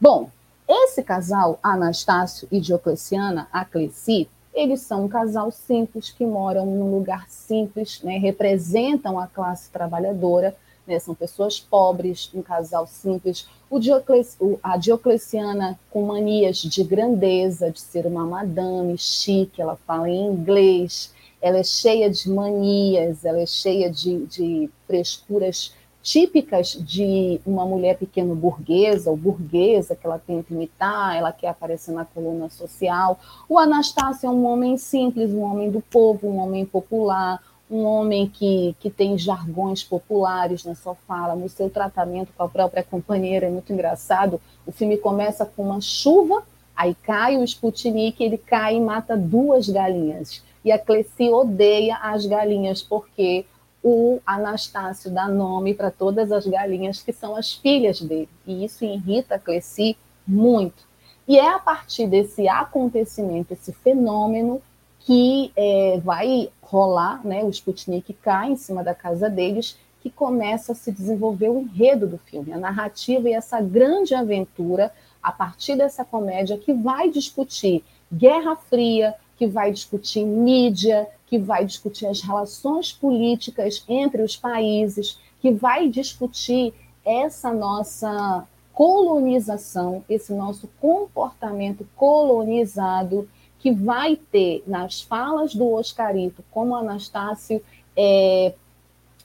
Bom, 0.00 0.30
esse 0.68 1.02
casal, 1.02 1.58
Anastácio 1.62 2.48
e 2.50 2.60
Diocleciana, 2.60 3.48
a 3.52 3.64
Cleci, 3.64 4.28
eles 4.54 4.80
são 4.80 5.04
um 5.04 5.08
casal 5.08 5.50
simples 5.50 6.10
que 6.10 6.26
moram 6.26 6.66
num 6.66 6.94
lugar 6.94 7.28
simples, 7.28 8.02
né, 8.02 8.18
representam 8.18 9.18
a 9.18 9.26
classe 9.26 9.70
trabalhadora, 9.70 10.54
né, 10.86 10.98
são 10.98 11.14
pessoas 11.14 11.58
pobres, 11.58 12.30
um 12.34 12.42
casal 12.42 12.86
simples. 12.86 13.48
Diocles, 13.80 14.36
a 14.62 14.76
Diocleciana 14.76 15.78
com 15.90 16.04
manias 16.04 16.58
de 16.58 16.84
grandeza, 16.84 17.70
de 17.70 17.80
ser 17.80 18.06
uma 18.06 18.26
madame 18.26 18.98
chique, 18.98 19.62
ela 19.62 19.76
fala 19.76 20.08
em 20.08 20.26
inglês, 20.26 21.14
ela 21.40 21.58
é 21.58 21.64
cheia 21.64 22.10
de 22.10 22.28
manias, 22.28 23.24
ela 23.24 23.40
é 23.40 23.46
cheia 23.46 23.90
de, 23.90 24.26
de 24.26 24.70
frescuras 24.86 25.74
típicas 26.02 26.76
de 26.80 27.40
uma 27.46 27.64
mulher 27.64 27.96
pequeno 27.96 28.34
burguesa 28.34 29.08
ou 29.08 29.16
burguesa 29.16 29.94
que 29.94 30.04
ela 30.04 30.18
tenta 30.18 30.52
imitar, 30.52 31.16
ela 31.16 31.32
quer 31.32 31.48
aparecer 31.48 31.92
na 31.92 32.04
coluna 32.04 32.50
social. 32.50 33.18
O 33.48 33.58
Anastácio 33.58 34.26
é 34.26 34.30
um 34.30 34.44
homem 34.44 34.76
simples, 34.76 35.30
um 35.30 35.42
homem 35.42 35.70
do 35.70 35.80
povo, 35.80 36.28
um 36.28 36.38
homem 36.38 36.66
popular, 36.66 37.40
um 37.70 37.84
homem 37.84 38.28
que, 38.28 38.76
que 38.80 38.90
tem 38.90 39.16
jargões 39.16 39.82
populares 39.82 40.64
na 40.64 40.74
sua 40.74 40.94
fala, 40.94 41.34
no 41.34 41.48
seu 41.48 41.70
tratamento 41.70 42.32
com 42.36 42.42
a 42.42 42.48
própria 42.48 42.82
companheira, 42.82 43.46
é 43.46 43.50
muito 43.50 43.72
engraçado. 43.72 44.40
O 44.66 44.72
filme 44.72 44.98
começa 44.98 45.46
com 45.46 45.62
uma 45.62 45.80
chuva, 45.80 46.42
aí 46.76 46.94
cai 46.94 47.38
o 47.38 47.44
Sputnik, 47.44 48.22
ele 48.22 48.36
cai 48.36 48.76
e 48.76 48.80
mata 48.80 49.16
duas 49.16 49.68
galinhas. 49.68 50.42
E 50.64 50.70
a 50.70 50.78
Cleci 50.78 51.30
odeia 51.30 51.96
as 51.96 52.26
galinhas, 52.26 52.82
porque 52.82 53.46
o 53.82 54.20
Anastácio 54.24 55.10
dá 55.10 55.26
nome 55.26 55.74
para 55.74 55.90
todas 55.90 56.30
as 56.30 56.46
galinhas 56.46 57.02
que 57.02 57.12
são 57.12 57.34
as 57.34 57.52
filhas 57.52 58.00
dele. 58.00 58.28
E 58.46 58.64
isso 58.64 58.84
irrita 58.84 59.38
Cleci 59.38 59.96
muito. 60.26 60.84
E 61.26 61.38
é 61.38 61.48
a 61.48 61.58
partir 61.58 62.06
desse 62.06 62.48
acontecimento, 62.48 63.52
esse 63.52 63.72
fenômeno, 63.72 64.60
que 65.00 65.52
é, 65.56 66.00
vai 66.04 66.50
rolar, 66.60 67.26
né, 67.26 67.42
o 67.42 67.50
Sputnik 67.50 68.12
cai 68.14 68.50
em 68.50 68.56
cima 68.56 68.84
da 68.84 68.94
casa 68.94 69.28
deles, 69.28 69.76
que 70.00 70.10
começa 70.10 70.72
a 70.72 70.74
se 70.74 70.90
desenvolver 70.90 71.48
o 71.48 71.60
enredo 71.60 72.06
do 72.06 72.18
filme, 72.18 72.52
a 72.52 72.58
narrativa 72.58 73.28
e 73.28 73.32
essa 73.32 73.60
grande 73.60 74.14
aventura 74.14 74.92
a 75.22 75.30
partir 75.30 75.76
dessa 75.76 76.04
comédia 76.04 76.58
que 76.58 76.72
vai 76.72 77.08
discutir 77.08 77.84
Guerra 78.12 78.56
Fria, 78.56 79.14
que 79.36 79.46
vai 79.46 79.70
discutir 79.70 80.24
mídia, 80.24 81.08
que 81.32 81.38
vai 81.38 81.64
discutir 81.64 82.04
as 82.04 82.20
relações 82.20 82.92
políticas 82.92 83.82
entre 83.88 84.20
os 84.20 84.36
países, 84.36 85.18
que 85.40 85.50
vai 85.50 85.88
discutir 85.88 86.74
essa 87.02 87.50
nossa 87.54 88.46
colonização, 88.74 90.04
esse 90.10 90.30
nosso 90.34 90.68
comportamento 90.78 91.88
colonizado, 91.96 93.26
que 93.58 93.72
vai 93.72 94.14
ter 94.14 94.62
nas 94.66 95.00
falas 95.00 95.54
do 95.54 95.72
Oscarito, 95.72 96.44
como 96.50 96.76
Anastácio, 96.76 97.62
é, 97.96 98.52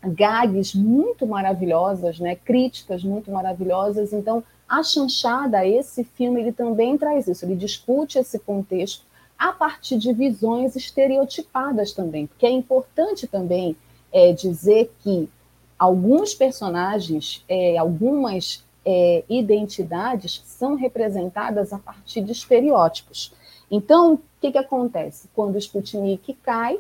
gags 0.01 0.73
muito 0.73 1.27
maravilhosas, 1.27 2.21
né? 2.21 2.37
críticas 2.37 3.03
muito 3.03 3.29
maravilhosas. 3.29 4.13
Então, 4.13 4.41
a 4.65 4.81
chanchada, 4.81 5.67
esse 5.67 6.05
filme, 6.05 6.39
ele 6.39 6.53
também 6.53 6.97
traz 6.97 7.27
isso, 7.27 7.43
ele 7.43 7.57
discute 7.57 8.17
esse 8.17 8.39
contexto 8.39 9.05
a 9.37 9.51
partir 9.51 9.97
de 9.97 10.11
visões 10.13 10.75
estereotipadas 10.75 11.91
também, 11.93 12.27
porque 12.27 12.45
é 12.45 12.51
importante 12.51 13.27
também 13.27 13.75
é, 14.11 14.33
dizer 14.33 14.91
que 15.03 15.29
alguns 15.77 16.33
personagens, 16.33 17.43
é, 17.47 17.77
algumas 17.77 18.63
é, 18.85 19.23
identidades 19.29 20.41
são 20.45 20.75
representadas 20.75 21.73
a 21.73 21.77
partir 21.77 22.21
de 22.21 22.31
estereótipos. 22.31 23.33
Então, 23.69 24.13
o 24.13 24.21
que, 24.39 24.51
que 24.51 24.57
acontece? 24.57 25.27
Quando 25.35 25.55
o 25.55 25.57
Sputnik 25.57 26.33
cai, 26.41 26.79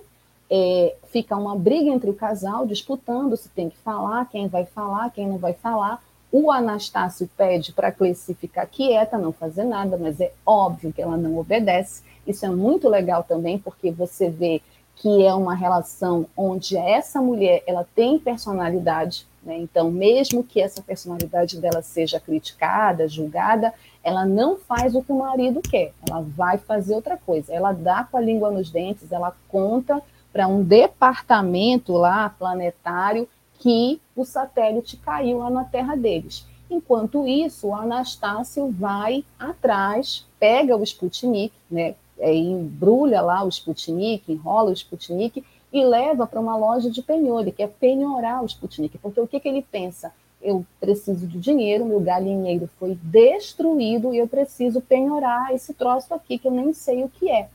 é, 0.49 0.95
fica 1.11 1.35
uma 1.35 1.55
briga 1.55 1.89
entre 1.89 2.09
o 2.09 2.13
casal, 2.13 2.65
disputando 2.65 3.35
se 3.35 3.49
tem 3.49 3.69
que 3.69 3.77
falar, 3.77 4.29
quem 4.29 4.47
vai 4.47 4.65
falar, 4.65 5.11
quem 5.11 5.27
não 5.27 5.37
vai 5.37 5.53
falar. 5.53 6.01
O 6.31 6.51
Anastácio 6.51 7.29
pede 7.37 7.71
para 7.71 7.87
a 7.87 7.91
Cleci 7.91 8.33
ficar 8.33 8.65
quieta, 8.65 9.17
não 9.17 9.31
fazer 9.31 9.63
nada, 9.63 9.97
mas 9.97 10.19
é 10.19 10.31
óbvio 10.45 10.91
que 10.91 11.01
ela 11.01 11.15
não 11.15 11.37
obedece. 11.37 12.03
Isso 12.25 12.45
é 12.45 12.49
muito 12.49 12.89
legal 12.89 13.23
também, 13.23 13.57
porque 13.57 13.91
você 13.91 14.29
vê 14.29 14.61
que 14.97 15.23
é 15.23 15.33
uma 15.33 15.53
relação 15.53 16.25
onde 16.35 16.75
essa 16.75 17.21
mulher 17.21 17.63
ela 17.67 17.85
tem 17.95 18.17
personalidade, 18.17 19.27
né? 19.43 19.57
então 19.57 19.91
mesmo 19.91 20.43
que 20.43 20.59
essa 20.59 20.81
personalidade 20.81 21.59
dela 21.61 21.83
seja 21.83 22.19
criticada, 22.19 23.07
julgada, 23.07 23.73
ela 24.03 24.25
não 24.25 24.57
faz 24.57 24.95
o 24.95 25.03
que 25.03 25.11
o 25.11 25.19
marido 25.19 25.61
quer, 25.61 25.93
ela 26.07 26.21
vai 26.21 26.57
fazer 26.57 26.95
outra 26.95 27.15
coisa, 27.15 27.53
ela 27.53 27.73
dá 27.73 28.03
com 28.03 28.17
a 28.17 28.21
língua 28.21 28.49
nos 28.49 28.71
dentes, 28.71 29.11
ela 29.11 29.35
conta 29.47 30.01
para 30.33 30.47
um 30.47 30.63
departamento 30.63 31.93
lá 31.93 32.29
planetário 32.29 33.29
que 33.59 33.99
o 34.15 34.23
satélite 34.23 34.97
caiu 34.97 35.39
lá 35.39 35.49
na 35.49 35.63
Terra 35.63 35.95
deles. 35.95 36.45
Enquanto 36.69 37.25
isso, 37.25 37.67
o 37.67 37.75
Anastácio 37.75 38.69
vai 38.71 39.23
atrás, 39.39 40.25
pega 40.39 40.75
o 40.75 40.83
Sputnik, 40.83 41.53
né, 41.71 41.95
é, 42.19 42.33
embrulha 42.33 43.21
lá 43.21 43.43
o 43.43 43.49
Sputnik, 43.49 44.31
enrola 44.31 44.69
o 44.69 44.73
Sputnik 44.73 45.43
e 45.71 45.85
leva 45.85 46.25
para 46.27 46.39
uma 46.39 46.57
loja 46.57 46.89
de 46.89 47.01
penhor, 47.01 47.45
que 47.51 47.63
é 47.63 47.67
penhorar 47.67 48.43
o 48.43 48.45
Sputnik, 48.45 48.97
porque 48.97 49.19
o 49.19 49.27
que, 49.27 49.39
que 49.39 49.47
ele 49.47 49.61
pensa? 49.61 50.11
Eu 50.41 50.65
preciso 50.79 51.25
de 51.25 51.39
dinheiro, 51.39 51.85
meu 51.85 51.99
galinheiro 51.99 52.69
foi 52.79 52.97
destruído 53.01 54.13
e 54.13 54.17
eu 54.17 54.27
preciso 54.27 54.81
penhorar 54.81 55.53
esse 55.53 55.73
troço 55.73 56.13
aqui 56.13 56.37
que 56.37 56.47
eu 56.47 56.51
nem 56.51 56.73
sei 56.73 57.03
o 57.03 57.09
que 57.09 57.29
é. 57.29 57.49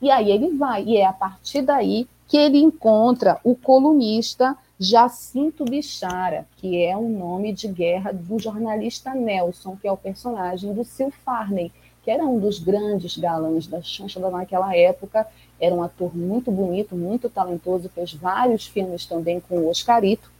E 0.00 0.10
aí 0.10 0.30
ele 0.30 0.56
vai, 0.56 0.84
e 0.84 0.96
é 0.96 1.06
a 1.06 1.12
partir 1.12 1.62
daí 1.62 2.06
que 2.28 2.36
ele 2.36 2.58
encontra 2.58 3.40
o 3.42 3.54
colunista 3.54 4.56
Jacinto 4.80 5.64
Bichara, 5.64 6.46
que 6.56 6.84
é 6.84 6.96
um 6.96 7.08
nome 7.08 7.52
de 7.52 7.66
guerra 7.66 8.12
do 8.12 8.38
jornalista 8.38 9.12
Nelson, 9.12 9.76
que 9.76 9.88
é 9.88 9.92
o 9.92 9.96
personagem 9.96 10.72
do 10.72 10.84
Sil 10.86 11.10
Farney, 11.10 11.72
que 12.04 12.12
era 12.12 12.24
um 12.24 12.38
dos 12.38 12.60
grandes 12.60 13.18
galãs 13.18 13.66
da 13.66 13.82
chanchada 13.82 14.30
naquela 14.30 14.74
época, 14.76 15.26
era 15.60 15.74
um 15.74 15.82
ator 15.82 16.16
muito 16.16 16.50
bonito, 16.52 16.94
muito 16.94 17.28
talentoso, 17.28 17.88
fez 17.88 18.14
vários 18.14 18.66
filmes 18.66 19.04
também 19.04 19.40
com 19.40 19.58
o 19.58 19.68
Oscarito. 19.68 20.30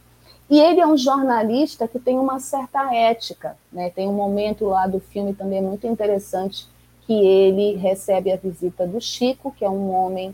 E 0.49 0.57
ele 0.59 0.79
é 0.79 0.87
um 0.87 0.97
jornalista 0.97 1.87
que 1.87 1.99
tem 1.99 2.17
uma 2.17 2.39
certa 2.39 2.95
ética, 2.95 3.57
né? 3.71 3.89
Tem 3.89 4.07
um 4.07 4.13
momento 4.13 4.65
lá 4.65 4.87
do 4.87 4.99
filme 4.99 5.33
também 5.33 5.61
muito 5.61 5.85
interessante 5.85 6.65
que 7.05 7.13
ele 7.13 7.75
recebe 7.75 8.31
a 8.31 8.37
visita 8.37 8.87
do 8.87 9.01
Chico, 9.01 9.51
que 9.51 9.65
é 9.65 9.69
um 9.69 9.91
homem 9.91 10.33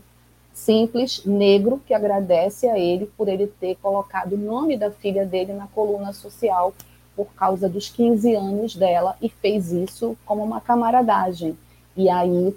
simples, 0.56 1.22
negro, 1.26 1.82
que 1.86 1.92
agradece 1.92 2.66
a 2.66 2.78
ele 2.78 3.04
por 3.14 3.28
ele 3.28 3.46
ter 3.46 3.76
colocado 3.76 4.32
o 4.32 4.38
nome 4.38 4.74
da 4.74 4.90
filha 4.90 5.26
dele 5.26 5.52
na 5.52 5.66
coluna 5.66 6.14
social 6.14 6.72
por 7.14 7.26
causa 7.34 7.68
dos 7.68 7.90
15 7.90 8.34
anos 8.34 8.74
dela 8.74 9.16
e 9.20 9.28
fez 9.28 9.70
isso 9.70 10.16
como 10.24 10.42
uma 10.42 10.58
camaradagem. 10.58 11.56
E 11.94 12.08
aí 12.08 12.56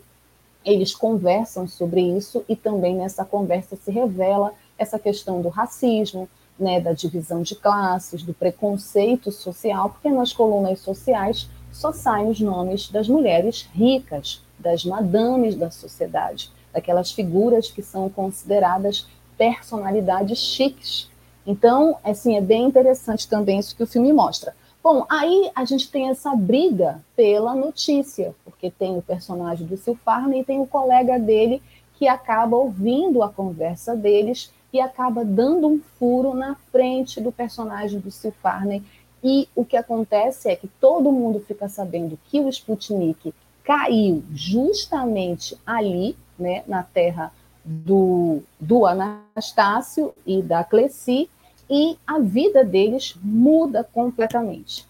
eles 0.64 0.96
conversam 0.96 1.68
sobre 1.68 2.02
isso 2.02 2.44
e 2.48 2.56
também 2.56 2.96
nessa 2.96 3.26
conversa 3.26 3.76
se 3.76 3.92
revela 3.92 4.54
essa 4.78 4.98
questão 4.98 5.42
do 5.42 5.50
racismo, 5.50 6.30
né, 6.58 6.80
da 6.80 6.94
divisão 6.94 7.42
de 7.42 7.54
classes, 7.54 8.24
do 8.24 8.34
preconceito 8.34 9.30
social, 9.30 9.90
porque 9.90 10.10
nas 10.10 10.32
colunas 10.32 10.80
sociais 10.80 11.50
só 11.70 11.92
saem 11.92 12.30
os 12.30 12.40
nomes 12.40 12.90
das 12.90 13.10
mulheres 13.10 13.70
ricas, 13.74 14.42
das 14.58 14.86
madames 14.86 15.56
da 15.56 15.70
sociedade, 15.70 16.50
daquelas 16.74 17.12
figuras 17.12 17.70
que 17.70 17.82
são 17.82 18.10
consideradas 18.10 19.08
personalidades 19.38 20.38
chiques, 20.38 21.10
então, 21.50 21.98
assim, 22.04 22.38
é 22.38 22.42
bem 22.42 22.66
interessante 22.66 23.28
também 23.28 23.58
isso 23.58 23.76
que 23.76 23.82
o 23.82 23.88
filme 23.88 24.14
mostra. 24.14 24.54
Bom, 24.84 25.06
aí 25.10 25.50
a 25.56 25.66
gente 25.66 25.90
tem 25.90 26.10
essa 26.10 26.36
briga 26.36 27.04
pela 27.16 27.56
notícia, 27.56 28.36
porque 28.46 28.70
tem 28.70 28.96
o 28.96 29.02
personagem 29.02 29.66
do 29.66 29.76
Sil 29.76 29.98
Farney 30.06 30.42
e 30.42 30.44
tem 30.46 30.62
o 30.62 30.68
colega 30.68 31.18
dele 31.18 31.60
que 31.96 32.08
acaba 32.08 32.56
ouvindo 32.56 33.24
a 33.24 33.30
conversa 33.30 33.96
deles 33.96 34.54
e 34.72 34.80
acaba 34.80 35.26
dando 35.26 35.68
um 35.68 35.82
furo 35.98 36.36
na 36.36 36.56
frente 36.72 37.20
do 37.20 37.32
personagem 37.32 38.00
do 38.00 38.12
Sil 38.14 38.32
Farney. 38.44 38.84
E 39.24 39.50
o 39.56 39.66
que 39.66 39.76
acontece 39.76 40.50
é 40.50 40.56
que 40.56 40.68
todo 40.80 41.12
mundo 41.12 41.40
fica 41.40 41.68
sabendo 41.68 42.18
que 42.30 42.40
o 42.40 42.48
Sputnik 42.48 43.34
caiu 43.64 44.24
justamente 44.32 45.58
ali, 45.66 46.16
né, 46.40 46.64
na 46.68 46.84
terra 46.84 47.32
do, 47.64 48.42
do 48.60 48.86
Anastácio 48.86 50.14
e 50.26 50.42
da 50.42 50.64
Cleci, 50.64 51.30
e 51.70 51.98
a 52.08 52.18
vida 52.20 52.64
deles 52.64 53.16
muda 53.22 53.84
completamente. 53.84 54.88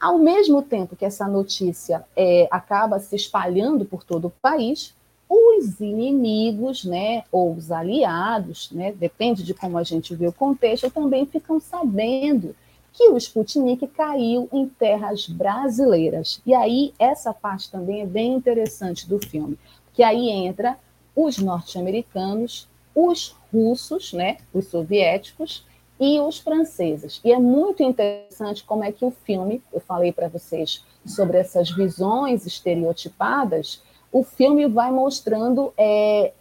Ao 0.00 0.18
mesmo 0.18 0.62
tempo 0.62 0.94
que 0.94 1.04
essa 1.04 1.26
notícia 1.26 2.04
é, 2.16 2.48
acaba 2.50 2.98
se 2.98 3.16
espalhando 3.16 3.84
por 3.84 4.04
todo 4.04 4.26
o 4.26 4.32
país, 4.42 4.94
os 5.28 5.80
inimigos, 5.80 6.84
né, 6.84 7.24
ou 7.32 7.54
os 7.54 7.72
aliados, 7.72 8.70
né, 8.70 8.92
depende 8.92 9.42
de 9.42 9.54
como 9.54 9.78
a 9.78 9.82
gente 9.82 10.14
vê 10.14 10.26
o 10.26 10.32
contexto, 10.32 10.90
também 10.90 11.24
ficam 11.24 11.58
sabendo 11.58 12.54
que 12.92 13.08
o 13.08 13.16
Sputnik 13.16 13.86
caiu 13.86 14.48
em 14.52 14.68
terras 14.68 15.26
brasileiras. 15.26 16.42
E 16.44 16.52
aí 16.52 16.92
essa 16.98 17.32
parte 17.32 17.70
também 17.70 18.02
é 18.02 18.06
bem 18.06 18.34
interessante 18.34 19.08
do 19.08 19.18
filme, 19.18 19.58
que 19.92 20.02
aí 20.02 20.30
entra 20.30 20.78
os 21.14 21.38
norte-americanos, 21.38 22.68
os 22.94 23.36
russos, 23.52 24.12
né, 24.12 24.38
os 24.52 24.66
soviéticos 24.66 25.66
e 26.00 26.18
os 26.18 26.38
franceses. 26.38 27.20
E 27.24 27.32
é 27.32 27.38
muito 27.38 27.82
interessante 27.82 28.64
como 28.64 28.84
é 28.84 28.92
que 28.92 29.04
o 29.04 29.10
filme, 29.10 29.62
eu 29.72 29.80
falei 29.80 30.12
para 30.12 30.28
vocês 30.28 30.84
sobre 31.06 31.38
essas 31.38 31.70
visões 31.70 32.46
estereotipadas, 32.46 33.82
o 34.10 34.22
filme 34.22 34.66
vai 34.66 34.90
mostrando 34.90 35.72
é, 35.76 36.32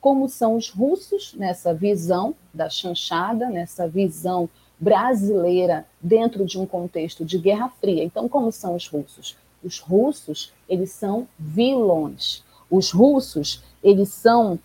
como 0.00 0.28
são 0.28 0.54
os 0.54 0.70
russos 0.70 1.34
nessa 1.34 1.74
visão 1.74 2.34
da 2.52 2.68
chanchada, 2.68 3.48
nessa 3.48 3.88
visão 3.88 4.48
brasileira 4.78 5.86
dentro 6.00 6.44
de 6.44 6.58
um 6.58 6.66
contexto 6.66 7.24
de 7.24 7.38
Guerra 7.38 7.72
Fria. 7.80 8.04
Então, 8.04 8.28
como 8.28 8.52
são 8.52 8.74
os 8.76 8.86
russos? 8.86 9.36
Os 9.64 9.78
russos, 9.78 10.52
eles 10.68 10.92
são 10.92 11.26
vilões. 11.38 12.44
Os 12.70 12.90
russos, 12.90 13.62
eles 13.82 14.08
são 14.08 14.58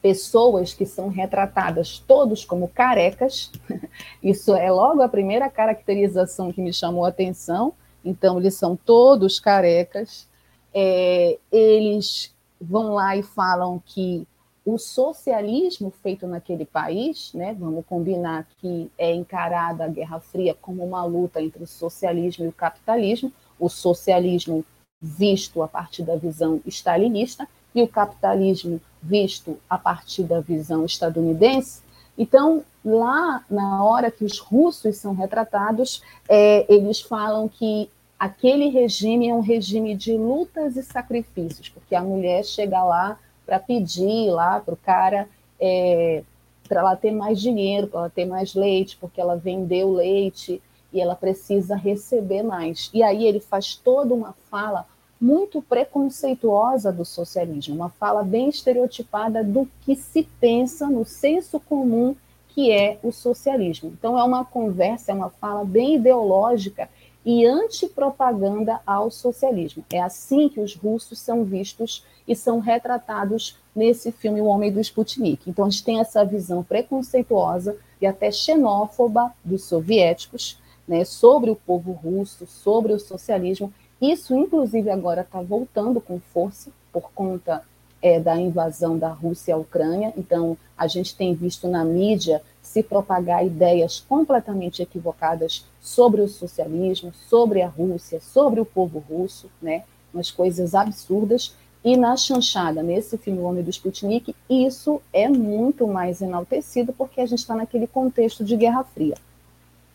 pessoas 0.00 0.72
que 0.72 0.86
são 0.86 1.08
retratadas 1.08 1.98
todos 1.98 2.44
como 2.44 2.68
carecas. 2.68 3.50
Isso 4.22 4.54
é 4.54 4.70
logo 4.70 5.02
a 5.02 5.08
primeira 5.08 5.48
caracterização 5.50 6.52
que 6.52 6.62
me 6.62 6.72
chamou 6.72 7.04
a 7.04 7.08
atenção. 7.08 7.72
Então, 8.04 8.38
eles 8.38 8.54
são 8.54 8.76
todos 8.76 9.40
carecas. 9.40 10.28
É, 10.72 11.38
eles 11.50 12.32
vão 12.60 12.94
lá 12.94 13.16
e 13.16 13.22
falam 13.22 13.82
que 13.84 14.26
o 14.64 14.76
socialismo 14.76 15.90
feito 15.90 16.26
naquele 16.26 16.66
país, 16.66 17.32
né, 17.32 17.56
vamos 17.58 17.86
combinar 17.86 18.46
que 18.58 18.90
é 18.98 19.14
encarada 19.14 19.84
a 19.84 19.88
Guerra 19.88 20.20
Fria 20.20 20.54
como 20.60 20.84
uma 20.84 21.02
luta 21.04 21.40
entre 21.40 21.62
o 21.62 21.66
socialismo 21.66 22.44
e 22.44 22.48
o 22.48 22.52
capitalismo, 22.52 23.32
o 23.58 23.70
socialismo 23.70 24.62
visto 25.00 25.62
a 25.62 25.68
partir 25.68 26.02
da 26.02 26.16
visão 26.16 26.60
stalinista 26.66 27.48
e 27.74 27.82
o 27.82 27.88
capitalismo 27.88 28.80
visto 29.02 29.58
a 29.68 29.78
partir 29.78 30.24
da 30.24 30.40
visão 30.40 30.84
estadunidense. 30.84 31.82
Então, 32.16 32.64
lá 32.84 33.44
na 33.48 33.84
hora 33.84 34.10
que 34.10 34.24
os 34.24 34.38
russos 34.38 34.96
são 34.96 35.14
retratados, 35.14 36.02
é, 36.28 36.66
eles 36.72 37.00
falam 37.00 37.48
que 37.48 37.88
aquele 38.18 38.68
regime 38.68 39.28
é 39.28 39.34
um 39.34 39.40
regime 39.40 39.94
de 39.94 40.16
lutas 40.16 40.76
e 40.76 40.82
sacrifícios, 40.82 41.68
porque 41.68 41.94
a 41.94 42.02
mulher 42.02 42.44
chega 42.44 42.82
lá 42.82 43.18
para 43.46 43.60
pedir 43.60 44.30
lá 44.30 44.58
para 44.58 44.74
o 44.74 44.76
cara 44.76 45.28
é, 45.60 46.24
para 46.68 46.80
ela 46.80 46.96
ter 46.96 47.12
mais 47.12 47.40
dinheiro, 47.40 47.86
para 47.86 48.00
ela 48.00 48.10
ter 48.10 48.26
mais 48.26 48.54
leite, 48.54 48.96
porque 49.00 49.20
ela 49.20 49.36
vendeu 49.36 49.92
leite 49.92 50.60
e 50.92 51.00
ela 51.00 51.14
precisa 51.14 51.76
receber 51.76 52.42
mais. 52.42 52.90
E 52.92 53.02
aí 53.02 53.26
ele 53.26 53.40
faz 53.40 53.74
toda 53.76 54.14
uma 54.14 54.34
fala 54.50 54.86
muito 55.20 55.60
preconceituosa 55.60 56.92
do 56.92 57.04
socialismo, 57.04 57.74
uma 57.74 57.90
fala 57.90 58.22
bem 58.22 58.48
estereotipada 58.48 59.42
do 59.42 59.68
que 59.80 59.96
se 59.96 60.22
pensa 60.40 60.86
no 60.86 61.04
senso 61.04 61.58
comum 61.58 62.14
que 62.48 62.72
é 62.72 62.98
o 63.02 63.12
socialismo. 63.12 63.92
Então 63.96 64.18
é 64.18 64.24
uma 64.24 64.44
conversa, 64.44 65.12
é 65.12 65.14
uma 65.14 65.30
fala 65.30 65.64
bem 65.64 65.96
ideológica 65.96 66.88
e 67.24 67.44
antipropaganda 67.44 68.80
ao 68.86 69.10
socialismo. 69.10 69.84
É 69.92 70.00
assim 70.00 70.48
que 70.48 70.60
os 70.60 70.74
russos 70.74 71.18
são 71.18 71.44
vistos 71.44 72.04
e 72.26 72.34
são 72.34 72.58
retratados 72.58 73.58
nesse 73.74 74.10
filme 74.10 74.40
O 74.40 74.46
Homem 74.46 74.72
do 74.72 74.80
Sputnik. 74.80 75.48
Então 75.48 75.64
a 75.64 75.70
gente 75.70 75.84
tem 75.84 76.00
essa 76.00 76.24
visão 76.24 76.62
preconceituosa 76.62 77.76
e 78.00 78.06
até 78.06 78.30
xenófoba 78.30 79.32
dos 79.44 79.64
soviéticos 79.64 80.58
né, 80.88 81.04
sobre 81.04 81.50
o 81.50 81.56
povo 81.56 81.92
russo, 81.92 82.46
sobre 82.46 82.92
o 82.92 82.98
socialismo, 82.98 83.72
isso, 84.00 84.34
inclusive, 84.36 84.90
agora 84.90 85.22
está 85.22 85.42
voltando 85.42 86.00
com 86.00 86.20
força 86.20 86.70
por 86.92 87.10
conta 87.12 87.62
é, 88.00 88.20
da 88.20 88.36
invasão 88.36 88.96
da 88.96 89.08
Rússia 89.08 89.54
à 89.54 89.58
Ucrânia. 89.58 90.12
Então, 90.16 90.56
a 90.76 90.86
gente 90.86 91.16
tem 91.16 91.34
visto 91.34 91.66
na 91.66 91.84
mídia 91.84 92.40
se 92.62 92.82
propagar 92.82 93.44
ideias 93.44 93.98
completamente 94.08 94.82
equivocadas 94.82 95.64
sobre 95.80 96.20
o 96.20 96.28
socialismo, 96.28 97.12
sobre 97.28 97.60
a 97.60 97.68
Rússia, 97.68 98.20
sobre 98.20 98.60
o 98.60 98.64
povo 98.64 99.00
russo, 99.00 99.50
né? 99.60 99.82
Umas 100.14 100.30
coisas 100.30 100.74
absurdas. 100.74 101.54
E 101.84 101.96
na 101.96 102.16
chanchada, 102.16 102.82
nesse 102.82 103.18
filme 103.18 103.40
Homem 103.40 103.64
do 103.64 103.70
Sputnik, 103.70 104.34
isso 104.48 105.00
é 105.12 105.28
muito 105.28 105.86
mais 105.86 106.20
enaltecido 106.20 106.92
porque 106.92 107.20
a 107.20 107.26
gente 107.26 107.38
está 107.40 107.54
naquele 107.54 107.86
contexto 107.86 108.44
de 108.44 108.56
Guerra 108.56 108.84
Fria. 108.84 109.16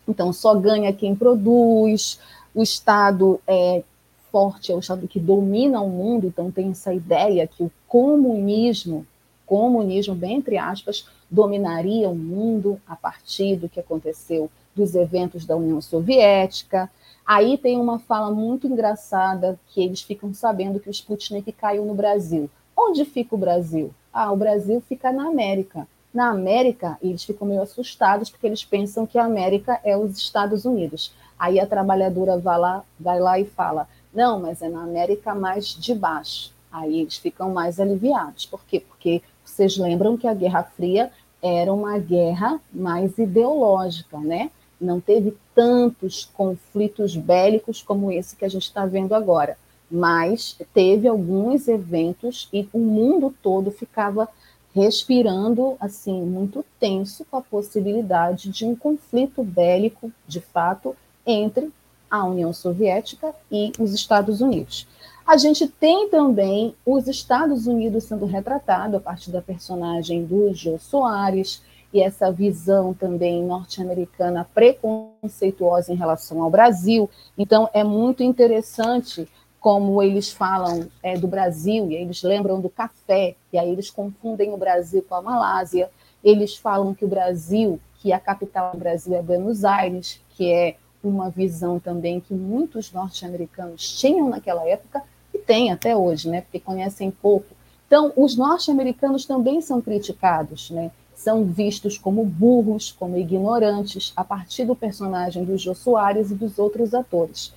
Então, 0.08 0.34
só 0.34 0.56
ganha 0.56 0.94
quem 0.94 1.16
produz, 1.16 2.20
o 2.54 2.62
Estado 2.62 3.40
é, 3.48 3.84
forte, 4.32 4.72
é 4.72 4.76
o 4.76 4.80
Estado 4.80 5.08
que 5.08 5.20
domina 5.20 5.82
o 5.82 5.90
mundo, 5.90 6.28
então 6.28 6.52
tem 6.52 6.72
essa 6.72 6.94
ideia 6.94 7.48
que 7.48 7.64
o 7.64 7.72
comunismo, 7.88 9.06
comunismo, 9.46 10.16
bem 10.16 10.38
entre 10.38 10.58
aspas, 10.58 11.08
dominaria 11.30 12.10
o 12.10 12.16
mundo 12.16 12.80
a 12.88 12.96
partir 12.96 13.56
do 13.56 13.70
que 13.70 13.80
aconteceu 13.80 14.50
dos 14.76 14.96
eventos 14.96 15.46
da 15.46 15.56
União 15.56 15.80
Soviética. 15.82 16.90
Aí 17.26 17.58
tem 17.58 17.78
uma 17.78 18.00
fala 18.00 18.32
muito 18.32 18.68
engraçada 18.68 19.60
que 19.68 19.82
eles 19.82 20.02
ficam 20.02 20.34
sabendo 20.34 20.80
que 20.80 20.90
o 20.90 20.92
Sputnik 20.92 21.52
caiu 21.52 21.86
no 21.86 21.94
Brasil. 21.94 22.50
Onde 22.76 23.06
fica 23.06 23.36
o 23.36 23.38
Brasil? 23.38 23.92
Ah, 24.12 24.32
o 24.32 24.38
Brasil 24.38 24.82
fica 24.82 25.12
na 25.12 25.28
América. 25.28 25.88
Na 26.14 26.30
América, 26.30 26.98
eles 27.02 27.24
ficam 27.24 27.48
meio 27.48 27.62
assustados 27.62 28.30
porque 28.30 28.46
eles 28.46 28.64
pensam 28.64 29.06
que 29.06 29.18
a 29.18 29.26
América 29.26 29.80
é 29.84 29.98
os 29.98 30.18
Estados 30.18 30.64
Unidos. 30.64 31.12
Aí 31.40 31.60
a 31.60 31.66
trabalhadora 31.66 32.38
vai 32.38 32.60
lá, 32.60 32.84
vai 33.00 33.20
lá 33.20 33.40
e 33.40 33.46
fala: 33.46 33.88
não, 34.14 34.40
mas 34.40 34.62
é 34.62 34.70
na 34.70 34.84
América 34.84 35.34
mais 35.34 35.68
de 35.70 35.96
baixo. 35.96 36.54
Aí 36.72 37.02
eles 37.02 37.18
ficam 37.18 37.52
mais 37.52 37.80
aliviados. 37.80 38.46
Por 38.46 38.64
quê? 38.66 38.80
Porque 38.80 39.22
vocês 39.44 39.78
lembram 39.78 40.16
que 40.16 40.28
a 40.28 40.34
Guerra 40.34 40.64
Fria 40.64 41.12
era 41.42 41.74
uma 41.74 41.98
guerra 41.98 42.60
mais 42.72 43.18
ideológica, 43.18 44.18
né? 44.20 44.52
Não 44.80 45.00
teve 45.00 45.36
tantos 45.54 46.30
conflitos 46.34 47.16
bélicos 47.16 47.82
como 47.82 48.12
esse 48.12 48.36
que 48.36 48.46
a 48.46 48.50
gente 48.50 48.64
está 48.64 48.86
vendo 48.86 49.14
agora, 49.14 49.58
mas 49.90 50.58
teve 50.74 51.08
alguns 51.08 51.68
eventos 51.68 52.50
e 52.52 52.68
o 52.72 52.80
mundo 52.80 53.34
todo 53.42 53.72
ficava 53.72 54.28
respirando 54.74 55.76
assim 55.80 56.22
muito 56.24 56.66
tenso 56.80 57.26
com 57.30 57.38
a 57.38 57.42
possibilidade 57.42 58.50
de 58.50 58.66
um 58.66 58.76
conflito 58.76 59.44
bélico, 59.44 60.12
de 60.28 60.42
fato, 60.42 60.96
entre 61.26 61.72
a 62.10 62.24
União 62.26 62.52
Soviética 62.52 63.34
e 63.52 63.72
os 63.80 63.94
Estados 63.94 64.42
Unidos. 64.42 64.88
A 65.26 65.38
gente 65.38 65.68
tem 65.68 66.10
também 66.10 66.76
os 66.86 67.08
Estados 67.08 67.66
Unidos 67.66 68.04
sendo 68.04 68.26
retratado 68.26 68.98
a 68.98 69.00
partir 69.00 69.32
da 69.32 69.42
personagem 69.42 70.26
do 70.26 70.54
Jô 70.54 70.78
Soares 70.78 71.62
e 71.94 72.02
essa 72.02 72.32
visão 72.32 72.94
também 72.94 73.44
norte-americana 73.44 74.48
preconceituosa 74.54 75.94
em 75.94 75.96
relação 75.96 76.42
ao 76.42 76.50
Brasil. 76.50 77.10
Então, 77.38 77.70
é 77.74 77.84
muito 77.84 78.24
interessante 78.24 79.30
como 79.64 80.04
eles 80.04 80.30
falam 80.30 80.90
é, 81.02 81.18
do 81.18 81.26
Brasil, 81.26 81.90
e 81.90 81.96
eles 81.96 82.22
lembram 82.22 82.60
do 82.60 82.68
café, 82.68 83.34
e 83.52 83.58
aí 83.58 83.72
eles 83.72 83.90
confundem 83.90 84.52
o 84.52 84.58
Brasil 84.58 85.02
com 85.08 85.16
a 85.16 85.22
Malásia. 85.22 85.90
Eles 86.22 86.58
falam 86.58 86.94
que 86.94 87.06
o 87.06 87.08
Brasil, 87.08 87.80
que 88.00 88.12
a 88.12 88.20
capital 88.20 88.74
do 88.74 88.78
Brasil 88.78 89.16
é 89.16 89.22
Buenos 89.22 89.64
Aires, 89.64 90.20
que 90.32 90.52
é 90.52 90.76
uma 91.02 91.30
visão 91.30 91.80
também 91.80 92.20
que 92.20 92.34
muitos 92.34 92.92
norte-americanos 92.92 93.98
tinham 93.98 94.28
naquela 94.28 94.68
época 94.68 95.02
e 95.34 95.38
têm 95.38 95.72
até 95.72 95.96
hoje, 95.96 96.30
né? 96.30 96.42
Porque 96.42 96.60
conhecem 96.60 97.10
pouco. 97.10 97.56
Então, 97.88 98.12
os 98.18 98.36
norte-americanos 98.36 99.26
também 99.26 99.62
são 99.62 99.80
criticados, 99.80 100.72
né? 100.72 100.92
São 101.16 101.46
vistos 101.46 101.98
como 101.98 102.26
burros, 102.26 102.92
como 102.92 103.16
ignorantes, 103.18 104.12
a 104.14 104.26
partir 104.26 104.66
do 104.66 104.76
personagem 104.76 105.46
do 105.46 105.58
Jô 105.58 105.74
Soares 105.74 106.32
e 106.32 106.36
dos 106.36 106.60
outros 106.60 106.94
atores. 106.94 107.54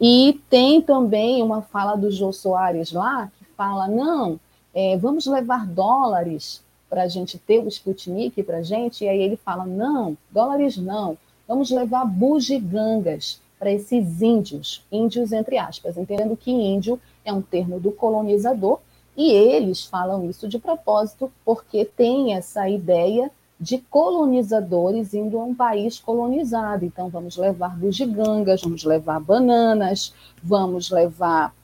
E 0.00 0.40
tem 0.48 0.80
também 0.80 1.42
uma 1.42 1.60
fala 1.60 1.94
do 1.94 2.10
Jô 2.10 2.32
Soares 2.32 2.92
lá, 2.92 3.30
que 3.38 3.44
fala: 3.56 3.86
não, 3.86 4.40
é, 4.74 4.96
vamos 4.96 5.26
levar 5.26 5.66
dólares 5.66 6.62
para 6.88 7.02
a 7.02 7.08
gente 7.08 7.38
ter 7.38 7.58
o 7.58 7.68
Sputnik 7.68 8.42
para 8.42 8.58
a 8.58 8.62
gente. 8.62 9.04
E 9.04 9.08
aí 9.08 9.20
ele 9.20 9.36
fala: 9.36 9.66
não, 9.66 10.16
dólares 10.30 10.76
não, 10.76 11.18
Vamos 11.50 11.68
levar 11.72 12.04
bugigangas 12.04 13.40
para 13.58 13.72
esses 13.72 14.22
índios, 14.22 14.86
índios 14.90 15.32
entre 15.32 15.58
aspas, 15.58 15.96
entendendo 15.96 16.36
que 16.36 16.48
índio 16.48 16.96
é 17.24 17.32
um 17.32 17.42
termo 17.42 17.80
do 17.80 17.90
colonizador 17.90 18.78
e 19.16 19.32
eles 19.32 19.84
falam 19.84 20.30
isso 20.30 20.46
de 20.46 20.60
propósito 20.60 21.28
porque 21.44 21.84
tem 21.84 22.34
essa 22.34 22.68
ideia 22.68 23.32
de 23.60 23.78
colonizadores 23.78 25.12
indo 25.12 25.38
a 25.38 25.44
um 25.44 25.54
país 25.54 25.98
colonizado. 25.98 26.84
Então, 26.84 27.08
vamos 27.08 27.36
levar 27.36 27.76
bugigangas, 27.76 28.62
vamos 28.62 28.84
levar 28.84 29.20
bananas, 29.20 30.14
vamos 30.42 30.90
levar 30.90 31.54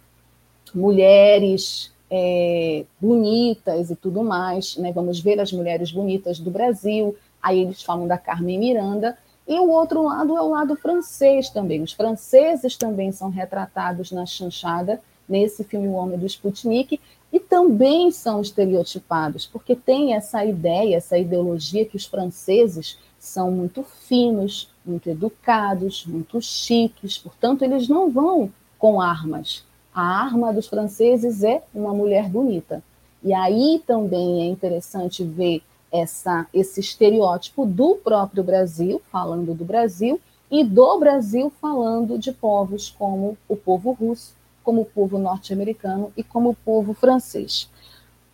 mulheres 0.75 1.93
é, 2.11 2.85
bonitas 3.01 3.91
e 3.91 3.97
tudo 3.97 4.23
mais. 4.23 4.77
Né? 4.77 4.93
Vamos 4.93 5.21
ver 5.21 5.41
as 5.41 5.53
mulheres 5.53 5.91
bonitas 5.91 6.39
do 6.39 6.51
Brasil. 6.51 7.17
Aí 7.43 7.63
eles 7.63 7.83
falam 7.83 8.07
da 8.07 8.19
Carmen 8.19 8.59
Miranda, 8.59 9.17
e 9.47 9.59
o 9.61 9.71
outro 9.71 10.03
lado 10.03 10.37
é 10.37 10.43
o 10.43 10.51
lado 10.51 10.75
francês 10.75 11.49
também. 11.49 11.81
Os 11.81 11.93
franceses 11.93 12.77
também 12.77 13.13
são 13.13 13.31
retratados 13.31 14.11
na 14.11 14.27
chanchada, 14.27 15.01
nesse 15.29 15.65
filme 15.65 15.89
O 15.89 15.93
Homem 15.93 16.19
do 16.19 16.27
Sputnik, 16.27 17.01
e 17.33 17.41
também 17.41 18.11
são 18.11 18.41
estereotipados, 18.41 19.47
porque 19.47 19.75
tem 19.75 20.15
essa 20.15 20.45
ideia, 20.45 20.97
essa 20.97 21.19
ideologia 21.19 21.85
que 21.85 21.97
os 21.97 22.07
franceses 22.07 22.99
são 23.19 23.51
muito 23.51 23.83
finos, 23.83 24.71
muito 24.85 25.11
educados, 25.11 26.07
muito 26.07 26.41
chiques, 26.41 27.19
portanto, 27.19 27.63
eles 27.63 27.89
não 27.89 28.11
vão 28.11 28.51
com 28.79 29.01
armas. 29.01 29.65
A 29.93 30.03
arma 30.03 30.53
dos 30.53 30.69
franceses 30.69 31.43
é 31.43 31.63
uma 31.75 31.93
mulher 31.93 32.29
bonita. 32.29 32.83
E 33.23 33.33
aí 33.33 33.83
também 33.87 34.43
é 34.43 34.47
interessante 34.47 35.25
ver 35.25 35.63
essa, 35.91 36.47
esse 36.53 36.81
estereótipo 36.81 37.65
do 37.65 37.97
próprio 37.97 38.45
Brasil, 38.45 39.01
falando 39.11 39.55
do 39.55 39.65
Brasil, 39.65 40.21
e 40.51 40.63
do 40.63 40.99
Brasil 40.99 41.53
falando 41.61 42.19
de 42.19 42.31
povos 42.31 42.95
como 42.97 43.37
o 43.49 43.57
povo 43.57 43.93
russo, 43.93 44.35
como 44.67 44.81
o 44.81 44.85
povo 44.85 45.17
norte-americano 45.17 46.13
e 46.17 46.25
como 46.25 46.51
o 46.51 46.55
povo 46.55 46.93
francês. 46.93 47.71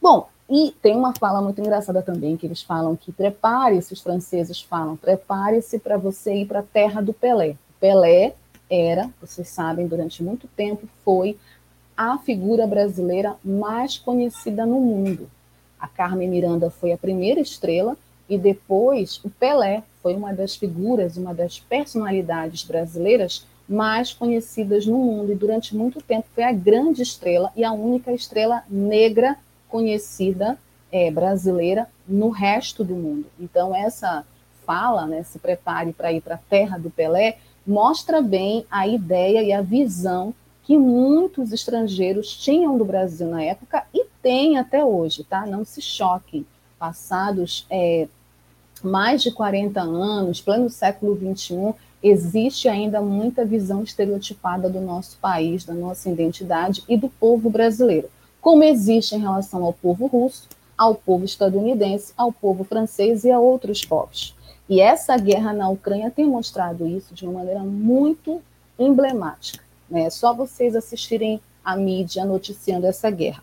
Bom, 0.01 0.28
e 0.49 0.74
tem 0.80 0.97
uma 0.97 1.14
fala 1.14 1.43
muito 1.43 1.61
engraçada 1.61 2.01
também, 2.01 2.39
que 2.39 2.47
eles 2.47 2.62
falam 2.62 2.97
que 2.97 3.12
prepare-se, 3.12 3.93
os 3.93 4.01
franceses 4.01 4.62
falam, 4.62 4.97
prepare-se 4.97 5.78
para 5.78 5.99
você 5.99 6.37
ir 6.37 6.47
para 6.47 6.61
a 6.61 6.62
terra 6.62 7.03
do 7.03 7.12
Pelé. 7.12 7.55
Pelé 7.78 8.35
era, 8.70 9.11
vocês 9.20 9.47
sabem, 9.47 9.87
durante 9.87 10.22
muito 10.22 10.49
tempo 10.57 10.89
foi 11.05 11.39
a 11.95 12.16
figura 12.16 12.66
brasileira 12.66 13.37
mais 13.45 13.99
conhecida 13.99 14.64
no 14.64 14.80
mundo. 14.80 15.28
A 15.78 15.87
Carmen 15.87 16.30
Miranda 16.30 16.70
foi 16.70 16.93
a 16.93 16.99
primeira 16.99 17.41
estrela 17.41 17.95
e 18.26 18.39
depois 18.39 19.20
o 19.22 19.28
Pelé 19.28 19.83
foi 20.03 20.14
uma 20.14 20.33
das 20.33 20.57
figuras, 20.57 21.18
uma 21.18 21.35
das 21.35 21.61
personalidades 21.61 22.64
brasileiras 22.64 23.45
mais 23.68 24.12
conhecidas 24.12 24.86
no 24.86 24.98
mundo 24.98 25.32
e 25.32 25.36
durante 25.36 25.76
muito 25.76 26.00
tempo 26.00 26.26
foi 26.34 26.44
a 26.44 26.52
grande 26.52 27.02
estrela 27.02 27.50
e 27.56 27.64
a 27.64 27.72
única 27.72 28.12
estrela 28.12 28.62
negra 28.68 29.36
conhecida 29.68 30.58
é, 30.90 31.10
brasileira 31.10 31.88
no 32.06 32.28
resto 32.28 32.84
do 32.84 32.94
mundo. 32.94 33.26
Então 33.40 33.74
essa 33.74 34.24
fala, 34.66 35.06
né, 35.06 35.22
se 35.22 35.38
prepare 35.38 35.92
para 35.92 36.12
ir 36.12 36.20
para 36.20 36.34
a 36.36 36.38
terra 36.38 36.78
do 36.78 36.90
Pelé, 36.90 37.38
mostra 37.66 38.20
bem 38.20 38.66
a 38.70 38.86
ideia 38.86 39.42
e 39.42 39.52
a 39.52 39.62
visão 39.62 40.34
que 40.64 40.78
muitos 40.78 41.52
estrangeiros 41.52 42.36
tinham 42.36 42.78
do 42.78 42.84
Brasil 42.84 43.28
na 43.28 43.42
época 43.42 43.84
e 43.92 44.06
têm 44.22 44.58
até 44.58 44.84
hoje, 44.84 45.24
tá? 45.24 45.44
Não 45.44 45.64
se 45.64 45.82
choquem. 45.82 46.46
Passados 46.78 47.66
é, 47.70 48.08
mais 48.82 49.22
de 49.22 49.32
40 49.32 49.80
anos, 49.80 50.40
pleno 50.40 50.68
século 50.70 51.16
XXI, 51.16 51.74
existe 52.03 52.68
ainda 52.68 53.00
muita 53.00 53.44
visão 53.44 53.82
estereotipada 53.82 54.68
do 54.68 54.80
nosso 54.80 55.16
país, 55.18 55.64
da 55.64 55.74
nossa 55.74 56.11
identidade 56.11 56.82
e 56.88 56.96
do 56.96 57.09
povo 57.09 57.48
brasileiro, 57.48 58.11
como 58.40 58.64
existe 58.64 59.14
em 59.14 59.20
relação 59.20 59.64
ao 59.64 59.72
povo 59.72 60.07
russo, 60.07 60.48
ao 60.76 60.94
povo 60.94 61.24
estadunidense, 61.24 62.12
ao 62.16 62.32
povo 62.32 62.64
francês 62.64 63.24
e 63.24 63.30
a 63.30 63.38
outros 63.38 63.84
povos. 63.84 64.34
E 64.68 64.80
essa 64.80 65.16
guerra 65.16 65.53
na 65.53 65.68
Ucrânia 65.68 66.11
tem 66.11 66.26
mostrado 66.26 66.86
isso 66.86 67.14
de 67.14 67.24
uma 67.24 67.34
maneira 67.34 67.61
muito 67.61 68.42
emblemática. 68.78 69.62
Né? 69.88 70.05
É 70.05 70.11
só 70.11 70.34
vocês 70.34 70.74
assistirem 70.74 71.40
a 71.64 71.76
mídia 71.76 72.24
noticiando 72.24 72.86
essa 72.86 73.11
guerra. 73.11 73.42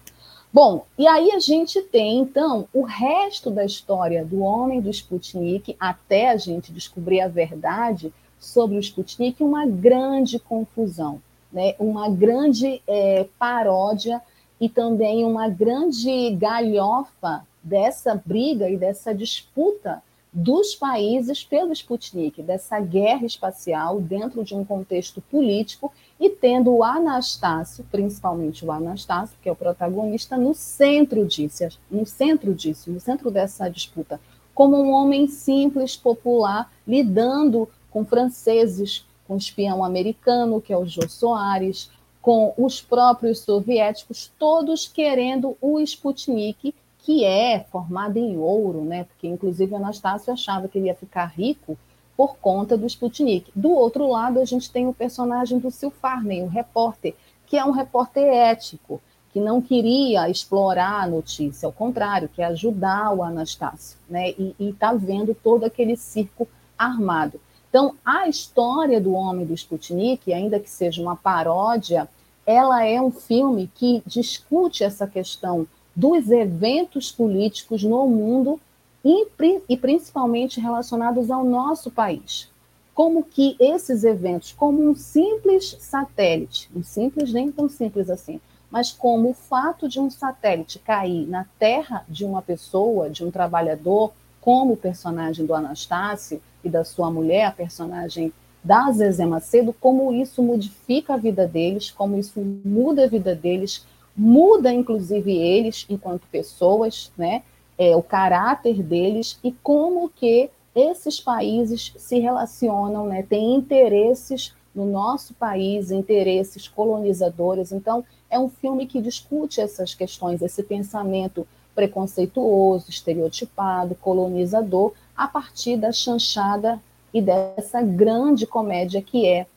Bom, 0.52 0.86
e 0.98 1.08
aí 1.08 1.32
a 1.32 1.40
gente 1.40 1.80
tem, 1.84 2.18
então, 2.18 2.68
o 2.74 2.82
resto 2.82 3.52
da 3.52 3.64
história 3.64 4.26
do 4.26 4.40
homem 4.40 4.82
do 4.82 4.90
Sputnik, 4.90 5.78
até 5.80 6.30
a 6.30 6.38
gente 6.38 6.74
descobrir 6.74 7.22
a 7.22 7.28
verdade 7.28 8.12
sobre 8.40 8.78
o 8.78 8.80
Sputnik, 8.80 9.44
uma 9.44 9.66
grande 9.66 10.40
confusão, 10.40 11.22
né? 11.52 11.76
uma 11.78 12.10
grande 12.10 12.82
é, 12.88 13.28
paródia 13.38 14.22
e 14.60 14.70
também 14.70 15.26
uma 15.26 15.50
grande 15.50 16.32
galhofa 16.32 17.46
dessa 17.64 18.20
briga 18.26 18.70
e 18.70 18.78
dessa 18.78 19.14
disputa 19.14 20.02
dos 20.32 20.76
países 20.76 21.44
pelo 21.44 21.74
Sputnik, 21.74 22.42
dessa 22.44 22.80
guerra 22.80 23.26
espacial 23.26 24.00
dentro 24.00 24.44
de 24.44 24.54
um 24.54 24.64
contexto 24.64 25.22
político 25.22 25.92
e 26.20 26.30
tendo 26.30 26.72
o 26.72 26.84
Anastácio, 26.84 27.86
principalmente 27.92 28.64
o 28.64 28.72
Anastácio, 28.72 29.38
que 29.42 29.50
é 29.50 29.52
o 29.52 29.56
protagonista, 29.56 30.38
no 30.38 30.54
centro 30.54 31.26
disso, 31.26 31.68
no 31.90 32.06
centro 32.06 32.54
disso, 32.54 32.92
no 32.92 33.00
centro 33.00 33.32
dessa 33.32 33.68
disputa, 33.70 34.20
como 34.54 34.78
um 34.78 34.92
homem 34.92 35.28
simples, 35.28 35.96
popular, 35.96 36.72
lidando 36.88 37.68
com 37.92 38.06
franceses, 38.06 39.06
com 39.28 39.38
espião 39.38 39.84
americano, 39.84 40.62
que 40.62 40.74
é 40.74 40.78
o 40.78 40.86
Jô 40.86 41.08
Soares, 41.08 41.90
com 42.22 42.54
os 42.58 42.82
próprios 42.82 43.40
soviéticos, 43.40 44.32
todos 44.38 44.88
querendo 44.88 45.58
o 45.62 45.80
Sputnik, 45.80 46.74
que 47.00 47.24
é 47.24 47.66
formado 47.72 48.18
em 48.18 48.38
ouro, 48.38 48.84
né? 48.84 49.06
Porque 49.06 49.28
inclusive 49.28 49.74
Anastácio 49.74 50.34
achava 50.34 50.68
que 50.68 50.78
ele 50.78 50.88
ia 50.88 50.96
ficar 50.96 51.26
rico 51.26 51.78
por 52.18 52.38
conta 52.38 52.78
do 52.78 52.86
Sputnik. 52.86 53.50
Do 53.56 53.72
outro 53.72 54.08
lado, 54.08 54.40
a 54.40 54.46
gente 54.46 54.70
tem 54.70 54.88
o 54.88 54.94
personagem 54.94 55.58
do 55.58 55.72
Sil 55.72 55.90
Farney, 55.90 56.44
o 56.44 56.48
repórter, 56.48 57.16
que 57.46 57.58
é 57.58 57.64
um 57.64 57.72
repórter 57.72 58.26
ético, 58.26 59.02
que 59.32 59.40
não 59.40 59.62
queria 59.62 60.30
explorar 60.30 61.04
a 61.04 61.08
notícia, 61.08 61.66
ao 61.66 61.72
contrário, 61.72 62.30
quer 62.30 62.46
ajudar 62.46 63.14
o 63.14 63.24
Anastácio, 63.24 63.98
né? 64.10 64.32
E 64.32 64.56
está 64.60 64.92
vendo 64.94 65.34
todo 65.34 65.64
aquele 65.64 65.96
circo 65.96 66.48
armado. 66.78 67.40
Então, 67.70 67.96
a 68.04 68.28
história 68.28 69.00
do 69.00 69.14
Homem 69.14 69.46
do 69.46 69.54
Sputnik, 69.54 70.34
ainda 70.34 70.60
que 70.60 70.70
seja 70.70 71.02
uma 71.02 71.16
paródia, 71.16 72.10
ela 72.46 72.84
é 72.84 73.00
um 73.00 73.12
filme 73.12 73.70
que 73.76 74.02
discute 74.08 74.84
essa 74.84 75.06
questão 75.06 75.68
dos 75.96 76.32
eventos 76.32 77.12
políticos 77.12 77.84
no 77.84 78.08
mundo 78.08 78.60
e, 79.06 79.28
e 79.70 79.78
principalmente 79.78 80.60
relacionados 80.60 81.30
ao 81.30 81.44
nosso 81.44 81.92
país. 81.92 82.50
Como 82.94 83.24
que 83.24 83.56
esses 83.60 84.04
eventos, 84.04 84.52
como 84.52 84.84
um 84.84 84.96
simples 84.96 85.78
satélite, 85.80 86.70
um 86.76 86.84
simples 86.84 87.32
nem 87.32 87.52
tão 87.52 87.70
simples 87.70 88.10
assim, 88.10 88.42
mas 88.72 88.92
como 88.92 89.30
o 89.30 89.34
fato 89.34 89.88
de 89.88 90.00
um 90.00 90.10
satélite 90.10 90.80
cair 90.80 91.28
na 91.28 91.46
terra 91.58 92.04
de 92.10 92.26
uma 92.26 92.42
pessoa, 92.42 93.10
de 93.10 93.24
um 93.24 93.32
trabalhador, 93.32 94.12
como 94.42 94.74
o 94.74 94.78
personagem 94.78 95.46
do 95.46 95.54
Anastácio 95.54 96.42
e 96.64 96.70
da 96.70 96.84
sua 96.84 97.12
mulher, 97.12 97.46
a 97.46 97.52
personagem 97.52 98.34
da 98.64 98.92
Zezé 98.92 99.26
Macedo, 99.26 99.74
como 99.74 100.14
isso 100.14 100.44
modifica 100.44 101.14
a 101.14 101.18
vida 101.18 101.48
deles, 101.48 101.92
como 101.92 102.18
isso 102.18 102.42
muda 102.42 103.06
a 103.06 103.08
vida 103.08 103.34
deles, 103.34 103.86
muda 104.16 104.72
inclusive 104.74 105.32
eles 105.32 105.86
enquanto 105.90 106.28
pessoas, 106.28 107.12
né? 107.18 107.44
É, 107.78 107.96
o 107.96 108.04
caráter 108.04 108.84
deles 108.84 109.40
e 109.42 109.54
como 109.64 110.10
que 110.10 110.50
esses 110.76 111.20
países 111.20 111.94
se 111.98 112.20
relacionam, 112.20 113.08
né? 113.08 113.24
Tem 113.24 113.56
interesses 113.56 114.54
no 114.76 114.86
nosso 114.86 115.34
país, 115.34 115.90
interesses 115.90 116.68
colonizadores. 116.68 117.72
Então, 117.72 118.04
é 118.30 118.38
um 118.38 118.50
filme 118.50 118.86
que 118.86 119.02
discute 119.02 119.62
essas 119.62 119.96
questões, 119.96 120.42
esse 120.42 120.62
pensamento 120.62 121.48
preconceituoso, 121.80 122.90
estereotipado, 122.90 123.96
colonizador, 123.96 124.92
a 125.16 125.30
partir 125.30 125.78
da 125.78 125.94
chanchada 125.94 126.78
e 127.14 127.22
dessa 127.22 127.82
grande 127.82 128.46
comédia 128.46 129.02
que 129.02 129.26
é, 129.26 129.48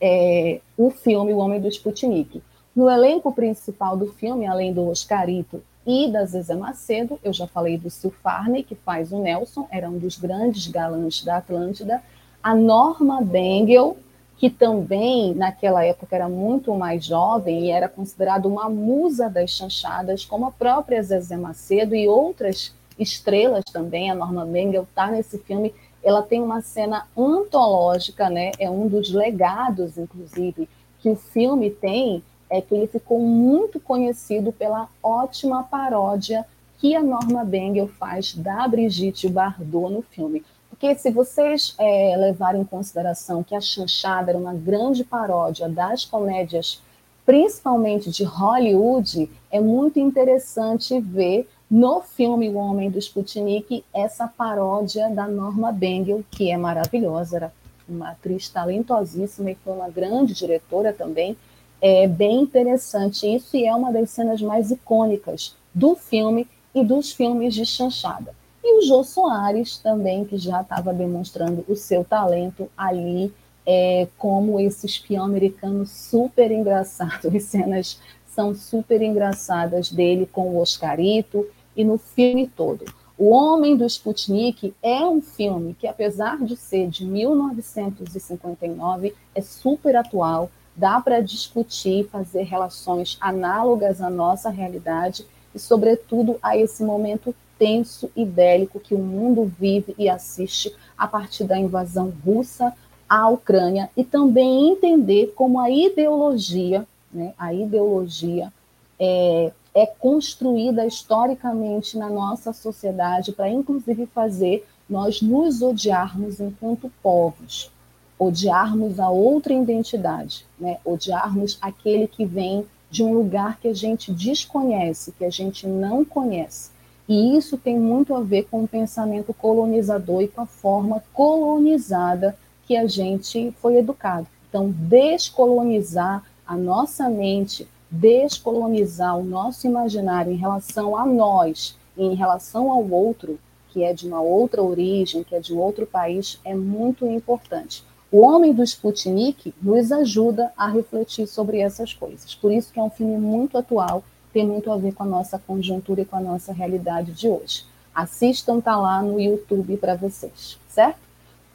é 0.00 0.60
o 0.76 0.90
filme 0.90 1.32
O 1.32 1.38
Homem 1.38 1.60
do 1.60 1.68
Sputnik. 1.68 2.42
No 2.74 2.90
elenco 2.90 3.32
principal 3.32 3.96
do 3.96 4.08
filme, 4.08 4.44
além 4.44 4.72
do 4.72 4.88
Oscarito 4.88 5.62
e 5.86 6.10
da 6.10 6.24
Zezé 6.24 6.56
Macedo, 6.56 7.16
eu 7.22 7.32
já 7.32 7.46
falei 7.46 7.78
do 7.78 7.88
Sil 7.94 8.10
Farney, 8.24 8.64
que 8.64 8.74
faz 8.74 9.12
o 9.12 9.20
Nelson, 9.20 9.68
era 9.70 9.88
um 9.88 9.98
dos 9.98 10.18
grandes 10.18 10.66
galãs 10.66 11.22
da 11.22 11.36
Atlântida, 11.36 12.02
a 12.42 12.56
Norma 12.56 13.22
Bengel, 13.22 13.96
que 14.36 14.50
também 14.50 15.34
naquela 15.34 15.84
época 15.84 16.14
era 16.14 16.28
muito 16.28 16.74
mais 16.74 17.04
jovem 17.04 17.66
e 17.66 17.70
era 17.70 17.88
considerada 17.88 18.46
uma 18.46 18.68
musa 18.68 19.30
das 19.30 19.50
chanchadas, 19.50 20.24
como 20.24 20.46
a 20.46 20.50
própria 20.50 21.02
Zezé 21.02 21.36
Macedo 21.36 21.94
e 21.94 22.06
outras 22.06 22.74
estrelas 22.98 23.64
também. 23.64 24.10
A 24.10 24.14
Norma 24.14 24.44
Bengel 24.44 24.82
está 24.82 25.10
nesse 25.10 25.38
filme. 25.38 25.74
Ela 26.04 26.22
tem 26.22 26.42
uma 26.42 26.60
cena 26.60 27.06
antológica, 27.16 28.28
né? 28.28 28.52
É 28.58 28.68
um 28.68 28.86
dos 28.86 29.12
legados, 29.12 29.96
inclusive, 29.96 30.68
que 31.00 31.08
o 31.08 31.16
filme 31.16 31.70
tem 31.70 32.22
é 32.48 32.60
que 32.60 32.74
ele 32.74 32.86
ficou 32.86 33.18
muito 33.18 33.80
conhecido 33.80 34.52
pela 34.52 34.88
ótima 35.02 35.64
paródia 35.64 36.46
que 36.78 36.94
a 36.94 37.02
Norma 37.02 37.44
Bengel 37.44 37.88
faz 37.88 38.34
da 38.34 38.68
Brigitte 38.68 39.28
Bardot 39.28 39.92
no 39.92 40.02
filme. 40.02 40.44
Porque 40.78 40.94
se 40.94 41.10
vocês 41.10 41.74
é, 41.78 42.14
levarem 42.18 42.60
em 42.60 42.64
consideração 42.64 43.42
que 43.42 43.54
a 43.54 43.60
Chanchada 43.60 44.30
era 44.30 44.38
uma 44.38 44.52
grande 44.52 45.02
paródia 45.02 45.68
das 45.68 46.04
comédias, 46.04 46.82
principalmente 47.24 48.10
de 48.10 48.24
Hollywood, 48.24 49.30
é 49.50 49.58
muito 49.58 49.98
interessante 49.98 51.00
ver 51.00 51.48
no 51.70 52.02
filme 52.02 52.48
O 52.48 52.56
Homem 52.56 52.90
do 52.90 52.98
Sputnik 52.98 53.84
essa 53.92 54.28
paródia 54.28 55.08
da 55.10 55.26
Norma 55.26 55.72
Bengel, 55.72 56.22
que 56.30 56.50
é 56.50 56.56
maravilhosa, 56.56 57.36
era 57.36 57.52
uma 57.88 58.10
atriz 58.10 58.48
talentosíssima 58.48 59.50
e 59.50 59.54
foi 59.56 59.72
uma 59.72 59.88
grande 59.88 60.34
diretora 60.34 60.92
também 60.92 61.36
é 61.80 62.06
bem 62.06 62.42
interessante 62.42 63.26
isso 63.26 63.56
e 63.56 63.66
é 63.66 63.74
uma 63.74 63.92
das 63.92 64.10
cenas 64.10 64.40
mais 64.40 64.70
icônicas 64.70 65.54
do 65.74 65.94
filme 65.94 66.48
e 66.74 66.84
dos 66.84 67.12
filmes 67.12 67.54
de 67.54 67.64
chanchada. 67.64 68.34
E 68.68 68.78
o 68.78 68.82
Jô 68.82 69.04
Soares 69.04 69.78
também, 69.78 70.24
que 70.24 70.36
já 70.36 70.60
estava 70.60 70.92
demonstrando 70.92 71.64
o 71.68 71.76
seu 71.76 72.04
talento 72.04 72.68
ali 72.76 73.32
é, 73.64 74.08
como 74.18 74.58
esse 74.58 74.86
espião 74.86 75.24
americano 75.24 75.86
super 75.86 76.50
engraçado. 76.50 77.28
As 77.32 77.44
cenas 77.44 78.00
são 78.26 78.56
super 78.56 79.00
engraçadas 79.00 79.88
dele 79.88 80.26
com 80.26 80.48
o 80.48 80.60
Oscarito 80.60 81.46
e 81.76 81.84
no 81.84 81.96
filme 81.96 82.48
todo. 82.48 82.84
O 83.16 83.30
Homem 83.30 83.76
do 83.76 83.86
Sputnik 83.86 84.74
é 84.82 85.06
um 85.06 85.22
filme 85.22 85.72
que, 85.72 85.86
apesar 85.86 86.44
de 86.44 86.56
ser 86.56 86.88
de 86.88 87.04
1959, 87.04 89.14
é 89.32 89.40
super 89.40 89.94
atual, 89.94 90.50
dá 90.74 91.00
para 91.00 91.20
discutir, 91.20 92.08
fazer 92.08 92.42
relações 92.42 93.16
análogas 93.20 94.00
à 94.00 94.10
nossa 94.10 94.50
realidade 94.50 95.24
e, 95.54 95.60
sobretudo, 95.60 96.36
a 96.42 96.56
esse 96.56 96.82
momento 96.82 97.32
tenso 97.58 98.10
e 98.14 98.24
bélico 98.24 98.80
que 98.80 98.94
o 98.94 98.98
mundo 98.98 99.50
vive 99.58 99.94
e 99.98 100.08
assiste 100.08 100.74
a 100.96 101.06
partir 101.06 101.44
da 101.44 101.58
invasão 101.58 102.12
russa 102.24 102.72
à 103.08 103.28
Ucrânia 103.28 103.90
e 103.96 104.04
também 104.04 104.70
entender 104.70 105.32
como 105.34 105.60
a 105.60 105.70
ideologia, 105.70 106.86
né, 107.12 107.32
a 107.38 107.52
ideologia 107.52 108.52
é, 108.98 109.52
é 109.74 109.86
construída 109.86 110.86
historicamente 110.86 111.98
na 111.98 112.08
nossa 112.08 112.52
sociedade 112.52 113.32
para, 113.32 113.48
inclusive, 113.48 114.06
fazer 114.06 114.66
nós 114.88 115.20
nos 115.20 115.62
odiarmos 115.62 116.40
enquanto 116.40 116.90
povos, 117.02 117.70
odiarmos 118.18 118.98
a 118.98 119.10
outra 119.10 119.52
identidade, 119.52 120.46
né? 120.58 120.78
odiarmos 120.84 121.58
aquele 121.60 122.06
que 122.06 122.24
vem 122.24 122.64
de 122.90 123.02
um 123.02 123.12
lugar 123.12 123.58
que 123.58 123.68
a 123.68 123.74
gente 123.74 124.12
desconhece, 124.12 125.12
que 125.12 125.24
a 125.24 125.30
gente 125.30 125.66
não 125.66 126.04
conhece. 126.04 126.70
E 127.08 127.36
isso 127.36 127.56
tem 127.56 127.78
muito 127.78 128.14
a 128.14 128.20
ver 128.20 128.44
com 128.50 128.64
o 128.64 128.68
pensamento 128.68 129.32
colonizador 129.32 130.22
e 130.22 130.28
com 130.28 130.40
a 130.40 130.46
forma 130.46 131.02
colonizada 131.12 132.36
que 132.66 132.76
a 132.76 132.86
gente 132.86 133.54
foi 133.60 133.76
educado. 133.76 134.26
Então, 134.48 134.70
descolonizar 134.70 136.24
a 136.46 136.56
nossa 136.56 137.08
mente, 137.08 137.68
descolonizar 137.90 139.16
o 139.18 139.24
nosso 139.24 139.66
imaginário 139.66 140.32
em 140.32 140.36
relação 140.36 140.96
a 140.96 141.06
nós 141.06 141.76
e 141.96 142.04
em 142.04 142.14
relação 142.14 142.70
ao 142.70 142.88
outro, 142.88 143.38
que 143.70 143.84
é 143.84 143.92
de 143.92 144.08
uma 144.08 144.20
outra 144.20 144.62
origem, 144.62 145.22
que 145.22 145.34
é 145.34 145.40
de 145.40 145.54
um 145.54 145.58
outro 145.58 145.86
país, 145.86 146.40
é 146.44 146.54
muito 146.54 147.06
importante. 147.06 147.84
O 148.10 148.20
Homem 148.20 148.52
do 148.52 148.62
Sputnik 148.62 149.52
nos 149.60 149.92
ajuda 149.92 150.52
a 150.56 150.68
refletir 150.68 151.26
sobre 151.26 151.58
essas 151.58 151.92
coisas. 151.92 152.34
Por 152.34 152.52
isso 152.52 152.72
que 152.72 152.80
é 152.80 152.82
um 152.82 152.90
filme 152.90 153.18
muito 153.18 153.58
atual 153.58 154.02
tem 154.36 154.46
muito 154.46 154.70
a 154.70 154.76
ver 154.76 154.92
com 154.92 155.02
a 155.02 155.06
nossa 155.06 155.38
conjuntura 155.38 156.02
e 156.02 156.04
com 156.04 156.14
a 156.14 156.20
nossa 156.20 156.52
realidade 156.52 157.12
de 157.12 157.26
hoje. 157.26 157.64
Assistam, 157.94 158.60
tá 158.60 158.76
lá 158.76 159.00
no 159.00 159.18
YouTube 159.18 159.78
para 159.78 159.94
vocês, 159.94 160.58
certo? 160.68 160.98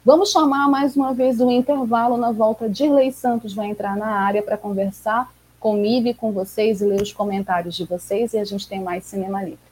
Vamos 0.04 0.32
chamar 0.32 0.68
mais 0.68 0.96
uma 0.96 1.14
vez 1.14 1.40
o 1.40 1.48
intervalo. 1.48 2.16
Na 2.16 2.32
volta, 2.32 2.68
Dirley 2.68 3.12
Santos 3.12 3.54
vai 3.54 3.68
entrar 3.68 3.96
na 3.96 4.08
área 4.08 4.42
para 4.42 4.58
conversar 4.58 5.32
comigo 5.60 6.08
e 6.08 6.14
com 6.14 6.32
vocês 6.32 6.80
e 6.80 6.84
ler 6.84 7.00
os 7.00 7.12
comentários 7.12 7.76
de 7.76 7.84
vocês. 7.84 8.32
E 8.32 8.38
a 8.38 8.44
gente 8.44 8.66
tem 8.66 8.82
mais 8.82 9.04
Cinema 9.04 9.44
Livre. 9.44 9.71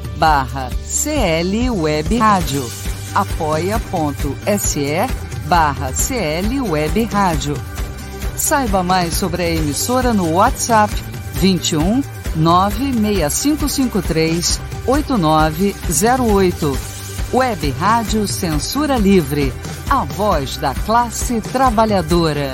barra 0.21 0.69
CL 0.85 1.71
Web 1.71 2.19
Rádio. 2.19 2.69
apoia.se 3.15 5.07
barra 5.47 5.91
CL 5.91 6.61
Web 6.61 7.05
Rádio. 7.05 7.55
Saiba 8.37 8.83
mais 8.83 9.15
sobre 9.15 9.41
a 9.41 9.49
emissora 9.49 10.13
no 10.13 10.33
WhatsApp 10.33 10.93
21 11.33 12.03
96553 12.35 14.61
8908. 14.85 16.77
Web 17.33 17.73
Rádio 17.79 18.27
Censura 18.27 18.99
Livre, 18.99 19.51
a 19.89 20.03
voz 20.03 20.57
da 20.57 20.75
classe 20.75 21.41
trabalhadora. 21.41 22.53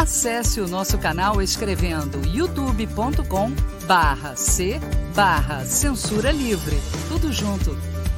Acesse 0.00 0.62
o 0.62 0.66
nosso 0.66 0.96
canal 0.96 1.42
escrevendo 1.42 2.26
youtube.com 2.26 3.50
barra 3.86 4.34
C 4.34 4.80
barra 5.14 5.66
Censura 5.66 6.32
Livre. 6.32 6.78
Tudo 7.06 7.30
junto. 7.30 7.76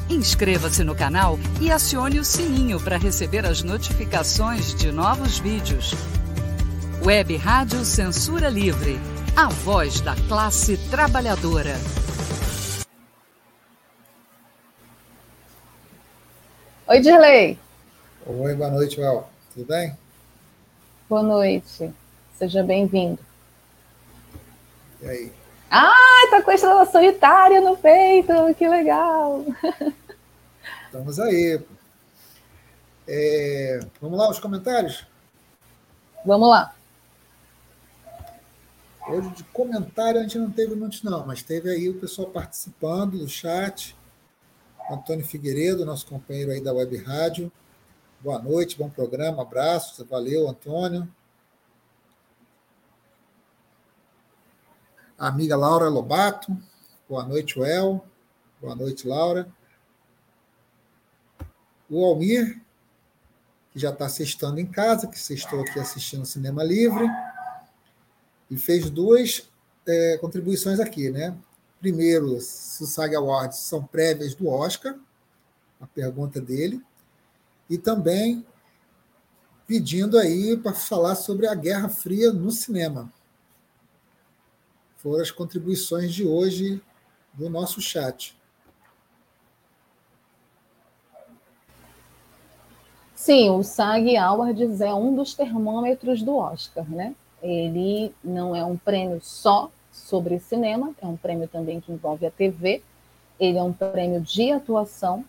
Inscreva-se 0.09 0.85
no 0.85 0.95
canal 0.95 1.41
e 1.61 1.73
acione 1.73 2.21
o 2.21 2.25
sininho 2.25 2.81
para 2.81 2.97
receber 2.97 3.45
as 3.45 3.65
notificações 3.65 4.77
de 4.77 4.93
novos 4.93 5.41
vídeos. 5.41 5.93
Web 7.05 7.37
Rádio 7.37 7.85
Censura 7.85 8.49
Livre. 8.49 8.97
A 9.35 9.49
voz 9.49 10.01
da 10.01 10.15
classe 10.29 10.77
trabalhadora. 10.89 11.75
Oi, 16.87 17.01
Dirley. 17.01 17.59
Oi, 18.25 18.55
boa 18.55 18.71
noite, 18.71 19.01
Val. 19.01 19.29
Tudo 19.53 19.67
bem? 19.67 20.01
Boa 21.13 21.23
noite. 21.23 21.93
Seja 22.39 22.63
bem-vindo. 22.63 23.19
E 25.03 25.07
aí? 25.07 25.33
Ah, 25.71 26.27
tá 26.31 26.41
com 26.41 26.51
a 26.51 26.55
estrela 26.55 26.87
solitária 26.87 27.61
no 27.61 27.77
peito, 27.77 28.33
que 28.57 28.67
legal! 28.67 29.45
Estamos 30.87 31.21
aí. 31.21 31.61
É, 33.07 33.81
vamos 34.01 34.19
lá, 34.19 34.31
os 34.31 34.41
comentários? 34.41 35.07
Vamos 36.25 36.49
lá. 36.49 36.75
Hoje 39.07 39.29
de 39.33 39.45
comentário 39.45 40.19
a 40.19 40.23
gente 40.23 40.39
não 40.39 40.51
teve 40.51 40.75
muitos, 40.75 41.03
não, 41.03 41.27
mas 41.27 41.43
teve 41.43 41.69
aí 41.69 41.91
o 41.91 42.01
pessoal 42.01 42.31
participando 42.31 43.19
do 43.19 43.29
chat. 43.29 43.95
Antônio 44.91 45.27
Figueiredo, 45.27 45.85
nosso 45.85 46.07
companheiro 46.07 46.53
aí 46.53 46.63
da 46.63 46.73
Web 46.73 46.97
Rádio. 47.05 47.53
Boa 48.23 48.39
noite, 48.39 48.79
bom 48.79 48.89
programa, 48.89 49.43
abraços, 49.43 50.07
valeu, 50.07 50.49
Antônio. 50.49 51.13
A 55.19 55.27
amiga 55.27 55.57
Laura 55.57 55.89
Lobato, 55.89 56.57
boa 57.09 57.25
noite, 57.25 57.59
Well. 57.59 58.07
Boa 58.61 58.77
noite, 58.77 59.09
Laura. 59.09 59.53
O 61.91 62.05
Almir, 62.05 62.63
que 63.73 63.81
já 63.81 63.91
está 63.91 64.09
sextando 64.09 64.61
em 64.61 64.67
casa, 64.67 65.09
que 65.09 65.19
sextou 65.19 65.61
aqui 65.61 65.81
assistindo 65.81 66.25
Cinema 66.25 66.63
Livre, 66.63 67.11
e 68.49 68.57
fez 68.57 68.89
duas 68.89 69.51
é, 69.85 70.17
contribuições 70.19 70.79
aqui, 70.79 71.11
né? 71.11 71.37
Primeiro, 71.81 72.41
se 72.41 72.85
o 72.85 72.87
SAG 72.87 73.17
Awards 73.17 73.59
são 73.59 73.83
prévias 73.85 74.33
do 74.33 74.49
Oscar, 74.49 74.97
a 75.81 75.89
pergunta 75.89 76.41
dele 76.41 76.81
e 77.73 77.79
também 77.79 78.45
pedindo 79.67 80.19
aí 80.19 80.59
para 80.59 80.75
falar 80.75 81.15
sobre 81.15 81.47
a 81.47 81.55
Guerra 81.55 81.89
Fria 81.89 82.31
no 82.31 82.51
cinema. 82.51 83.11
Foram 84.99 85.23
as 85.23 85.31
contribuições 85.31 86.13
de 86.13 86.23
hoje 86.23 86.83
do 87.33 87.49
nosso 87.49 87.81
chat. 87.81 88.39
Sim, 93.15 93.49
o 93.49 93.63
SAG 93.63 94.19
Awards 94.19 94.83
é 94.83 94.93
um 94.93 95.17
dos 95.17 95.33
termômetros 95.33 96.23
do 96.23 96.37
Oscar, 96.37 96.85
né? 96.91 97.15
Ele 97.43 98.15
não 98.23 98.55
é 98.55 98.63
um 98.63 98.77
prêmio 98.77 99.19
só 99.23 99.71
sobre 99.91 100.39
cinema, 100.41 100.95
é 101.01 101.07
um 101.07 101.17
prêmio 101.17 101.49
também 101.49 101.81
que 101.81 101.91
envolve 101.91 102.27
a 102.27 102.31
TV, 102.31 102.83
ele 103.41 103.57
é 103.57 103.63
um 103.63 103.73
prêmio 103.73 104.21
de 104.21 104.53
atuação 104.53 105.25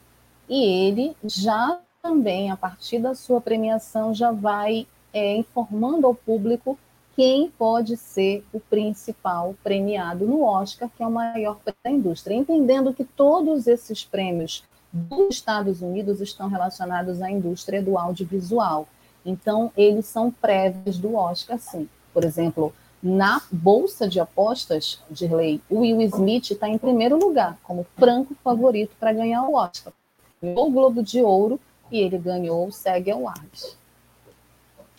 e 0.50 0.62
ele 0.62 1.16
já 1.24 1.80
também, 2.04 2.52
a 2.52 2.58
partir 2.58 3.00
da 3.00 3.16
sua 3.16 3.40
premiação, 3.40 4.14
já 4.14 4.30
vai 4.30 4.86
é, 5.14 5.38
informando 5.38 6.06
ao 6.06 6.14
público 6.14 6.78
quem 7.16 7.50
pode 7.50 7.96
ser 7.96 8.44
o 8.52 8.60
principal 8.60 9.56
premiado 9.64 10.26
no 10.26 10.44
Oscar, 10.44 10.90
que 10.90 11.02
é 11.02 11.08
o 11.08 11.12
maior 11.12 11.56
prêmio 11.64 11.80
da 11.82 11.92
indústria, 11.92 12.36
entendendo 12.36 12.94
que 12.94 13.06
todos 13.06 13.68
esses 13.68 14.04
prêmios 14.04 14.64
dos 14.92 15.36
Estados 15.36 15.82
Unidos 15.82 16.20
estão 16.20 16.50
relacionados 16.50 17.22
à 17.22 17.32
indústria 17.32 17.82
do 17.82 17.98
audiovisual. 17.98 18.86
Então, 19.26 19.72
eles 19.78 20.06
são 20.06 20.30
prévios 20.30 20.98
do 20.98 21.16
Oscar, 21.16 21.58
sim. 21.58 21.88
Por 22.14 22.26
exemplo, 22.26 22.74
na 23.02 23.42
bolsa 23.50 24.10
de 24.10 24.20
apostas 24.20 25.02
de 25.10 25.28
lei, 25.28 25.62
o 25.70 25.80
Will 25.80 26.02
Smith 26.02 26.52
está 26.52 26.68
em 26.68 26.78
primeiro 26.78 27.18
lugar, 27.18 27.58
como 27.64 27.86
franco 27.98 28.36
favorito 28.44 28.94
para 29.00 29.14
ganhar 29.14 29.44
o 29.44 29.56
Oscar. 29.56 29.94
O 30.42 30.70
Globo 30.70 31.02
de 31.02 31.22
Ouro 31.22 31.60
e 31.94 32.00
ele 32.00 32.18
ganhou 32.18 32.68
o 32.68 32.72
SEG 32.72 33.12
Awards. 33.12 33.78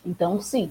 Então, 0.07 0.41
sim. 0.41 0.71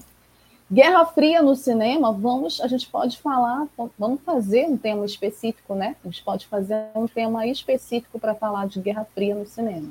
Guerra 0.72 1.04
Fria 1.04 1.42
no 1.42 1.54
cinema, 1.54 2.10
vamos, 2.10 2.62
a 2.62 2.66
gente 2.66 2.88
pode 2.88 3.18
falar, 3.18 3.68
vamos 3.98 4.22
fazer 4.22 4.66
um 4.66 4.78
tema 4.78 5.04
específico, 5.04 5.74
né? 5.74 5.94
A 6.02 6.08
gente 6.08 6.24
pode 6.24 6.46
fazer 6.46 6.86
um 6.94 7.06
tema 7.06 7.46
específico 7.46 8.18
para 8.18 8.34
falar 8.34 8.66
de 8.66 8.80
Guerra 8.80 9.06
Fria 9.14 9.34
no 9.34 9.46
cinema. 9.46 9.90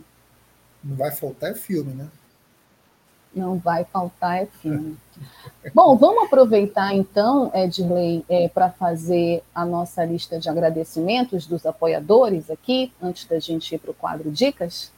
Não 0.83 0.95
vai 0.95 1.11
faltar 1.11 1.51
é 1.51 1.55
filme, 1.55 1.93
né? 1.93 2.07
Não 3.35 3.57
vai 3.59 3.83
faltar 3.83 4.41
é 4.41 4.45
filme. 4.47 4.97
Bom, 5.73 5.95
vamos 5.95 6.23
aproveitar 6.23 6.95
então, 6.95 7.51
Edley, 7.53 8.25
é, 8.27 8.47
para 8.47 8.71
fazer 8.71 9.43
a 9.53 9.63
nossa 9.63 10.03
lista 10.03 10.39
de 10.39 10.49
agradecimentos 10.49 11.45
dos 11.45 11.63
apoiadores 11.67 12.49
aqui, 12.49 12.91
antes 12.99 13.25
da 13.25 13.39
gente 13.39 13.75
ir 13.75 13.77
para 13.77 13.91
o 13.91 13.93
quadro 13.93 14.31
Dicas. 14.31 14.91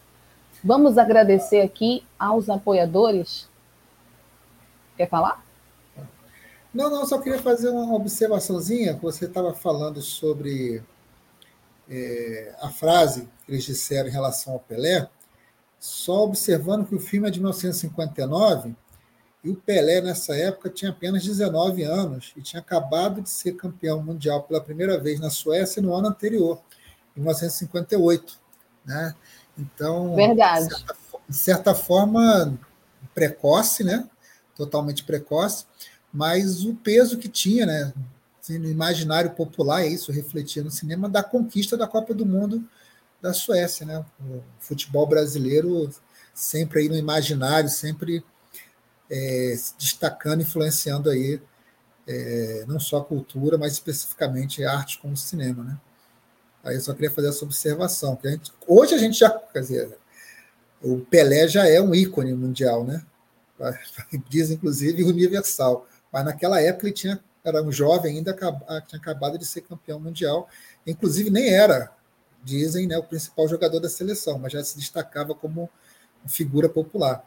Vamos 0.65 0.97
agradecer 0.97 1.61
aqui 1.61 2.03
aos 2.17 2.49
apoiadores. 2.49 3.47
Quer 4.97 5.07
falar? 5.07 5.45
Não, 6.73 6.89
não, 6.89 7.05
só 7.05 7.21
queria 7.21 7.39
fazer 7.39 7.69
uma 7.69 7.93
observaçãozinha. 7.93 8.97
Você 8.99 9.25
estava 9.25 9.53
falando 9.53 10.01
sobre 10.01 10.81
é, 11.87 12.55
a 12.59 12.69
frase 12.71 13.29
que 13.45 13.51
eles 13.51 13.63
disseram 13.63 14.09
em 14.09 14.11
relação 14.11 14.53
ao 14.53 14.59
Pelé, 14.59 15.07
só 15.79 16.23
observando 16.23 16.87
que 16.87 16.95
o 16.95 16.99
filme 16.99 17.27
é 17.27 17.31
de 17.31 17.37
1959 17.37 18.75
e 19.43 19.51
o 19.51 19.55
Pelé, 19.55 20.01
nessa 20.01 20.35
época, 20.35 20.71
tinha 20.71 20.89
apenas 20.89 21.23
19 21.23 21.83
anos 21.83 22.33
e 22.35 22.41
tinha 22.41 22.59
acabado 22.59 23.21
de 23.21 23.29
ser 23.29 23.51
campeão 23.51 24.01
mundial 24.01 24.41
pela 24.41 24.59
primeira 24.59 24.99
vez 24.99 25.19
na 25.19 25.29
Suécia 25.29 25.79
no 25.79 25.93
ano 25.93 26.07
anterior, 26.07 26.59
em 27.15 27.19
1958. 27.19 28.39
Né? 28.83 29.13
Então, 29.57 30.15
Verdade. 30.15 30.67
De 30.67 30.75
certa, 30.75 30.95
de 31.29 31.35
certa 31.35 31.75
forma, 31.75 32.57
precoce, 33.13 33.83
né? 33.83 34.07
totalmente 34.55 35.03
precoce, 35.03 35.65
mas 36.11 36.63
o 36.63 36.73
peso 36.73 37.17
que 37.17 37.27
tinha 37.27 37.65
né? 37.65 37.93
Assim, 38.41 38.57
no 38.57 38.69
imaginário 38.69 39.31
popular, 39.31 39.81
é 39.81 39.87
isso 39.87 40.11
refletia 40.11 40.63
no 40.63 40.69
cinema, 40.69 41.09
da 41.09 41.23
conquista 41.23 41.75
da 41.75 41.87
Copa 41.87 42.13
do 42.13 42.25
Mundo 42.25 42.63
da 43.19 43.33
Suécia. 43.33 43.85
Né? 43.85 44.05
O 44.21 44.43
futebol 44.59 45.07
brasileiro 45.07 45.89
sempre 46.33 46.81
aí 46.81 46.89
no 46.89 46.95
imaginário, 46.95 47.69
sempre 47.69 48.23
é, 49.09 49.55
destacando, 49.79 50.41
influenciando 50.41 51.09
aí 51.09 51.41
é, 52.07 52.65
não 52.67 52.79
só 52.79 52.97
a 52.97 53.03
cultura, 53.03 53.57
mas 53.57 53.73
especificamente 53.73 54.63
a 54.63 54.77
arte 54.77 54.99
como 54.99 55.15
o 55.15 55.17
cinema, 55.17 55.63
né? 55.63 55.79
Aí 56.65 56.75
eu 56.75 56.81
só 56.81 56.93
queria 56.93 57.11
fazer 57.11 57.29
essa 57.29 57.45
observação, 57.45 58.15
que 58.15 58.27
a 58.27 58.31
gente, 58.31 58.51
hoje 58.67 58.95
a 58.95 58.97
gente 58.97 59.19
já, 59.19 59.29
quer 59.29 59.59
dizer, 59.59 59.97
o 60.81 60.99
Pelé 60.99 61.47
já 61.47 61.67
é 61.67 61.79
um 61.79 61.93
ícone 61.93 62.33
mundial, 62.33 62.83
né? 62.83 63.05
Diz 64.27 64.49
inclusive 64.49 65.03
universal, 65.03 65.87
mas 66.11 66.25
naquela 66.25 66.59
época 66.59 66.87
ele 66.87 66.93
tinha 66.93 67.23
era 67.43 67.61
um 67.61 67.71
jovem 67.71 68.17
ainda 68.17 68.33
tinha 68.33 68.99
acabado 68.99 69.37
de 69.37 69.45
ser 69.45 69.61
campeão 69.61 69.99
mundial, 69.99 70.49
inclusive 70.85 71.29
nem 71.29 71.53
era, 71.53 71.91
dizem, 72.43 72.87
né, 72.87 72.97
o 72.97 73.03
principal 73.03 73.47
jogador 73.47 73.79
da 73.79 73.87
seleção, 73.87 74.39
mas 74.39 74.51
já 74.51 74.63
se 74.63 74.75
destacava 74.75 75.35
como 75.35 75.69
figura 76.27 76.67
popular. 76.67 77.23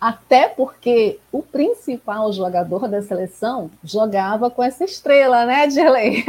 Até 0.00 0.48
porque 0.48 1.18
o 1.32 1.42
principal 1.42 2.32
jogador 2.32 2.86
da 2.86 3.02
seleção 3.02 3.70
jogava 3.82 4.48
com 4.48 4.62
essa 4.62 4.84
estrela, 4.84 5.44
né, 5.44 5.66
Dirley? 5.66 6.24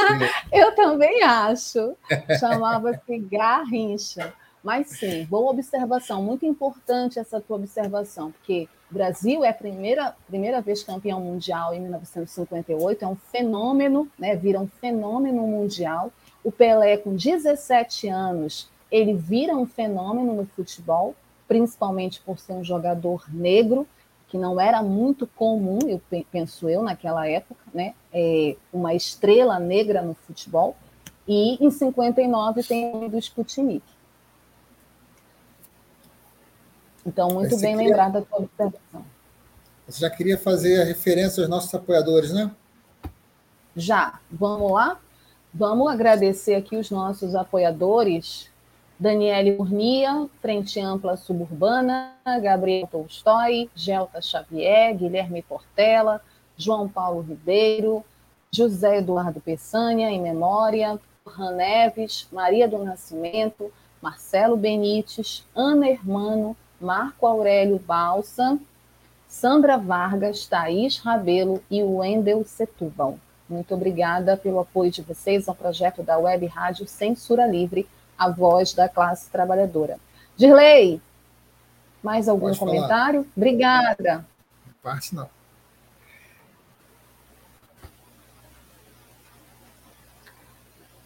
Eu 0.52 0.74
também 0.74 1.22
acho. 1.22 1.96
Chamava-se 2.38 3.18
Garrincha. 3.18 4.32
Mas 4.62 4.88
sim, 4.88 5.26
boa 5.26 5.50
observação, 5.50 6.22
muito 6.22 6.46
importante 6.46 7.18
essa 7.18 7.38
tua 7.38 7.56
observação, 7.56 8.32
porque 8.32 8.66
o 8.90 8.94
Brasil 8.94 9.44
é 9.44 9.50
a 9.50 9.54
primeira, 9.54 10.16
primeira 10.26 10.62
vez 10.62 10.82
campeão 10.82 11.20
mundial 11.20 11.74
em 11.74 11.80
1958, 11.80 13.04
é 13.04 13.06
um 13.06 13.14
fenômeno, 13.14 14.08
né, 14.18 14.34
vira 14.34 14.58
um 14.58 14.66
fenômeno 14.66 15.46
mundial. 15.46 16.10
O 16.42 16.50
Pelé, 16.50 16.96
com 16.96 17.14
17 17.14 18.08
anos, 18.08 18.70
ele 18.90 19.12
vira 19.12 19.54
um 19.54 19.66
fenômeno 19.66 20.32
no 20.32 20.46
futebol, 20.46 21.14
principalmente 21.46 22.20
por 22.20 22.38
ser 22.38 22.52
um 22.52 22.64
jogador 22.64 23.24
negro, 23.28 23.86
que 24.28 24.38
não 24.38 24.60
era 24.60 24.82
muito 24.82 25.26
comum, 25.26 25.78
eu 25.86 26.00
penso 26.30 26.68
eu, 26.68 26.82
naquela 26.82 27.26
época, 27.28 27.60
né? 27.72 27.94
É 28.12 28.56
uma 28.72 28.94
estrela 28.94 29.58
negra 29.60 30.02
no 30.02 30.14
futebol. 30.14 30.76
E 31.26 31.64
em 31.64 31.70
59 31.70 32.62
tem 32.62 32.94
o 32.94 33.08
do 33.08 33.18
Sputnik. 33.18 33.84
Então, 37.06 37.28
muito 37.28 37.56
bem 37.58 37.76
queria... 37.76 37.90
lembrada 37.90 38.18
a 38.18 38.22
tua 38.22 38.38
observação. 38.38 39.04
Você 39.86 40.00
já 40.00 40.10
queria 40.10 40.38
fazer 40.38 40.80
a 40.80 40.84
referência 40.84 41.42
aos 41.42 41.50
nossos 41.50 41.74
apoiadores, 41.74 42.32
né? 42.32 42.50
Já. 43.76 44.18
Vamos 44.30 44.72
lá? 44.72 44.98
Vamos 45.52 45.92
agradecer 45.92 46.54
aqui 46.54 46.76
os 46.76 46.90
nossos 46.90 47.34
apoiadores 47.34 48.50
Daniele 48.98 49.56
Urnia, 49.58 50.28
Frente 50.40 50.80
Ampla 50.80 51.16
Suburbana, 51.16 52.12
Gabriel 52.42 52.86
Tolstói, 52.86 53.68
Gelta 53.74 54.20
Xavier, 54.22 54.96
Guilherme 54.96 55.42
Portela, 55.42 56.20
João 56.56 56.88
Paulo 56.88 57.20
Ribeiro, 57.20 58.04
José 58.50 58.98
Eduardo 58.98 59.40
Peçanha, 59.40 60.10
em 60.10 60.22
memória, 60.22 60.98
Ran 61.26 61.52
Neves, 61.52 62.28
Maria 62.30 62.68
do 62.68 62.78
Nascimento, 62.78 63.72
Marcelo 64.00 64.56
Benites, 64.56 65.44
Ana 65.54 65.88
Hermano, 65.88 66.56
Marco 66.80 67.26
Aurélio 67.26 67.78
Balsa, 67.78 68.58
Sandra 69.26 69.76
Vargas, 69.76 70.46
Thaís 70.46 70.98
Rabelo 70.98 71.60
e 71.68 71.82
Wendel 71.82 72.44
Setúbal. 72.44 73.18
Muito 73.48 73.74
obrigada 73.74 74.36
pelo 74.36 74.60
apoio 74.60 74.90
de 74.90 75.02
vocês 75.02 75.48
ao 75.48 75.54
projeto 75.54 76.02
da 76.02 76.16
Web 76.16 76.46
Rádio 76.46 76.86
Censura 76.86 77.46
Livre, 77.46 77.88
a 78.18 78.30
voz 78.30 78.72
da 78.72 78.88
classe 78.88 79.30
trabalhadora. 79.30 79.98
Dirley, 80.36 81.00
mais 82.02 82.28
algum 82.28 82.46
Pode 82.46 82.58
comentário? 82.58 83.22
Falar. 83.22 83.32
Obrigada. 83.36 84.26
Parte 84.82 85.14
não. 85.14 85.28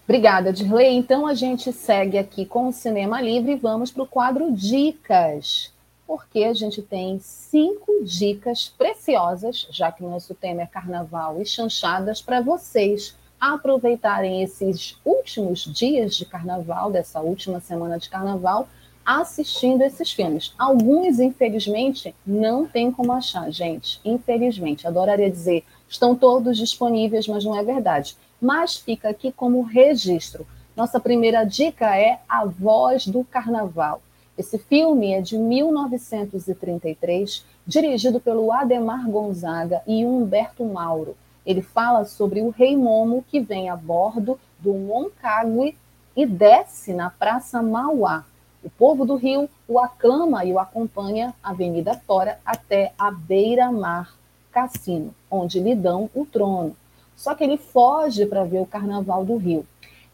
Obrigada, 0.09 0.53
Dirley. 0.55 0.97
Então 0.97 1.27
a 1.27 1.35
gente 1.35 1.71
segue 1.71 2.17
aqui 2.17 2.47
com 2.47 2.69
o 2.69 2.73
Cinema 2.73 3.21
Livre 3.21 3.53
e 3.53 3.57
vamos 3.57 3.91
para 3.91 4.03
o 4.03 4.07
quadro 4.07 4.51
Dicas, 4.51 5.71
porque 6.07 6.45
a 6.45 6.55
gente 6.55 6.81
tem 6.81 7.21
cinco 7.21 8.03
dicas 8.03 8.73
preciosas, 8.79 9.69
já 9.71 9.93
que 9.93 10.03
o 10.03 10.09
nosso 10.09 10.35
tema 10.35 10.63
é 10.63 10.67
carnaval 10.67 11.43
e 11.43 11.45
chanchadas, 11.45 12.23
para 12.23 12.41
vocês 12.41 13.15
aproveitarem 13.41 14.43
esses 14.43 14.99
últimos 15.05 15.64
dias 15.64 16.16
de 16.16 16.24
carnaval, 16.24 16.91
dessa 16.91 17.20
última 17.20 17.61
semana 17.61 17.99
de 17.99 18.09
carnaval, 18.09 18.68
assistindo 19.05 19.82
esses 19.82 20.12
filmes. 20.12 20.55
Alguns, 20.59 21.18
infelizmente, 21.18 22.14
não 22.26 22.66
tem 22.66 22.93
como 22.93 23.12
achar, 23.12 23.51
gente. 23.51 24.01
Infelizmente. 24.05 24.86
Adoraria 24.86 25.30
dizer, 25.30 25.64
estão 25.89 26.14
todos 26.14 26.59
disponíveis, 26.59 27.26
mas 27.26 27.45
não 27.45 27.57
é 27.57 27.62
verdade. 27.62 28.16
Mas 28.41 28.76
fica 28.76 29.09
aqui 29.09 29.32
como 29.32 29.62
registro. 29.62 30.47
Nossa 30.76 31.01
primeira 31.01 31.45
dica 31.45 31.99
é 31.99 32.20
A 32.28 32.45
Voz 32.45 33.07
do 33.07 33.24
Carnaval. 33.24 34.03
Esse 34.36 34.59
filme 34.59 35.12
é 35.12 35.20
de 35.20 35.36
1933, 35.36 37.45
dirigido 37.66 38.20
pelo 38.20 38.53
Ademar 38.53 39.11
Gonzaga 39.11 39.82
e 39.86 40.07
Humberto 40.07 40.64
Mauro. 40.64 41.16
Ele 41.49 41.63
fala 41.63 42.05
sobre 42.05 42.43
o 42.43 42.51
rei 42.51 42.77
Momo 42.77 43.25
que 43.27 43.41
vem 43.41 43.71
a 43.71 43.75
bordo 43.75 44.39
do 44.59 44.75
Moncagua 44.75 45.73
e 46.15 46.27
desce 46.27 46.93
na 46.93 47.09
Praça 47.09 47.63
Mauá. 47.63 48.23
O 48.63 48.69
povo 48.69 49.07
do 49.07 49.17
Rio 49.17 49.49
o 49.67 49.79
aclama 49.79 50.45
e 50.45 50.53
o 50.53 50.59
acompanha 50.59 51.35
avenida 51.43 51.95
fora 52.07 52.39
até 52.45 52.93
a 52.99 53.11
beira-mar 53.11 54.15
cassino, 54.53 55.15
onde 55.31 55.59
lhe 55.59 55.75
dão 55.75 56.11
o 56.15 56.27
trono. 56.27 56.77
Só 57.17 57.35
que 57.35 57.45
ele 57.45 57.57
foge 57.57 58.27
para 58.27 58.45
ver 58.45 58.61
o 58.61 58.67
Carnaval 58.67 59.25
do 59.25 59.39
Rio. 59.39 59.67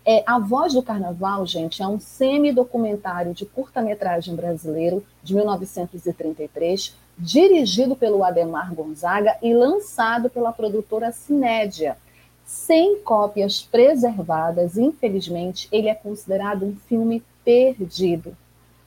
É, 0.06 0.22
a 0.24 0.38
Voz 0.38 0.74
do 0.74 0.84
Carnaval, 0.84 1.44
gente, 1.46 1.82
é 1.82 1.88
um 1.88 1.98
semi-documentário 1.98 3.34
de 3.34 3.44
curta-metragem 3.44 4.36
brasileiro 4.36 5.04
de 5.20 5.34
1933, 5.34 6.94
dirigido 7.18 7.94
pelo 7.94 8.24
Ademar 8.24 8.74
Gonzaga 8.74 9.36
e 9.42 9.54
lançado 9.54 10.28
pela 10.28 10.52
produtora 10.52 11.12
Cinédia. 11.12 11.96
Sem 12.44 13.00
cópias 13.00 13.62
preservadas, 13.62 14.76
infelizmente, 14.76 15.68
ele 15.72 15.88
é 15.88 15.94
considerado 15.94 16.64
um 16.64 16.76
filme 16.76 17.22
perdido. 17.44 18.36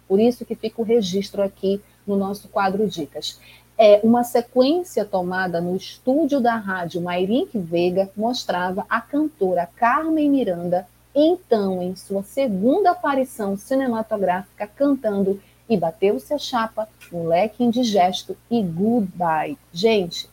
Por 0.07 0.19
isso 0.19 0.45
que 0.45 0.55
fica 0.55 0.81
o 0.81 0.85
registro 0.85 1.41
aqui 1.41 1.81
no 2.05 2.15
nosso 2.15 2.47
quadro 2.47 2.87
Dicas. 2.87 3.39
É 3.77 3.99
uma 4.03 4.23
sequência 4.23 5.05
tomada 5.05 5.61
no 5.61 5.75
estúdio 5.75 6.39
da 6.39 6.55
rádio 6.55 7.01
Mairink 7.01 7.57
Veiga 7.57 8.09
mostrava 8.15 8.85
a 8.89 8.99
cantora 8.99 9.69
Carmen 9.75 10.29
Miranda 10.29 10.87
então 11.19 11.81
em 11.81 11.95
sua 11.95 12.21
segunda 12.21 12.91
aparição 12.91 13.57
cinematográfica 13.57 14.67
cantando 14.67 15.41
e 15.69 15.77
bateu-se 15.77 16.33
a 16.33 16.37
chapa, 16.37 16.87
um 17.11 17.27
leque 17.27 17.63
indigesto 17.63 18.37
e 18.49 18.61
goodbye. 18.61 19.57
Gente, 19.73 20.29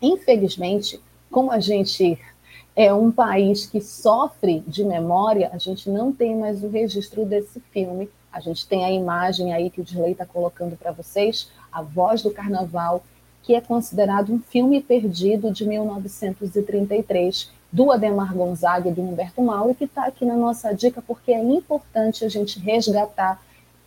infelizmente, 0.00 1.00
como 1.30 1.50
a 1.50 1.60
gente 1.60 2.18
é 2.76 2.92
um 2.92 3.10
país 3.10 3.66
que 3.66 3.80
sofre 3.80 4.60
de 4.66 4.84
memória, 4.84 5.50
a 5.52 5.58
gente 5.58 5.88
não 5.88 6.12
tem 6.12 6.36
mais 6.36 6.62
o 6.62 6.68
registro 6.68 7.24
desse 7.24 7.60
filme. 7.72 8.08
A 8.32 8.40
gente 8.40 8.66
tem 8.66 8.84
a 8.84 8.90
imagem 8.90 9.52
aí 9.52 9.70
que 9.70 9.80
o 9.80 9.84
Disley 9.84 10.12
está 10.12 10.26
colocando 10.26 10.76
para 10.76 10.90
vocês, 10.90 11.48
A 11.72 11.82
Voz 11.82 12.22
do 12.22 12.32
Carnaval, 12.32 13.04
que 13.44 13.54
é 13.54 13.60
considerado 13.60 14.32
um 14.32 14.40
filme 14.40 14.80
perdido 14.80 15.52
de 15.52 15.66
1933, 15.66 17.50
do 17.70 17.90
Ademar 17.92 18.34
Gonzaga 18.34 18.88
e 18.88 18.92
do 18.92 19.02
Humberto 19.02 19.42
Mauro, 19.42 19.74
que 19.74 19.84
está 19.84 20.06
aqui 20.06 20.24
na 20.24 20.36
nossa 20.36 20.72
dica, 20.72 21.02
porque 21.02 21.32
é 21.32 21.42
importante 21.42 22.24
a 22.24 22.28
gente 22.28 22.58
resgatar 22.58 23.40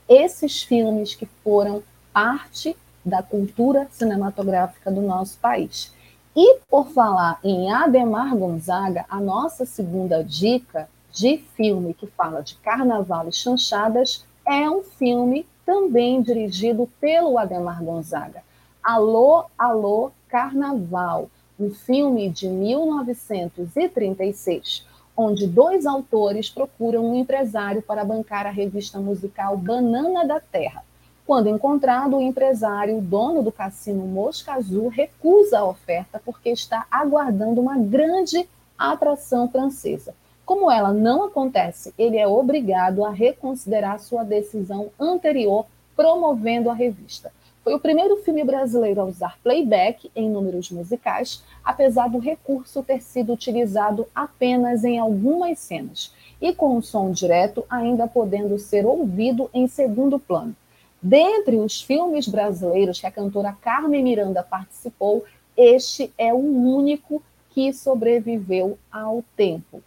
esses 0.08 0.64
filmes 0.64 1.16
que 1.16 1.26
foram 1.44 1.84
parte 2.14 2.76
da 3.04 3.22
cultura 3.22 3.88
cinematográfica 3.92 4.92
do 4.92 5.02
nosso 5.02 5.38
país. 5.40 5.94
E 6.36 6.60
por 6.70 6.90
falar 6.90 7.40
em 7.44 7.72
Ademar 7.72 8.36
Gonzaga, 8.36 9.06
a 9.10 9.20
nossa 9.20 9.66
segunda 9.66 10.24
dica 10.24 10.90
de 11.12 11.38
filme 11.56 11.94
que 11.94 12.08
fala 12.08 12.42
de 12.42 12.56
carnaval 12.56 13.28
e 13.28 13.34
chanchadas 13.34 14.26
é 14.46 14.70
um 14.70 14.84
filme 14.84 15.46
também 15.66 16.22
dirigido 16.22 16.88
pelo 17.00 17.38
Ademar 17.38 17.84
Gonzaga. 17.84 18.44
Alô, 18.84 19.46
alô, 19.58 20.12
Carnaval 20.30 21.30
um 21.60 21.72
filme 21.72 22.30
de 22.30 22.48
1936, 22.48 24.86
onde 25.18 25.48
dois 25.48 25.88
autores 25.88 26.48
procuram 26.48 27.04
um 27.10 27.16
empresário 27.16 27.82
para 27.82 28.06
bancar 28.06 28.46
a 28.46 28.52
revista 28.52 29.00
musical 29.00 29.58
Banana 29.58 30.24
da 30.24 30.40
Terra. 30.40 30.84
Quando 31.26 31.50
encontrado, 31.50 32.16
o 32.16 32.22
empresário, 32.22 33.02
dono 33.02 33.42
do 33.42 33.52
cassino 33.52 34.06
Mosca 34.06 34.54
Azul, 34.54 34.88
recusa 34.88 35.60
a 35.60 35.66
oferta 35.66 36.22
porque 36.24 36.52
está 36.52 36.86
aguardando 36.92 37.60
uma 37.60 37.78
grande 37.78 38.48
atração 38.78 39.50
francesa. 39.50 40.14
Como 40.46 40.72
ela 40.72 40.94
não 40.94 41.26
acontece, 41.26 41.94
ele 41.98 42.18
é 42.18 42.26
obrigado 42.26 43.04
a 43.04 43.10
reconsiderar 43.10 44.00
sua 44.00 44.24
decisão 44.24 44.90
anterior, 44.98 45.66
promovendo 45.96 46.70
a 46.70 46.74
revista. 46.74 47.30
Foi 47.68 47.74
o 47.74 47.82
primeiro 47.82 48.16
filme 48.24 48.46
brasileiro 48.46 49.02
a 49.02 49.04
usar 49.04 49.38
playback 49.44 50.10
em 50.16 50.30
números 50.30 50.72
musicais, 50.72 51.44
apesar 51.62 52.08
do 52.08 52.18
recurso 52.18 52.82
ter 52.82 53.02
sido 53.02 53.34
utilizado 53.34 54.08
apenas 54.16 54.86
em 54.86 54.98
algumas 54.98 55.60
cenas, 55.60 56.14
e 56.40 56.54
com 56.54 56.78
o 56.78 56.82
som 56.82 57.12
direto 57.12 57.66
ainda 57.70 58.08
podendo 58.08 58.58
ser 58.58 58.86
ouvido 58.86 59.50
em 59.54 59.68
segundo 59.68 60.18
plano. 60.18 60.56
Dentre 61.02 61.58
os 61.58 61.82
filmes 61.82 62.26
brasileiros 62.26 63.02
que 63.02 63.06
a 63.06 63.12
cantora 63.12 63.52
Carmen 63.52 64.02
Miranda 64.02 64.42
participou, 64.42 65.26
este 65.58 66.10
é 66.18 66.34
o 66.34 66.38
único 66.38 67.22
que 67.50 67.74
sobreviveu 67.74 68.80
ao 68.90 69.22
tempo. 69.36 69.84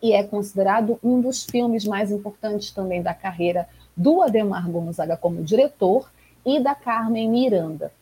E 0.00 0.12
é 0.12 0.22
considerado 0.22 1.00
um 1.02 1.20
dos 1.20 1.42
filmes 1.42 1.84
mais 1.84 2.12
importantes 2.12 2.70
também 2.70 3.02
da 3.02 3.12
carreira 3.12 3.68
do 3.96 4.22
Ademar 4.22 4.70
Gonzaga 4.70 5.16
como 5.16 5.42
diretor 5.42 6.08
e 6.44 6.60
da 6.60 6.74
Carmen 6.74 7.28
Miranda. 7.28 7.92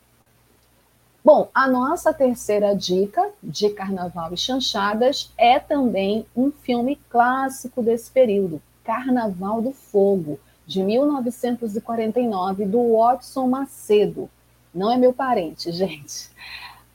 Bom, 1.25 1.51
a 1.53 1.69
nossa 1.69 2.15
terceira 2.15 2.75
dica 2.75 3.29
de 3.43 3.69
Carnaval 3.71 4.33
e 4.33 4.37
Chanchadas 4.37 5.31
é 5.37 5.59
também 5.59 6.25
um 6.35 6.51
filme 6.51 6.97
clássico 7.11 7.83
desse 7.83 8.11
período, 8.11 8.63
Carnaval 8.83 9.61
do 9.61 9.73
Fogo, 9.73 10.41
de 10.67 10.83
1949, 10.83 12.65
do 12.65 12.97
Watson 12.97 13.47
Macedo. 13.47 14.31
Não 14.73 14.91
é 14.91 14.97
meu 14.97 15.13
parente, 15.13 15.71
gente. 15.73 16.31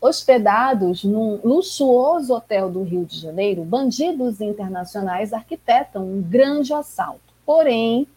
Hospedados 0.02 1.04
num 1.04 1.40
luxuoso 1.44 2.34
hotel 2.34 2.72
do 2.72 2.84
Rio 2.84 3.06
de 3.06 3.20
Janeiro, 3.20 3.64
bandidos 3.64 4.42
internacionais 4.42 5.32
arquitetam 5.32 6.04
um 6.04 6.22
grande 6.22 6.74
assalto. 6.74 7.22
Porém, 7.46 8.08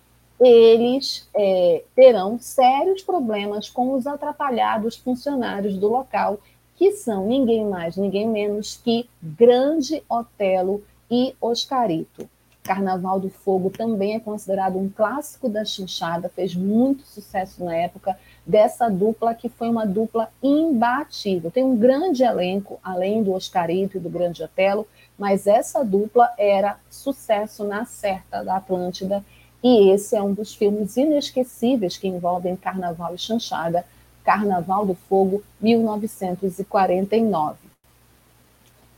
eles 0.41 1.29
é, 1.35 1.83
terão 1.95 2.39
sérios 2.39 3.03
problemas 3.03 3.71
com 3.71 3.95
os 3.95 4.07
atrapalhados 4.07 4.97
funcionários 4.97 5.77
do 5.77 5.89
local, 5.89 6.39
que 6.77 6.93
são 6.93 7.27
ninguém 7.27 7.65
mais, 7.65 7.97
ninguém 7.97 8.29
menos 8.29 8.81
que 8.83 9.09
Grande 9.23 10.03
Otelo 10.09 10.83
e 11.11 11.35
Oscarito. 11.41 12.29
Carnaval 12.67 13.21
do 13.21 13.31
Fogo 13.31 13.71
também 13.71 14.17
é 14.17 14.21
considerado 14.21 14.77
um 14.77 14.89
clássico 14.89 15.49
da 15.49 15.65
chinchada, 15.65 16.29
fez 16.29 16.55
muito 16.55 17.05
sucesso 17.05 17.65
na 17.65 17.77
época 17.77 18.19
dessa 18.45 18.89
dupla 18.89 19.35
que 19.35 19.49
foi 19.49 19.69
uma 19.69 19.87
dupla 19.87 20.29
imbatível. 20.43 21.51
Tem 21.51 21.65
um 21.65 21.77
grande 21.77 22.25
elenco, 22.25 22.81
além 22.83 23.23
do 23.23 23.33
Oscarito 23.33 23.97
e 23.97 24.01
do 24.01 24.11
Grande 24.11 24.43
Otelo, 24.43 24.87
mas 25.17 25.47
essa 25.47 25.85
dupla 25.85 26.29
era 26.37 26.79
sucesso 26.91 27.65
na 27.65 27.85
certa 27.85 28.43
da 28.43 28.57
Atlântida 28.57 29.25
e 29.63 29.91
esse 29.91 30.15
é 30.17 30.23
um 30.23 30.33
dos 30.33 30.55
filmes 30.55 30.97
inesquecíveis 30.97 31.97
que 31.97 32.09
envolvem 32.09 32.57
Carnaval 32.57 33.15
e 33.15 33.19
Chanchada, 33.19 33.85
Carnaval 34.25 34.87
do 34.87 34.95
Fogo, 34.95 35.43
1949. 35.61 37.59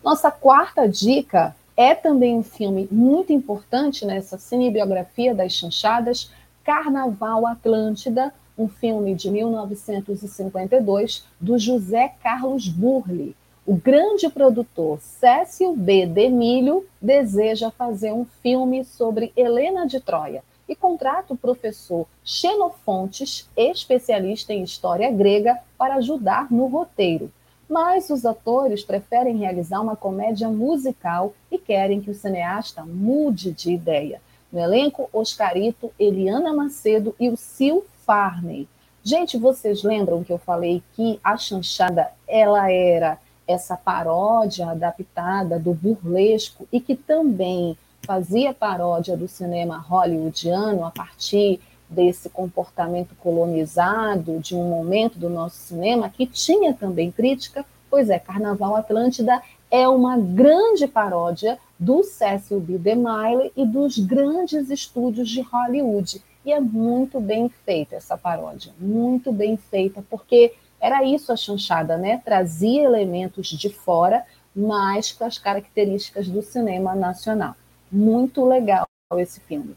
Nossa 0.02 0.30
quarta 0.30 0.88
dica 0.88 1.54
é 1.76 1.94
também 1.94 2.34
um 2.34 2.42
filme 2.42 2.88
muito 2.90 3.32
importante 3.32 4.04
nessa 4.04 4.36
cinebiografia 4.38 5.34
das 5.34 5.52
chanchadas, 5.52 6.30
Carnaval 6.64 7.46
Atlântida, 7.46 8.34
um 8.58 8.68
filme 8.68 9.14
de 9.14 9.30
1952 9.30 11.24
do 11.40 11.56
José 11.58 12.12
Carlos 12.22 12.68
Burli. 12.68 13.36
O 13.68 13.76
grande 13.76 14.30
produtor 14.30 14.98
Cécio 14.98 15.76
B. 15.76 16.06
Demilho 16.06 16.86
deseja 17.02 17.70
fazer 17.70 18.14
um 18.14 18.24
filme 18.24 18.82
sobre 18.82 19.30
Helena 19.36 19.86
de 19.86 20.00
Troia, 20.00 20.42
e 20.66 20.74
contrata 20.74 21.34
o 21.34 21.36
professor 21.36 22.06
Xenofontes, 22.24 23.46
especialista 23.54 24.54
em 24.54 24.62
história 24.62 25.10
grega, 25.10 25.58
para 25.76 25.96
ajudar 25.96 26.50
no 26.50 26.64
roteiro. 26.64 27.30
Mas 27.68 28.08
os 28.08 28.24
atores 28.24 28.82
preferem 28.82 29.36
realizar 29.36 29.82
uma 29.82 29.94
comédia 29.94 30.48
musical 30.48 31.34
e 31.52 31.58
querem 31.58 32.00
que 32.00 32.10
o 32.10 32.14
cineasta 32.14 32.86
mude 32.86 33.52
de 33.52 33.70
ideia. 33.70 34.22
No 34.50 34.60
elenco, 34.60 35.10
Oscarito, 35.12 35.92
Eliana 35.98 36.54
Macedo 36.54 37.14
e 37.20 37.28
o 37.28 37.36
Sil 37.36 37.84
Farney. 38.06 38.66
Gente, 39.04 39.36
vocês 39.36 39.82
lembram 39.82 40.24
que 40.24 40.32
eu 40.32 40.38
falei 40.38 40.82
que 40.94 41.20
a 41.22 41.36
chanchada 41.36 42.10
ela 42.26 42.72
era 42.72 43.18
essa 43.48 43.76
paródia 43.76 44.68
adaptada 44.68 45.58
do 45.58 45.72
burlesco 45.72 46.68
e 46.70 46.78
que 46.78 46.94
também 46.94 47.76
fazia 48.02 48.54
paródia 48.54 49.16
do 49.16 49.26
cinema 49.26 49.78
hollywoodiano 49.78 50.84
a 50.84 50.90
partir 50.90 51.58
desse 51.88 52.28
comportamento 52.28 53.14
colonizado 53.16 54.38
de 54.38 54.54
um 54.54 54.68
momento 54.68 55.18
do 55.18 55.30
nosso 55.30 55.56
cinema 55.56 56.10
que 56.10 56.26
tinha 56.26 56.74
também 56.74 57.10
crítica. 57.10 57.64
Pois 57.90 58.10
é, 58.10 58.18
Carnaval 58.18 58.76
Atlântida 58.76 59.40
é 59.70 59.88
uma 59.88 60.18
grande 60.18 60.86
paródia 60.86 61.58
do 61.78 62.02
Cecil 62.02 62.60
B. 62.60 62.76
DeMille 62.78 63.52
e 63.56 63.64
dos 63.64 63.98
grandes 63.98 64.68
estúdios 64.68 65.28
de 65.30 65.40
Hollywood. 65.40 66.22
E 66.44 66.52
é 66.52 66.60
muito 66.60 67.20
bem 67.20 67.48
feita 67.64 67.96
essa 67.96 68.16
paródia, 68.16 68.72
muito 68.78 69.32
bem 69.32 69.56
feita, 69.56 70.02
porque 70.08 70.54
era 70.80 71.04
isso 71.04 71.32
a 71.32 71.36
chanchada, 71.36 71.96
né? 71.96 72.20
Trazia 72.24 72.82
elementos 72.82 73.48
de 73.48 73.68
fora, 73.68 74.24
mas 74.54 75.12
com 75.12 75.24
as 75.24 75.38
características 75.38 76.28
do 76.28 76.42
cinema 76.42 76.94
nacional. 76.94 77.54
Muito 77.90 78.44
legal 78.44 78.86
esse 79.16 79.40
filme. 79.40 79.76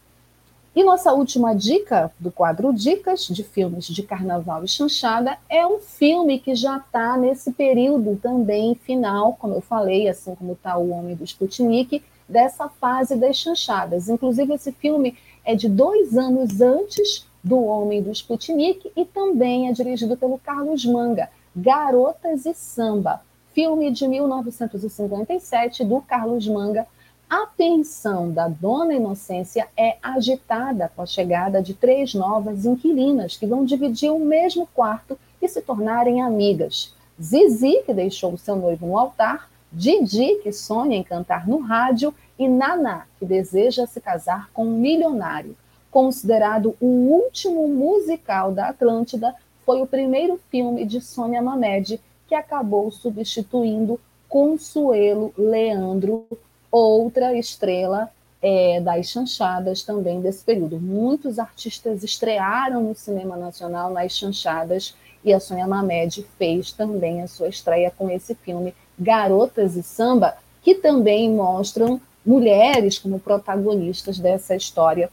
E 0.74 0.84
nossa 0.86 1.12
última 1.12 1.54
dica 1.54 2.14
do 2.18 2.32
quadro 2.32 2.74
Dicas 2.74 3.28
de 3.28 3.44
Filmes 3.44 3.88
de 3.88 4.04
Carnaval 4.04 4.64
e 4.64 4.70
Chanchada 4.70 5.38
é 5.50 5.68
um 5.68 5.80
filme 5.80 6.40
que 6.40 6.56
já 6.56 6.78
está 6.78 7.18
nesse 7.18 7.52
período 7.52 8.16
também 8.16 8.74
final, 8.76 9.34
como 9.34 9.56
eu 9.56 9.62
falei, 9.62 10.08
assim 10.08 10.34
como 10.34 10.54
está 10.54 10.78
O 10.78 10.92
Homem 10.92 11.14
do 11.14 11.26
Sputnik, 11.26 12.02
dessa 12.28 12.70
fase 12.70 13.18
das 13.18 13.36
chanchadas. 13.36 14.08
Inclusive, 14.08 14.54
esse 14.54 14.72
filme 14.72 15.18
é 15.44 15.56
de 15.56 15.68
dois 15.68 16.18
anos 16.18 16.62
antes 16.62 17.28
do 17.44 17.64
Homem 17.64 18.02
do 18.02 18.12
Sputnik 18.12 18.92
e 18.96 19.06
também 19.06 19.70
é 19.70 19.72
dirigido 19.72 20.16
pelo 20.16 20.38
Carlos 20.38 20.86
Manga, 20.86 21.30
Garotas 21.56 22.46
e 22.46 22.54
Samba, 22.54 23.22
filme 23.54 23.92
de 23.92 24.08
1957 24.08 25.84
do 25.84 26.02
Carlos 26.02 26.48
Manga, 26.48 26.88
a 27.30 27.48
pensão 27.48 28.30
da 28.30 28.48
dona 28.48 28.94
Inocência 28.94 29.68
é 29.78 29.98
agitada 30.04 30.92
com 30.94 31.02
a 31.02 31.06
chegada 31.06 31.62
de 31.62 31.74
três 31.74 32.14
novas 32.14 32.66
inquilinas 32.66 33.38
que 33.38 33.46
vão 33.46 33.64
dividir 33.64 34.12
o 34.12 34.20
mesmo 34.20 34.68
quarto 34.74 35.18
e 35.42 35.48
se 35.48 35.62
tornarem 35.62 36.22
amigas. 36.22 36.94
Zizi, 37.22 37.84
que 37.86 37.94
deixou 37.94 38.38
seu 38.38 38.56
noivo 38.56 38.86
no 38.86 38.98
altar, 38.98 39.50
Didi, 39.72 40.42
que 40.44 40.52
sonha 40.52 40.98
em 40.98 41.04
cantar 41.04 41.48
no 41.48 41.60
rádio, 41.60 42.14
e 42.38 42.50
Naná, 42.50 43.06
que 43.18 43.26
deseja 43.26 43.88
se 43.88 44.02
casar 44.02 44.50
com 44.52 44.66
um 44.66 44.78
milionário. 44.78 45.56
Considerado 45.92 46.76
o 46.80 46.88
último 46.88 47.68
musical 47.68 48.54
da 48.54 48.70
Atlântida, 48.70 49.36
foi 49.66 49.82
o 49.82 49.88
primeiro 49.88 50.40
filme 50.50 50.86
de 50.86 51.02
Sônia 51.02 51.42
Mamed 51.42 52.00
que 52.28 52.34
acabou 52.34 52.90
substituindo 52.90 54.00
Consuelo 54.30 55.34
Leandro 55.38 56.26
outra 56.72 57.38
estrela 57.38 58.10
é, 58.42 58.80
das 58.80 59.08
chanchadas 59.08 59.84
também 59.84 60.22
desse 60.22 60.44
período. 60.44 60.80
Muitos 60.80 61.38
artistas 61.38 62.04
estrearam 62.04 62.82
no 62.82 62.96
cinema 62.96 63.36
nacional 63.36 63.92
nas 63.92 64.14
chanchadas 64.14 64.96
e 65.24 65.34
a 65.34 65.40
Sônia 65.40 65.68
Mamed 65.68 66.26
fez 66.38 66.72
também 66.72 67.22
a 67.22 67.28
sua 67.28 67.50
estreia 67.50 67.92
com 67.96 68.10
esse 68.10 68.34
filme 68.34 68.74
Garotas 68.98 69.76
e 69.76 69.84
Samba, 69.84 70.38
que 70.62 70.76
também 70.76 71.30
mostram 71.30 72.00
mulheres 72.26 72.98
como 72.98 73.20
protagonistas 73.20 74.18
dessa 74.18 74.56
história. 74.56 75.10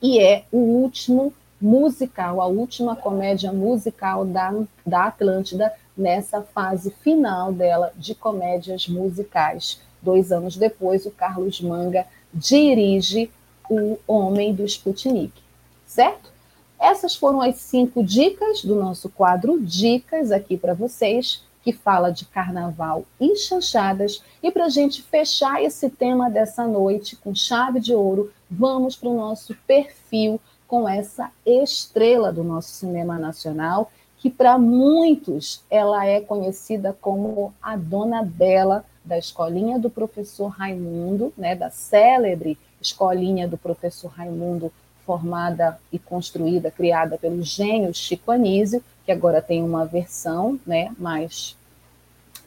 E 0.00 0.20
é 0.20 0.44
o 0.52 0.58
último 0.58 1.32
musical, 1.60 2.40
a 2.40 2.46
última 2.46 2.94
comédia 2.94 3.52
musical 3.52 4.24
da, 4.24 4.54
da 4.84 5.04
Atlântida 5.06 5.72
nessa 5.96 6.42
fase 6.42 6.90
final 7.02 7.52
dela 7.52 7.92
de 7.96 8.14
comédias 8.14 8.86
musicais. 8.88 9.80
Dois 10.02 10.30
anos 10.30 10.56
depois, 10.56 11.06
o 11.06 11.10
Carlos 11.10 11.60
Manga 11.60 12.06
dirige 12.32 13.30
O 13.70 13.98
Homem 14.06 14.54
do 14.54 14.64
Sputnik, 14.64 15.32
certo? 15.86 16.30
Essas 16.78 17.16
foram 17.16 17.40
as 17.40 17.56
cinco 17.56 18.04
dicas 18.04 18.62
do 18.62 18.74
nosso 18.74 19.08
quadro 19.08 19.58
Dicas 19.60 20.30
aqui 20.30 20.58
para 20.58 20.74
vocês, 20.74 21.42
que 21.62 21.72
fala 21.72 22.10
de 22.10 22.26
carnaval 22.26 23.04
e 23.18 23.34
chanchadas. 23.34 24.22
E 24.42 24.50
para 24.52 24.66
a 24.66 24.68
gente 24.68 25.02
fechar 25.02 25.60
esse 25.62 25.88
tema 25.88 26.30
dessa 26.30 26.66
noite 26.66 27.16
com 27.16 27.34
chave 27.34 27.80
de 27.80 27.94
ouro, 27.94 28.30
vamos 28.50 28.96
para 28.96 29.08
o 29.08 29.16
nosso 29.16 29.54
perfil 29.66 30.40
com 30.66 30.88
essa 30.88 31.30
estrela 31.44 32.32
do 32.32 32.42
nosso 32.42 32.70
cinema 32.70 33.18
nacional, 33.18 33.90
que 34.18 34.30
para 34.30 34.58
muitos 34.58 35.62
ela 35.70 36.04
é 36.06 36.20
conhecida 36.20 36.96
como 37.00 37.54
a 37.62 37.76
Dona 37.76 38.22
Bela 38.22 38.84
da 39.04 39.16
escolinha 39.16 39.78
do 39.78 39.88
professor 39.88 40.48
Raimundo, 40.48 41.32
né, 41.36 41.54
da 41.54 41.70
célebre 41.70 42.58
escolinha 42.80 43.46
do 43.46 43.56
professor 43.56 44.08
Raimundo, 44.08 44.72
formada 45.04 45.78
e 45.92 45.98
construída, 45.98 46.70
criada 46.70 47.16
pelo 47.16 47.40
gênio 47.42 47.94
Chico 47.94 48.32
Anísio, 48.32 48.82
que 49.04 49.12
agora 49.12 49.40
tem 49.40 49.62
uma 49.62 49.86
versão 49.86 50.58
né, 50.66 50.92
mais, 50.98 51.56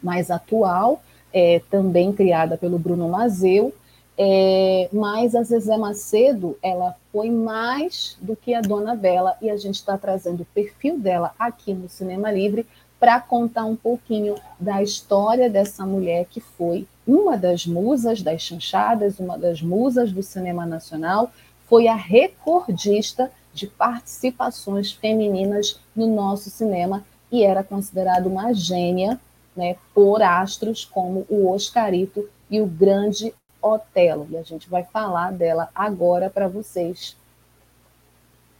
mais 0.04 0.30
atual, 0.30 1.02
é, 1.32 1.62
também 1.70 2.12
criada 2.12 2.58
pelo 2.58 2.78
Bruno 2.78 3.08
Mazeu, 3.08 3.74
é, 4.22 4.90
mas 4.92 5.34
a 5.34 5.44
Zezé 5.44 5.78
Macedo, 5.78 6.58
ela 6.62 6.94
foi 7.10 7.32
mais 7.32 8.18
do 8.20 8.36
que 8.36 8.54
a 8.54 8.60
Dona 8.60 8.94
Bela, 8.94 9.38
e 9.42 9.50
a 9.50 9.56
gente 9.56 9.76
está 9.76 9.98
trazendo 9.98 10.44
o 10.44 10.46
perfil 10.54 11.00
dela 11.00 11.34
aqui 11.40 11.74
no 11.74 11.88
Cinema 11.88 12.30
Livre 12.30 12.68
para 13.00 13.22
contar 13.22 13.64
um 13.64 13.78
pouquinho 13.78 14.36
da 14.60 14.84
história 14.84 15.50
dessa 15.50 15.86
mulher 15.86 16.26
que 16.26 16.42
foi 16.42 16.86
uma 17.08 17.38
das 17.38 17.66
musas 17.66 18.22
das 18.22 18.42
chanchadas, 18.42 19.20
uma 19.20 19.38
das 19.38 19.62
musas 19.62 20.12
do 20.12 20.22
cinema 20.22 20.66
nacional, 20.66 21.32
foi 21.70 21.88
a 21.88 21.96
recordista 21.96 23.32
de 23.54 23.68
participações 23.68 24.92
femininas 24.92 25.80
no 25.96 26.14
nosso 26.14 26.50
cinema 26.50 27.06
e 27.32 27.42
era 27.42 27.64
considerada 27.64 28.28
uma 28.28 28.54
gênia 28.54 29.18
né, 29.56 29.78
por 29.94 30.22
astros 30.22 30.84
como 30.84 31.26
o 31.30 31.50
Oscarito 31.50 32.30
e 32.52 32.60
o 32.60 32.66
Grande 32.66 33.34
Otelo. 33.62 34.28
E 34.32 34.38
a 34.38 34.44
gente 34.44 34.70
vai 34.70 34.84
falar 34.84 35.32
dela 35.32 35.70
agora 35.74 36.30
para 36.30 36.48
vocês. 36.48 37.16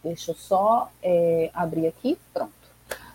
Deixa 0.02 0.30
eu 0.30 0.34
só 0.34 0.90
é, 1.02 1.50
abrir 1.52 1.86
aqui, 1.86 2.18
pronto. 2.32 2.52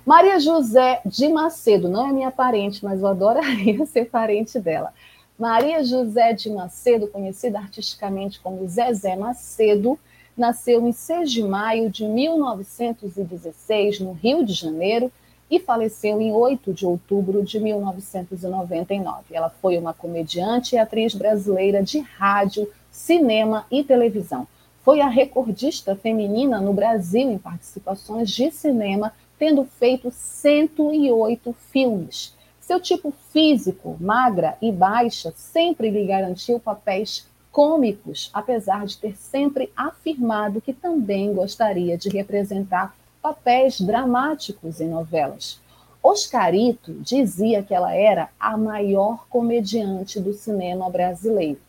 Maria 0.06 0.40
José 0.40 1.02
de 1.03 1.28
Macedo, 1.28 1.90
não 1.90 2.07
é 2.07 2.12
minha 2.12 2.30
parente, 2.30 2.86
mas 2.86 3.02
eu 3.02 3.07
adoraria 3.07 3.84
ser 3.88 4.06
parente 4.06 4.60
dela. 4.60 4.94
Maria 5.38 5.84
José 5.84 6.32
de 6.34 6.49
Macedo, 6.49 7.07
conhecida 7.07 7.57
artisticamente 7.60 8.40
como 8.40 8.68
Zezé 8.68 9.16
Macedo, 9.16 9.99
nasceu 10.38 10.88
em 10.88 10.91
6 10.91 11.32
de 11.32 11.44
maio 11.44 11.90
de 11.90 12.06
1916, 12.06 13.99
no 13.99 14.14
Rio 14.14 14.45
de 14.45 14.53
Janeiro, 14.53 15.12
e 15.50 15.60
faleceu 15.60 16.20
em 16.20 16.32
8 16.32 16.74
de 16.74 16.86
outubro 16.86 17.44
de 17.44 17.60
1999. 17.60 19.24
Ela 19.32 19.50
foi 19.50 19.78
uma 19.78 19.94
comediante 19.94 20.76
e 20.76 20.78
atriz 20.78 21.14
brasileira 21.14 21.84
de 21.84 22.00
rádio, 22.00 22.70
cinema 22.92 23.66
e 23.70 23.84
televisão. 23.84 24.48
Foi 24.84 25.02
a 25.02 25.08
recordista 25.08 25.96
feminina 25.96 26.60
no 26.60 26.74
Brasil 26.74 27.32
em 27.32 27.38
participações 27.38 28.30
de 28.30 28.52
cinema 28.52 29.14
tendo 29.38 29.66
feito 29.66 30.12
108 30.12 31.54
filmes. 31.72 32.34
Seu 32.60 32.80
tipo 32.80 33.14
físico, 33.32 33.98
magra 34.00 34.58
e 34.62 34.72
baixa, 34.72 35.32
sempre 35.36 35.90
lhe 35.90 36.06
garantiu 36.06 36.60
papéis 36.60 37.28
cômicos, 37.52 38.30
apesar 38.34 38.86
de 38.86 38.98
ter 38.98 39.16
sempre 39.16 39.72
afirmado 39.78 40.60
que 40.60 40.74
também 40.74 41.34
gostaria 41.34 41.98
de 41.98 42.10
representar 42.10 42.96
papéis 43.26 43.81
dramáticos 43.81 44.80
em 44.80 44.88
novelas. 44.88 45.60
Oscarito 46.03 46.93
dizia 46.93 47.64
que 47.64 47.73
ela 47.73 47.91
era 47.91 48.30
a 48.39 48.56
maior 48.56 49.26
comediante 49.27 50.19
do 50.19 50.31
cinema 50.31 50.91
brasileiro. 50.91 51.60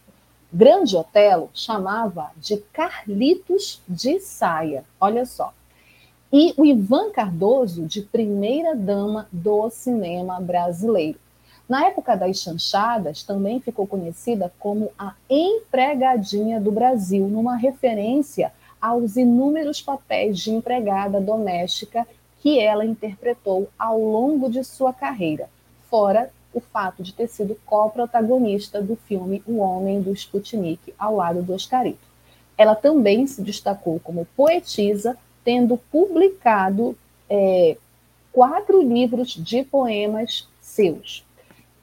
Grande 0.52 0.94
Otelo 0.94 1.48
chamava 1.54 2.30
de 2.36 2.58
Carlitos 2.74 3.80
de 3.88 4.20
Saia. 4.20 4.84
Olha 5.00 5.24
só 5.24 5.54
e 6.30 6.52
o 6.58 6.66
Ivan 6.66 7.10
Cardoso, 7.10 7.86
de 7.86 8.02
primeira-dama 8.02 9.26
do 9.32 9.70
cinema 9.70 10.38
brasileiro. 10.38 11.18
Na 11.66 11.86
época 11.86 12.14
das 12.16 12.36
chanchadas, 12.38 13.22
também 13.22 13.60
ficou 13.60 13.86
conhecida 13.86 14.52
como 14.58 14.90
a 14.98 15.14
empregadinha 15.30 16.60
do 16.60 16.70
Brasil, 16.70 17.26
numa 17.26 17.56
referência 17.56 18.52
aos 18.86 19.16
inúmeros 19.16 19.82
papéis 19.82 20.38
de 20.38 20.52
empregada 20.52 21.20
doméstica 21.20 22.06
que 22.40 22.60
ela 22.60 22.84
interpretou 22.84 23.68
ao 23.76 23.98
longo 23.98 24.48
de 24.48 24.62
sua 24.62 24.92
carreira, 24.92 25.50
fora 25.90 26.30
o 26.54 26.60
fato 26.60 27.02
de 27.02 27.12
ter 27.12 27.26
sido 27.26 27.58
co-protagonista 27.66 28.80
do 28.80 28.94
filme 28.94 29.42
O 29.44 29.56
Homem 29.56 30.00
do 30.00 30.12
Sputnik, 30.12 30.94
ao 30.96 31.16
lado 31.16 31.42
do 31.42 31.52
Oscarito. 31.52 32.06
Ela 32.56 32.76
também 32.76 33.26
se 33.26 33.42
destacou 33.42 33.98
como 33.98 34.24
poetisa, 34.36 35.18
tendo 35.44 35.76
publicado 35.90 36.96
é, 37.28 37.76
quatro 38.30 38.80
livros 38.80 39.30
de 39.30 39.64
poemas 39.64 40.48
seus. 40.60 41.24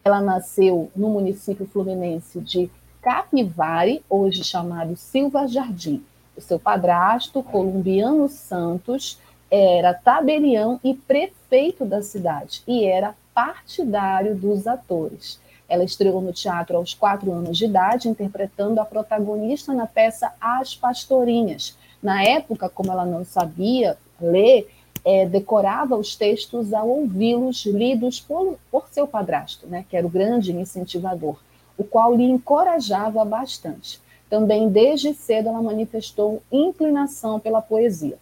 Ela 0.06 0.22
nasceu 0.22 0.90
no 0.96 1.10
município 1.10 1.68
fluminense 1.68 2.40
de 2.40 2.72
Capivari, 3.02 4.02
hoje 4.10 4.42
chamado 4.46 4.96
Silva 4.96 5.46
Jardim. 5.48 6.02
O 6.36 6.42
seu 6.42 6.60
padrasto, 6.60 7.44
Columbiano 7.44 8.28
Santos, 8.28 9.20
era 9.50 9.94
tabelião 9.94 10.80
e 10.84 10.94
prefeito 10.94 11.86
da 11.86 12.02
cidade 12.02 12.64
e 12.68 12.86
era 12.86 13.16
partidário 13.34 14.36
dos 14.36 14.66
atores. 14.66 15.40
Ela 15.70 15.84
estreou 15.84 16.22
no 16.22 16.34
teatro 16.34 16.78
aos 16.78 16.94
quatro 16.94 17.32
anos 17.32 17.58
de 17.58 17.66
idade, 17.66 18.10
interpretando 18.10 18.80
a 18.80 18.86
protagonista 18.86 19.74
na 19.74 19.88
peça 19.88 20.34
As 20.40 20.76
Pastorinhas, 20.76 21.78
na 22.02 22.22
época, 22.24 22.68
como 22.68 22.92
ela 22.92 23.06
não 23.06 23.24
sabia 23.24 23.98
ler, 24.20 24.68
é, 25.06 25.26
decorava 25.26 25.96
os 25.96 26.16
textos 26.16 26.74
ao 26.74 26.88
ouvi-los 26.88 27.66
lidos 27.66 28.20
por, 28.20 28.58
por 28.70 28.88
seu 28.90 29.08
padrasto, 29.08 29.68
né, 29.68 29.86
que 29.90 29.96
era 29.96 30.06
o 30.06 30.10
grande 30.10 30.52
incentivador, 30.52 31.38
o 31.78 31.84
qual 31.84 32.16
lhe 32.16 32.24
encorajava 32.24 33.24
bastante. 33.24 34.02
Também 34.34 34.68
desde 34.68 35.14
cedo 35.14 35.50
ela 35.50 35.62
manifestou 35.62 36.42
inclinação 36.52 37.40
pela 37.40 37.62
poesia. 37.62 38.18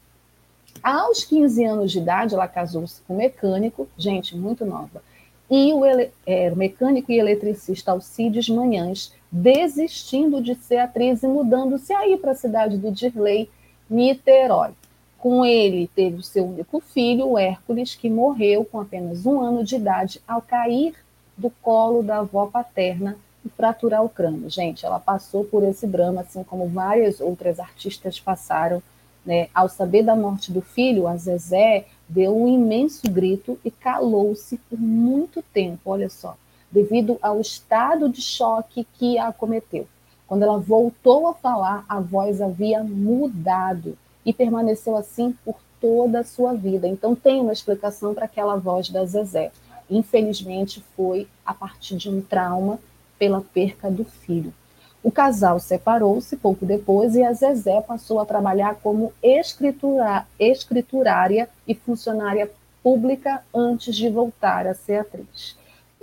Aos 0.84 1.24
15 1.24 1.64
anos 1.64 1.90
de 1.90 2.00
idade, 2.00 2.36
ela 2.36 2.50
casou-se 2.50 3.02
com 3.08 3.14
um 3.14 3.18
mecânico, 3.18 3.88
gente, 3.98 4.36
muito 4.36 4.66
nova, 4.66 5.02
e 5.50 5.72
o, 5.72 5.86
ele, 5.86 6.12
é, 6.26 6.50
mecânico 6.50 7.14
e 7.14 7.18
eletricista 7.18 7.94
Alcides 7.94 8.50
Manhães, 8.50 9.14
desistindo 9.32 10.42
de 10.42 10.54
ser 10.56 10.80
atriz 10.80 11.24
e 11.24 11.28
mudando-se 11.30 11.94
aí 11.94 12.18
para 12.18 12.32
a 12.32 12.36
cidade 12.36 12.78
do 12.78 12.92
Dirley, 12.92 13.50
Niterói. 13.90 14.72
Com 15.18 15.46
ele, 15.46 15.90
teve 15.96 16.18
o 16.18 16.24
seu 16.24 16.46
único 16.46 16.82
filho, 16.82 17.26
o 17.26 17.40
Hércules, 17.40 17.96
que 17.96 18.10
morreu 18.10 18.66
com 18.66 18.82
apenas 18.82 19.26
um 19.26 19.40
ano 19.40 19.64
de 19.64 19.78
idade 19.78 20.22
ao 20.28 20.42
cair 20.42 20.94
do 21.38 21.50
colo 21.50 22.04
da 22.04 22.18
avó 22.18 22.48
paterna 22.48 23.18
e 23.46 23.50
fraturar 23.50 24.04
o 24.04 24.10
crânio. 24.10 24.50
Gente, 24.50 24.86
ela 24.86 25.00
passou 25.00 25.44
por 25.44 25.64
esse 25.64 25.88
drama, 25.88 26.22
assim 26.22 26.44
como 26.44 26.68
várias 26.68 27.20
outras 27.20 27.60
artistas 27.60 28.20
passaram. 28.20 28.82
Né? 29.26 29.50
Ao 29.54 29.70
saber 29.70 30.04
da 30.04 30.16
morte 30.16 30.52
do 30.52 30.62
filho, 30.62 31.08
a 31.08 31.16
Zezé 31.16 31.86
deu 32.08 32.36
um 32.36 32.48
imenso 32.48 33.10
grito 33.10 33.58
e 33.64 33.72
calou-se 33.72 34.58
por 34.70 34.80
muito 34.80 35.44
tempo, 35.54 35.92
olha 35.92 36.10
só, 36.10 36.36
devido 36.72 37.18
ao 37.22 37.40
estado 37.40 38.10
de 38.10 38.22
choque 38.22 38.86
que 38.94 39.18
a 39.18 39.28
acometeu. 39.28 39.88
Quando 40.28 40.44
ela 40.44 40.58
voltou 40.58 41.28
a 41.28 41.34
falar, 41.34 41.86
a 41.90 42.00
voz 42.00 42.42
havia 42.42 42.84
mudado 42.84 43.98
e 44.26 44.32
permaneceu 44.32 44.96
assim 44.96 45.36
por 45.44 45.56
toda 45.80 46.20
a 46.20 46.24
sua 46.24 46.54
vida. 46.54 46.88
Então 46.88 47.16
tem 47.16 47.42
uma 47.42 47.52
explicação 47.52 48.14
para 48.14 48.26
aquela 48.26 48.56
voz 48.56 48.90
da 48.90 49.04
Zezé. 49.04 49.52
Infelizmente 49.90 50.82
foi 50.96 51.28
a 51.46 51.54
partir 51.54 51.98
de 51.98 52.10
um 52.10 52.22
trauma 52.22 52.80
pela 53.22 53.40
perca 53.40 53.88
do 53.92 54.04
filho. 54.04 54.52
O 55.04 55.12
casal 55.12 55.60
separou-se 55.60 56.36
pouco 56.38 56.66
depois 56.66 57.14
e 57.14 57.24
a 57.24 57.32
Zezé 57.32 57.80
passou 57.80 58.20
a 58.20 58.26
trabalhar 58.26 58.80
como 58.82 59.14
escriturária 60.40 61.48
e 61.68 61.76
funcionária 61.76 62.50
pública 62.82 63.44
antes 63.54 63.96
de 63.96 64.10
voltar 64.10 64.66
a 64.66 64.74
ser 64.74 65.02
atriz 65.02 65.56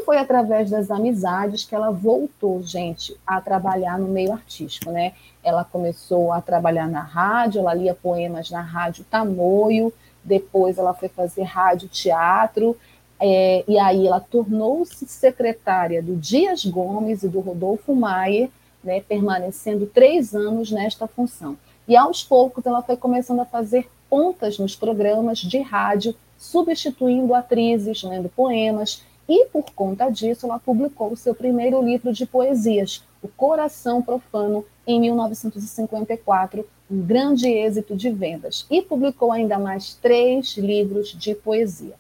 foi 0.05 0.17
através 0.17 0.71
das 0.71 0.93
amizades 0.93 1.65
que 1.65 1.75
ela 1.75 1.91
voltou, 1.91 2.63
gente, 2.63 3.17
a 3.27 3.41
trabalhar 3.41 3.99
no 3.99 4.07
meio 4.07 4.33
artístico, 4.33 4.93
né? 4.93 5.13
Ela 5.43 5.65
começou 5.65 6.33
a 6.33 6.41
trabalhar 6.41 6.87
na 6.87 7.03
rádio, 7.03 7.59
ela 7.59 7.75
lia 7.75 7.95
poemas 7.95 8.49
na 8.49 8.61
rádio 8.61 9.05
Tamoio, 9.11 9.93
depois 10.23 10.79
ela 10.79 10.95
foi 10.95 11.09
fazer 11.09 11.43
rádio 11.43 11.89
teatro, 11.89 12.77
é, 13.21 13.65
e 13.67 13.79
aí 13.79 14.07
ela 14.07 14.21
tornou-se 14.21 15.07
secretária 15.07 16.03
do 16.03 16.15
Dias 16.17 16.65
Gomes 16.65 17.23
e 17.23 17.29
do 17.29 17.41
Rodolfo 17.41 17.95
Maier, 17.95 18.49
né, 18.83 19.01
permanecendo 19.01 19.87
três 19.87 20.35
anos 20.35 20.71
nesta 20.71 21.07
função. 21.07 21.57
E 21.87 21.97
aos 21.97 22.23
poucos 22.23 22.65
ela 22.65 22.83
foi 22.83 22.97
começando 22.97 23.41
a 23.41 23.45
fazer 23.45 23.89
pontas 24.09 24.59
nos 24.59 24.77
programas 24.77 25.39
de 25.39 25.59
rádio, 25.59 26.15
substituindo 26.37 27.35
atrizes, 27.35 28.03
lendo 28.03 28.29
poemas, 28.29 29.03
e 29.29 29.47
por 29.47 29.65
conta 29.73 30.09
disso 30.09 30.47
ela 30.47 30.59
publicou 30.59 31.13
o 31.13 31.17
seu 31.17 31.35
primeiro 31.35 31.83
livro 31.83 32.13
de 32.13 32.25
poesias, 32.25 33.05
O 33.21 33.29
Coração 33.29 34.01
Profano, 34.01 34.65
em 34.87 35.01
1954, 35.01 36.67
um 36.91 37.03
grande 37.03 37.49
êxito 37.49 37.95
de 37.95 38.11
vendas, 38.11 38.65
e 38.71 38.81
publicou 38.81 39.33
ainda 39.33 39.59
mais 39.59 39.95
três 39.95 40.57
livros 40.57 41.09
de 41.13 41.35
poesia. 41.35 41.95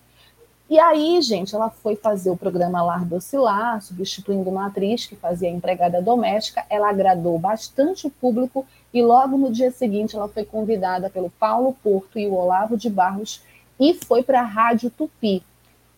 E 0.70 0.78
aí, 0.78 1.20
gente, 1.22 1.54
ela 1.54 1.70
foi 1.70 1.96
fazer 1.96 2.30
o 2.30 2.36
programa 2.36 2.82
Lar 2.82 3.04
Docilar, 3.04 3.80
substituindo 3.80 4.50
uma 4.50 4.66
atriz 4.66 5.06
que 5.06 5.16
fazia 5.16 5.48
empregada 5.48 6.02
doméstica. 6.02 6.64
Ela 6.68 6.90
agradou 6.90 7.38
bastante 7.38 8.06
o 8.06 8.10
público 8.10 8.66
e 8.92 9.02
logo 9.02 9.38
no 9.38 9.50
dia 9.50 9.70
seguinte 9.70 10.14
ela 10.14 10.28
foi 10.28 10.44
convidada 10.44 11.08
pelo 11.08 11.30
Paulo 11.30 11.74
Porto 11.82 12.18
e 12.18 12.26
o 12.26 12.34
Olavo 12.34 12.76
de 12.76 12.90
Barros 12.90 13.42
e 13.80 13.94
foi 13.94 14.22
para 14.22 14.40
a 14.40 14.44
Rádio 14.44 14.90
Tupi, 14.90 15.42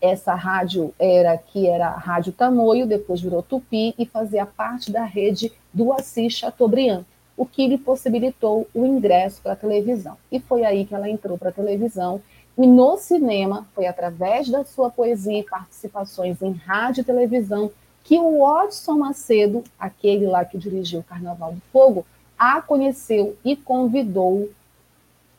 essa 0.00 0.34
rádio 0.34 0.94
era 0.98 1.36
que 1.36 1.66
era 1.66 1.88
a 1.88 1.98
Rádio 1.98 2.32
Tamoio, 2.32 2.86
depois 2.86 3.20
virou 3.20 3.42
Tupi 3.42 3.94
e 3.98 4.06
fazia 4.06 4.46
parte 4.46 4.90
da 4.90 5.04
rede 5.04 5.52
do 5.72 5.92
Assis 5.92 6.32
Chateaubriand, 6.32 7.04
o 7.36 7.44
que 7.44 7.66
lhe 7.66 7.76
possibilitou 7.76 8.66
o 8.74 8.86
ingresso 8.86 9.42
para 9.42 9.52
a 9.52 9.56
televisão. 9.56 10.16
E 10.32 10.40
foi 10.40 10.64
aí 10.64 10.86
que 10.86 10.94
ela 10.94 11.08
entrou 11.08 11.36
para 11.36 11.50
a 11.50 11.52
televisão. 11.52 12.20
E 12.60 12.66
no 12.66 12.98
cinema, 12.98 13.66
foi 13.74 13.86
através 13.86 14.50
da 14.50 14.66
sua 14.66 14.90
poesia 14.90 15.38
e 15.38 15.42
participações 15.42 16.42
em 16.42 16.52
rádio 16.52 17.00
e 17.00 17.04
televisão 17.04 17.72
que 18.04 18.18
o 18.18 18.42
Odson 18.42 18.98
Macedo, 18.98 19.64
aquele 19.78 20.26
lá 20.26 20.44
que 20.44 20.58
dirigiu 20.58 21.00
o 21.00 21.02
Carnaval 21.02 21.54
do 21.54 21.62
Fogo, 21.72 22.04
a 22.38 22.60
conheceu 22.60 23.34
e 23.42 23.56
convidou 23.56 24.50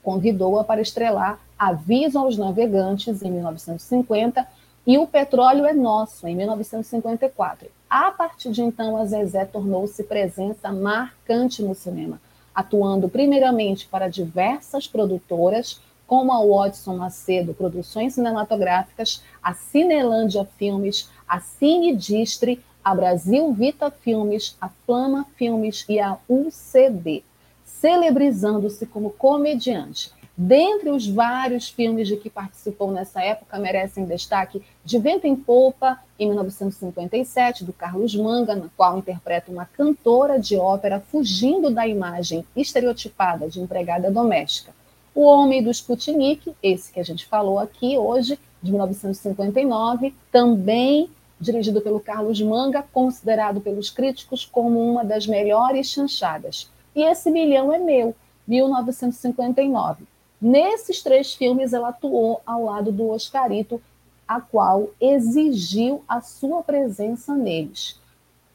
convidou-a 0.02 0.64
para 0.64 0.82
estrelar 0.82 1.40
Aviso 1.60 2.18
aos 2.18 2.40
Navegantes, 2.40 3.22
em 3.22 3.30
1950, 3.30 4.48
e 4.88 4.98
O 4.98 5.06
Petróleo 5.06 5.68
é 5.68 5.74
Nosso, 5.74 6.28
em 6.28 6.36
1954. 6.36 7.70
A 7.88 8.10
partir 8.10 8.50
de 8.52 8.64
então, 8.64 8.98
a 8.98 9.06
Zezé 9.06 9.46
tornou-se 9.46 10.04
presença 10.06 10.72
marcante 10.72 11.62
no 11.62 11.76
cinema, 11.76 12.20
atuando 12.56 13.08
primeiramente 13.08 13.88
para 13.88 14.08
diversas 14.08 14.88
produtoras, 14.88 15.80
como 16.12 16.34
a 16.34 16.46
Watson 16.46 16.98
Macedo 16.98 17.54
Produções 17.54 18.16
Cinematográficas, 18.16 19.24
a 19.42 19.54
Cinelândia 19.54 20.46
Filmes, 20.58 21.10
a 21.26 21.40
Cine 21.40 21.96
Distre, 21.96 22.62
a 22.84 22.94
Brasil 22.94 23.54
Vita 23.54 23.90
Filmes, 23.90 24.58
a 24.60 24.68
Flama 24.68 25.26
Filmes 25.38 25.86
e 25.88 26.02
a 26.02 26.18
UCB, 26.28 27.24
celebrizando-se 27.64 28.86
como 28.88 29.12
comediante. 29.12 30.12
Dentre 30.36 30.90
os 30.90 31.08
vários 31.08 31.70
filmes 31.70 32.10
de 32.10 32.18
que 32.18 32.30
participou 32.30 32.92
nessa 32.92 33.22
época, 33.24 33.58
merecem 33.58 34.04
destaque 34.04 34.62
De 34.84 35.00
Vento 35.00 35.26
em 35.28 35.36
Polpa, 35.38 35.98
em 36.20 36.28
1957, 36.28 37.64
do 37.64 37.72
Carlos 37.72 38.14
Manga, 38.18 38.54
na 38.54 38.68
qual 38.76 38.98
interpreta 38.98 39.50
uma 39.50 39.66
cantora 39.66 40.38
de 40.38 40.58
ópera 40.58 41.00
fugindo 41.00 41.70
da 41.70 41.88
imagem 41.88 42.46
estereotipada 42.54 43.48
de 43.48 43.62
empregada 43.62 44.12
doméstica. 44.12 44.81
O 45.14 45.24
Homem 45.24 45.62
do 45.62 45.70
Sputnik, 45.70 46.56
esse 46.64 46.92
que 46.92 47.00
a 47.00 47.04
gente 47.04 47.26
falou 47.26 47.60
aqui 47.60 47.98
hoje, 47.98 48.40
de 48.62 48.72
1959, 48.72 50.14
também 50.32 51.10
dirigido 51.40 51.82
pelo 51.82 52.00
Carlos 52.00 52.40
Manga, 52.42 52.86
considerado 52.94 53.60
pelos 53.60 53.90
críticos 53.90 54.46
como 54.46 54.80
uma 54.80 55.04
das 55.04 55.26
melhores 55.26 55.88
chanchadas. 55.88 56.70
E 56.96 57.04
Esse 57.04 57.32
Milhão 57.32 57.74
é 57.74 57.80
Meu, 57.80 58.16
1959. 58.48 60.04
Nesses 60.40 61.02
três 61.02 61.34
filmes, 61.34 61.74
ela 61.74 61.90
atuou 61.90 62.42
ao 62.46 62.64
lado 62.64 62.92
do 62.92 63.10
Oscarito, 63.10 63.82
a 64.28 64.40
qual 64.40 64.90
exigiu 65.00 66.04
a 66.08 66.22
sua 66.22 66.64
presença 66.64 67.36
neles. 67.36 68.00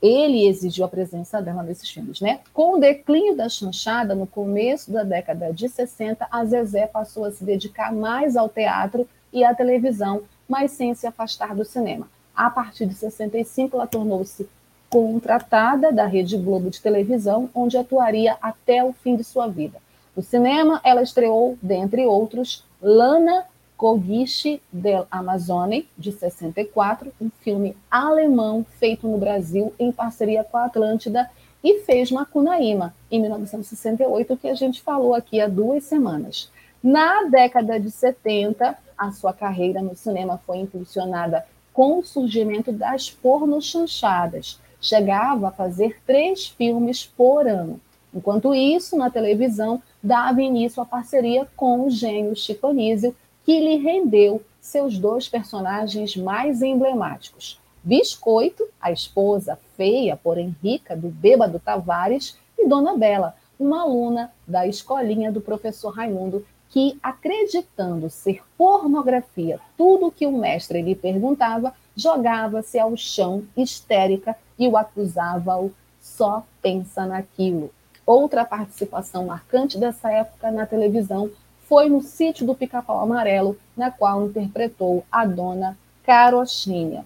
Ele 0.03 0.47
exigiu 0.47 0.85
a 0.85 0.89
presença 0.89 1.41
dela 1.41 1.63
nesses 1.63 1.89
filmes, 1.89 2.21
né? 2.21 2.41
Com 2.53 2.75
o 2.75 2.81
declínio 2.81 3.35
da 3.35 3.49
chanchada, 3.49 4.15
no 4.15 4.27
começo 4.27 4.93
da 4.93 5.03
década 5.03 5.53
de 5.53 5.69
60, 5.69 6.27
a 6.31 6.45
Zezé 6.45 6.87
passou 6.87 7.25
a 7.25 7.31
se 7.31 7.43
dedicar 7.43 7.93
mais 7.93 8.37
ao 8.37 8.49
teatro 8.49 9.09
e 9.33 9.43
à 9.43 9.55
televisão, 9.55 10.23
mas 10.49 10.73
sem 10.73 10.95
se 10.95 11.07
afastar 11.07 11.55
do 11.55 11.65
cinema. 11.65 12.09
A 12.35 12.51
partir 12.51 12.87
de 12.87 12.95
65, 12.95 13.77
ela 13.77 13.87
tornou-se 13.87 14.49
contratada 14.91 15.91
da 15.91 16.07
Rede 16.07 16.37
Globo 16.37 16.71
de 16.71 16.81
televisão, 16.81 17.51
onde 17.55 17.77
atuaria 17.77 18.37
até 18.41 18.85
o 18.85 18.93
fim 18.93 19.17
de 19.17 19.25
sua 19.25 19.47
vida. 19.47 19.79
No 20.15 20.23
cinema, 20.23 20.81
ela 20.85 21.03
estreou, 21.03 21.59
dentre 21.61 22.07
outros, 22.07 22.65
Lana 22.81 23.45
Kogishi 23.77 24.61
del 24.73 25.07
Amazone, 25.11 25.89
de 25.99 26.11
64, 26.11 27.13
um 27.21 27.31
filme 27.41 27.77
alemão 27.91 28.65
feito 28.79 29.07
no 29.07 29.19
Brasil 29.19 29.75
em 29.79 29.93
parceria 29.93 30.43
com 30.45 30.57
a 30.57 30.65
Atlântida, 30.65 31.31
e 31.63 31.81
fez 31.81 32.13
Macunaíma, 32.13 32.95
em 33.11 33.21
1968, 33.21 34.37
que 34.37 34.49
a 34.49 34.55
gente 34.55 34.81
falou 34.81 35.15
aqui 35.15 35.41
há 35.41 35.49
duas 35.49 35.85
semanas. 35.85 36.51
Na 36.83 37.25
década 37.25 37.81
de 37.81 37.91
70, 37.91 38.79
a 38.97 39.13
sua 39.13 39.33
carreira 39.33 39.83
no 39.83 39.97
cinema 39.97 40.41
foi 40.47 40.59
impulsionada 40.59 41.45
com 41.73 41.99
o 41.99 42.05
surgimento 42.05 42.71
das 42.71 43.11
pornochanchadas. 43.11 44.61
Chegava 44.81 45.49
a 45.49 45.53
fazer 45.53 46.01
três 46.07 46.47
filmes 46.47 47.05
por 47.05 47.47
ano. 47.47 47.81
Enquanto 48.15 48.55
isso, 48.55 48.97
na 48.97 49.11
televisão, 49.11 49.83
dava 50.03 50.41
início 50.41 50.81
à 50.81 50.87
parceria 50.87 51.47
com 51.57 51.85
o 51.85 51.91
gênio 51.91 52.37
Chico 52.37 52.69
Anísio, 52.69 53.15
que 53.47 53.61
lhe 53.61 53.77
rendeu 53.77 54.43
seus 54.61 54.99
dois 54.99 55.29
personagens 55.29 56.17
mais 56.17 56.63
emblemáticos. 56.63 57.61
Biscoito, 57.81 58.67
a 58.81 58.91
esposa 58.91 59.57
feia, 59.77 60.17
porém 60.17 60.57
rica, 60.61 60.97
do 60.97 61.09
bêbado 61.09 61.61
Tavares, 61.61 62.37
e 62.59 62.67
Dona 62.67 62.97
Bela, 62.97 63.37
uma 63.57 63.83
aluna 63.83 64.33
da 64.45 64.67
escolinha 64.67 65.31
do 65.31 65.41
professor 65.41 65.91
Raimundo, 65.91 66.45
que, 66.69 66.99
acreditando 67.01 68.11
ser 68.11 68.43
pornografia 68.59 69.61
tudo 69.79 70.07
o 70.07 70.11
que 70.11 70.27
o 70.27 70.37
mestre 70.37 70.83
lhe 70.83 70.97
perguntava, 70.97 71.73
jogava-se 71.95 72.81
ao 72.81 72.97
chão 72.97 73.45
histérica 73.57 74.37
e 74.59 74.67
o 74.67 74.77
acusava-o 74.77 75.73
só 76.01 76.45
pensa 76.61 77.07
naquilo. 77.07 77.71
Outra 78.05 78.45
participação 78.45 79.27
marcante 79.27 79.79
dessa 79.79 80.11
época 80.11 80.51
na 80.51 80.67
televisão 80.67 81.31
foi 81.69 81.89
no 81.89 82.01
Sítio 82.01 82.47
do 82.47 82.55
Pica-Pau 82.55 83.01
Amarelo, 83.01 83.59
na 83.77 83.91
qual 83.91 84.27
interpretou 84.27 85.05
a 85.11 85.25
dona 85.25 85.77
Carochinha. 86.05 87.05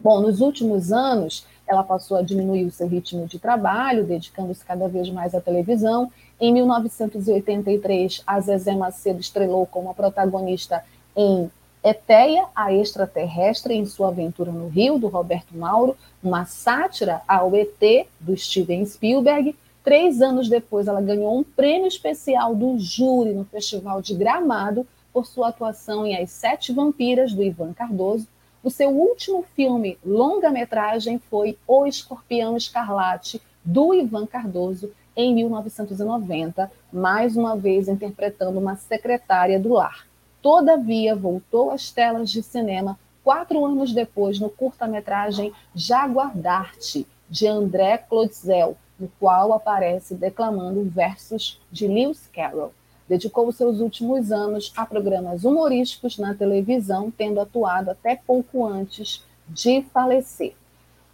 Bom, 0.00 0.20
nos 0.20 0.40
últimos 0.40 0.92
anos, 0.92 1.46
ela 1.66 1.82
passou 1.82 2.16
a 2.16 2.22
diminuir 2.22 2.64
o 2.64 2.70
seu 2.70 2.86
ritmo 2.86 3.26
de 3.26 3.38
trabalho, 3.38 4.04
dedicando-se 4.04 4.64
cada 4.64 4.88
vez 4.88 5.08
mais 5.10 5.34
à 5.34 5.40
televisão. 5.40 6.10
Em 6.40 6.52
1983, 6.52 8.22
a 8.26 8.40
Zezé 8.40 8.74
Macedo 8.74 9.20
estrelou 9.20 9.66
como 9.66 9.94
protagonista 9.94 10.84
em 11.16 11.50
Eteia, 11.82 12.46
a 12.54 12.72
extraterrestre, 12.72 13.74
em 13.74 13.84
sua 13.84 14.08
aventura 14.08 14.50
no 14.50 14.68
Rio, 14.68 14.98
do 14.98 15.08
Roberto 15.08 15.54
Mauro, 15.54 15.96
uma 16.22 16.46
sátira 16.46 17.20
ao 17.28 17.54
ET, 17.54 18.06
do 18.18 18.34
Steven 18.36 18.86
Spielberg, 18.86 19.54
Três 19.84 20.22
anos 20.22 20.48
depois, 20.48 20.88
ela 20.88 21.02
ganhou 21.02 21.38
um 21.38 21.44
prêmio 21.44 21.86
especial 21.86 22.54
do 22.54 22.78
júri 22.78 23.34
no 23.34 23.44
Festival 23.44 24.00
de 24.00 24.14
Gramado 24.14 24.86
por 25.12 25.26
sua 25.26 25.48
atuação 25.48 26.06
em 26.06 26.16
As 26.16 26.30
Sete 26.30 26.72
Vampiras, 26.72 27.34
do 27.34 27.42
Ivan 27.42 27.74
Cardoso. 27.74 28.26
O 28.62 28.70
seu 28.70 28.88
último 28.88 29.44
filme, 29.54 29.98
longa-metragem, 30.02 31.18
foi 31.30 31.58
O 31.66 31.84
Escorpião 31.84 32.56
Escarlate, 32.56 33.42
do 33.62 33.92
Ivan 33.92 34.24
Cardoso, 34.24 34.90
em 35.14 35.34
1990, 35.34 36.72
mais 36.90 37.36
uma 37.36 37.54
vez 37.54 37.86
interpretando 37.86 38.58
uma 38.58 38.76
secretária 38.76 39.60
do 39.60 39.74
lar. 39.74 40.06
Todavia, 40.40 41.14
voltou 41.14 41.70
às 41.70 41.90
telas 41.92 42.30
de 42.30 42.42
cinema 42.42 42.98
quatro 43.22 43.62
anos 43.62 43.92
depois 43.92 44.40
no 44.40 44.48
curta-metragem 44.48 45.52
Jaguardarte, 45.74 47.06
de 47.28 47.46
André 47.46 47.98
Clodzel, 47.98 48.76
no 48.98 49.08
qual 49.18 49.52
aparece 49.52 50.14
declamando 50.14 50.84
versos 50.84 51.60
de 51.70 51.86
Lewis 51.86 52.28
Carroll. 52.32 52.72
Dedicou 53.08 53.52
seus 53.52 53.80
últimos 53.80 54.32
anos 54.32 54.72
a 54.76 54.86
programas 54.86 55.44
humorísticos 55.44 56.18
na 56.18 56.34
televisão, 56.34 57.10
tendo 57.10 57.40
atuado 57.40 57.90
até 57.90 58.16
pouco 58.16 58.66
antes 58.66 59.22
de 59.48 59.82
falecer. 59.92 60.54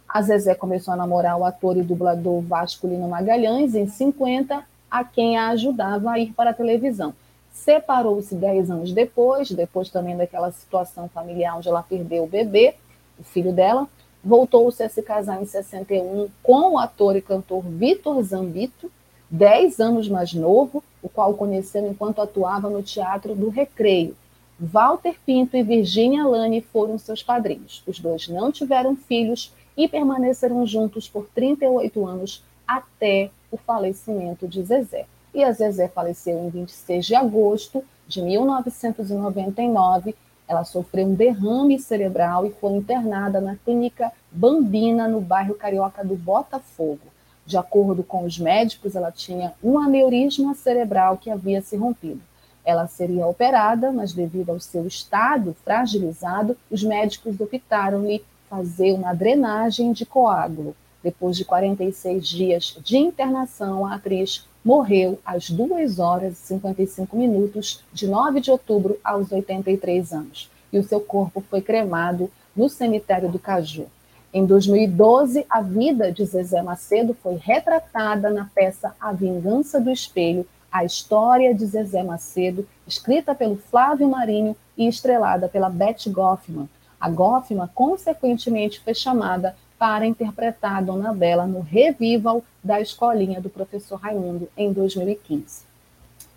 A 0.07 0.21
Zezé 0.21 0.55
começou 0.55 0.93
a 0.93 0.97
namorar 0.97 1.37
o 1.37 1.45
ator 1.45 1.77
e 1.77 1.81
dublador 1.81 2.41
Vasco 2.41 2.87
Lino 2.87 3.07
Magalhães 3.07 3.75
em 3.75 3.87
50, 3.87 4.63
a 4.89 5.03
quem 5.03 5.37
a 5.37 5.49
ajudava 5.49 6.11
a 6.11 6.19
ir 6.19 6.33
para 6.33 6.51
a 6.51 6.53
televisão. 6.53 7.13
Separou-se 7.51 8.35
10 8.35 8.71
anos 8.71 8.93
depois, 8.93 9.51
depois 9.51 9.89
também 9.89 10.15
daquela 10.15 10.51
situação 10.51 11.09
familiar 11.09 11.57
onde 11.57 11.67
ela 11.67 11.83
perdeu 11.83 12.23
o 12.23 12.27
bebê, 12.27 12.75
o 13.19 13.23
filho 13.23 13.53
dela, 13.53 13.87
voltou-se 14.23 14.83
a 14.83 14.89
se 14.89 15.01
casar 15.01 15.41
em 15.41 15.45
61 15.45 16.29
com 16.43 16.73
o 16.73 16.77
ator 16.77 17.15
e 17.15 17.21
cantor 17.21 17.63
Vitor 17.63 18.21
Zambito, 18.23 18.91
10 19.29 19.79
anos 19.79 20.07
mais 20.07 20.33
novo, 20.33 20.83
o 21.01 21.09
qual 21.09 21.33
conheceu 21.33 21.87
enquanto 21.87 22.21
atuava 22.21 22.69
no 22.69 22.83
Teatro 22.83 23.33
do 23.33 23.49
Recreio. 23.49 24.15
Walter 24.59 25.15
Pinto 25.25 25.57
e 25.57 25.63
Virginia 25.63 26.23
Lane 26.23 26.61
foram 26.61 26.97
seus 26.99 27.23
padrinhos. 27.23 27.81
Os 27.87 27.99
dois 27.99 28.27
não 28.27 28.51
tiveram 28.51 28.95
filhos 28.95 29.51
e 29.75 29.87
permaneceram 29.87 30.65
juntos 30.67 31.07
por 31.09 31.27
38 31.33 32.05
anos 32.05 32.43
até 32.67 33.31
o 33.49 33.57
falecimento 33.57 34.47
de 34.47 34.61
Zezé. 34.61 35.07
E 35.33 35.43
a 35.43 35.51
Zezé 35.51 35.87
faleceu 35.87 36.37
em 36.37 36.49
26 36.49 37.05
de 37.05 37.15
agosto 37.15 37.83
de 38.07 38.21
1999 38.21 40.13
ela 40.51 40.65
sofreu 40.65 41.07
um 41.07 41.15
derrame 41.15 41.79
cerebral 41.79 42.45
e 42.45 42.51
foi 42.51 42.73
internada 42.73 43.39
na 43.39 43.55
clínica 43.55 44.11
Bambina, 44.29 45.07
no 45.07 45.21
bairro 45.21 45.55
carioca 45.55 46.03
do 46.03 46.13
Botafogo. 46.13 47.07
De 47.45 47.55
acordo 47.55 48.03
com 48.03 48.25
os 48.25 48.37
médicos, 48.37 48.93
ela 48.93 49.13
tinha 49.13 49.53
um 49.63 49.79
aneurisma 49.79 50.53
cerebral 50.53 51.15
que 51.15 51.29
havia 51.29 51.61
se 51.61 51.77
rompido. 51.77 52.19
Ela 52.65 52.85
seria 52.85 53.25
operada, 53.25 53.93
mas 53.93 54.11
devido 54.11 54.49
ao 54.49 54.59
seu 54.59 54.85
estado 54.85 55.55
fragilizado, 55.63 56.57
os 56.69 56.83
médicos 56.83 57.39
optaram-lhe 57.39 58.21
fazer 58.49 58.91
uma 58.91 59.13
drenagem 59.13 59.93
de 59.93 60.05
coágulo. 60.05 60.75
Depois 61.03 61.35
de 61.35 61.45
46 61.45 62.27
dias 62.27 62.77
de 62.83 62.97
internação, 62.97 63.85
a 63.85 63.95
atriz 63.95 64.45
morreu 64.63 65.19
às 65.25 65.49
2 65.49 65.99
horas 65.99 66.33
e 66.33 66.47
55 66.47 67.17
minutos 67.17 67.83
de 67.91 68.07
9 68.07 68.39
de 68.39 68.51
outubro, 68.51 68.99
aos 69.03 69.31
83 69.31 70.13
anos. 70.13 70.49
E 70.71 70.77
o 70.77 70.83
seu 70.83 70.99
corpo 70.99 71.43
foi 71.49 71.61
cremado 71.61 72.29
no 72.55 72.69
cemitério 72.69 73.29
do 73.29 73.39
Caju. 73.39 73.87
Em 74.33 74.45
2012, 74.45 75.45
a 75.49 75.61
vida 75.61 76.11
de 76.11 76.23
Zezé 76.23 76.61
Macedo 76.61 77.13
foi 77.13 77.35
retratada 77.35 78.29
na 78.29 78.45
peça 78.45 78.95
A 78.99 79.11
Vingança 79.11 79.79
do 79.79 79.91
Espelho, 79.91 80.47
a 80.71 80.85
história 80.85 81.53
de 81.53 81.65
Zezé 81.65 82.01
Macedo, 82.01 82.65
escrita 82.87 83.35
pelo 83.35 83.57
Flávio 83.57 84.07
Marinho 84.07 84.55
e 84.77 84.87
estrelada 84.87 85.49
pela 85.49 85.69
Beth 85.69 86.07
Goffman. 86.07 86.69
A 86.97 87.09
Goffman, 87.09 87.67
consequentemente, 87.75 88.79
foi 88.79 88.93
chamada 88.93 89.53
para 89.81 90.05
interpretar 90.05 90.75
a 90.75 90.81
Dona 90.81 91.11
Bela 91.11 91.47
no 91.47 91.59
revival 91.59 92.43
da 92.63 92.79
escolinha 92.79 93.41
do 93.41 93.49
professor 93.49 93.95
Raimundo 93.95 94.47
em 94.55 94.71
2015. 94.71 95.63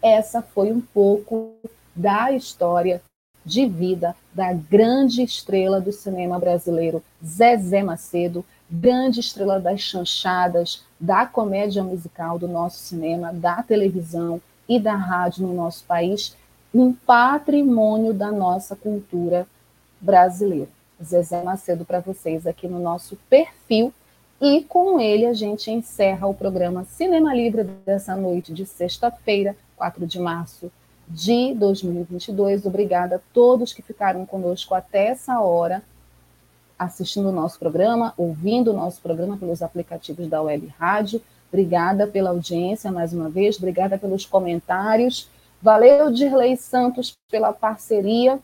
Essa 0.03 0.41
foi 0.41 0.73
um 0.73 0.81
pouco 0.81 1.53
da 1.95 2.33
história 2.33 3.03
de 3.45 3.67
vida 3.67 4.17
da 4.33 4.51
grande 4.55 5.23
estrela 5.23 5.79
do 5.79 5.93
cinema 5.93 6.39
brasileiro, 6.39 7.05
Zezé 7.23 7.83
Macedo, 7.83 8.43
grande 8.71 9.21
estrela 9.21 9.61
das 9.61 9.81
chanchadas, 9.81 10.83
da 10.99 11.27
comédia 11.27 11.85
musical 11.85 12.39
do 12.39 12.49
nosso 12.49 12.79
cinema, 12.79 13.31
da 13.31 13.63
televisão 13.63 14.41
e 14.67 14.81
da 14.81 14.95
rádio 14.95 15.47
no 15.47 15.53
nosso 15.53 15.85
país, 15.85 16.35
um 16.75 16.95
patrimônio 16.95 18.15
da 18.15 18.33
nossa 18.33 18.75
cultura 18.75 19.47
brasileira. 20.01 20.74
Zezé 21.03 21.43
Macedo 21.43 21.85
para 21.85 22.01
vocês 22.01 22.47
aqui 22.47 22.69
no 22.69 22.79
nosso 22.79 23.17
perfil. 23.29 23.93
E 24.41 24.63
com 24.63 25.01
ele 25.01 25.27
a 25.27 25.33
gente 25.33 25.71
encerra 25.71 26.27
o 26.27 26.35
programa 26.35 26.85
Cinema 26.85 27.35
Livre 27.35 27.65
dessa 27.65 28.17
noite 28.17 28.53
de 28.53 28.67
sexta-feira, 28.67 29.57
4 29.77 30.07
de 30.07 30.19
março 30.19 30.71
de 31.09 31.55
2022. 31.55 32.67
Obrigada 32.67 33.17
a 33.17 33.21
todos 33.33 33.73
que 33.73 33.83
ficaram 33.83 34.27
conosco 34.27 34.75
até 34.75 35.09
essa 35.09 35.41
hora, 35.41 35.83
assistindo 36.79 37.29
o 37.29 37.33
nosso 37.33 37.59
programa, 37.59 38.13
ouvindo 38.17 38.71
o 38.71 38.75
nosso 38.75 39.01
programa 39.01 39.37
pelos 39.37 39.63
aplicativos 39.63 40.27
da 40.27 40.43
Web 40.43 40.73
Rádio. 40.79 41.23
Obrigada 41.49 42.07
pela 42.07 42.31
audiência 42.31 42.91
mais 42.91 43.13
uma 43.13 43.29
vez, 43.29 43.57
obrigada 43.57 43.97
pelos 43.97 44.27
comentários. 44.27 45.29
Valeu, 45.63 46.11
Dirley 46.11 46.57
Santos, 46.57 47.17
pela 47.31 47.53
parceria. 47.53 48.39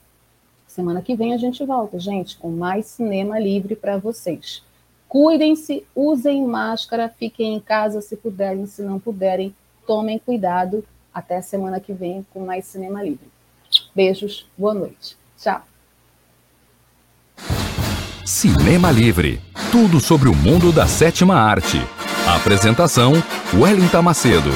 Semana 0.71 1.03
que 1.03 1.17
vem 1.17 1.35
a 1.35 1.37
gente 1.37 1.67
volta, 1.67 1.99
gente, 1.99 2.37
com 2.37 2.49
mais 2.49 2.87
cinema 2.87 3.41
livre 3.41 3.75
para 3.75 3.99
vocês. 3.99 4.63
Cuidem-se, 5.09 5.85
usem 5.97 6.47
máscara, 6.47 7.09
fiquem 7.09 7.57
em 7.57 7.61
casa 7.61 8.01
se 8.01 8.17
puderem, 8.17 8.65
se 8.67 8.81
não 8.81 9.01
puderem, 9.01 9.53
tomem 9.85 10.17
cuidado. 10.17 10.85
Até 11.13 11.43
semana 11.43 11.81
que 11.81 11.93
vem 11.93 12.25
com 12.33 12.47
mais 12.47 12.67
cinema 12.67 13.03
livre. 13.03 13.27
Beijos, 13.93 14.47
boa 14.57 14.73
noite. 14.73 15.17
Tchau. 15.37 15.61
Cinema 18.25 18.93
Livre 18.93 19.41
tudo 19.71 20.01
sobre 20.01 20.29
o 20.29 20.35
mundo 20.35 20.73
da 20.73 20.87
sétima 20.87 21.37
arte. 21.37 21.79
apresentação: 22.27 23.13
Wellington 23.55 24.03
Macedo. 24.03 24.51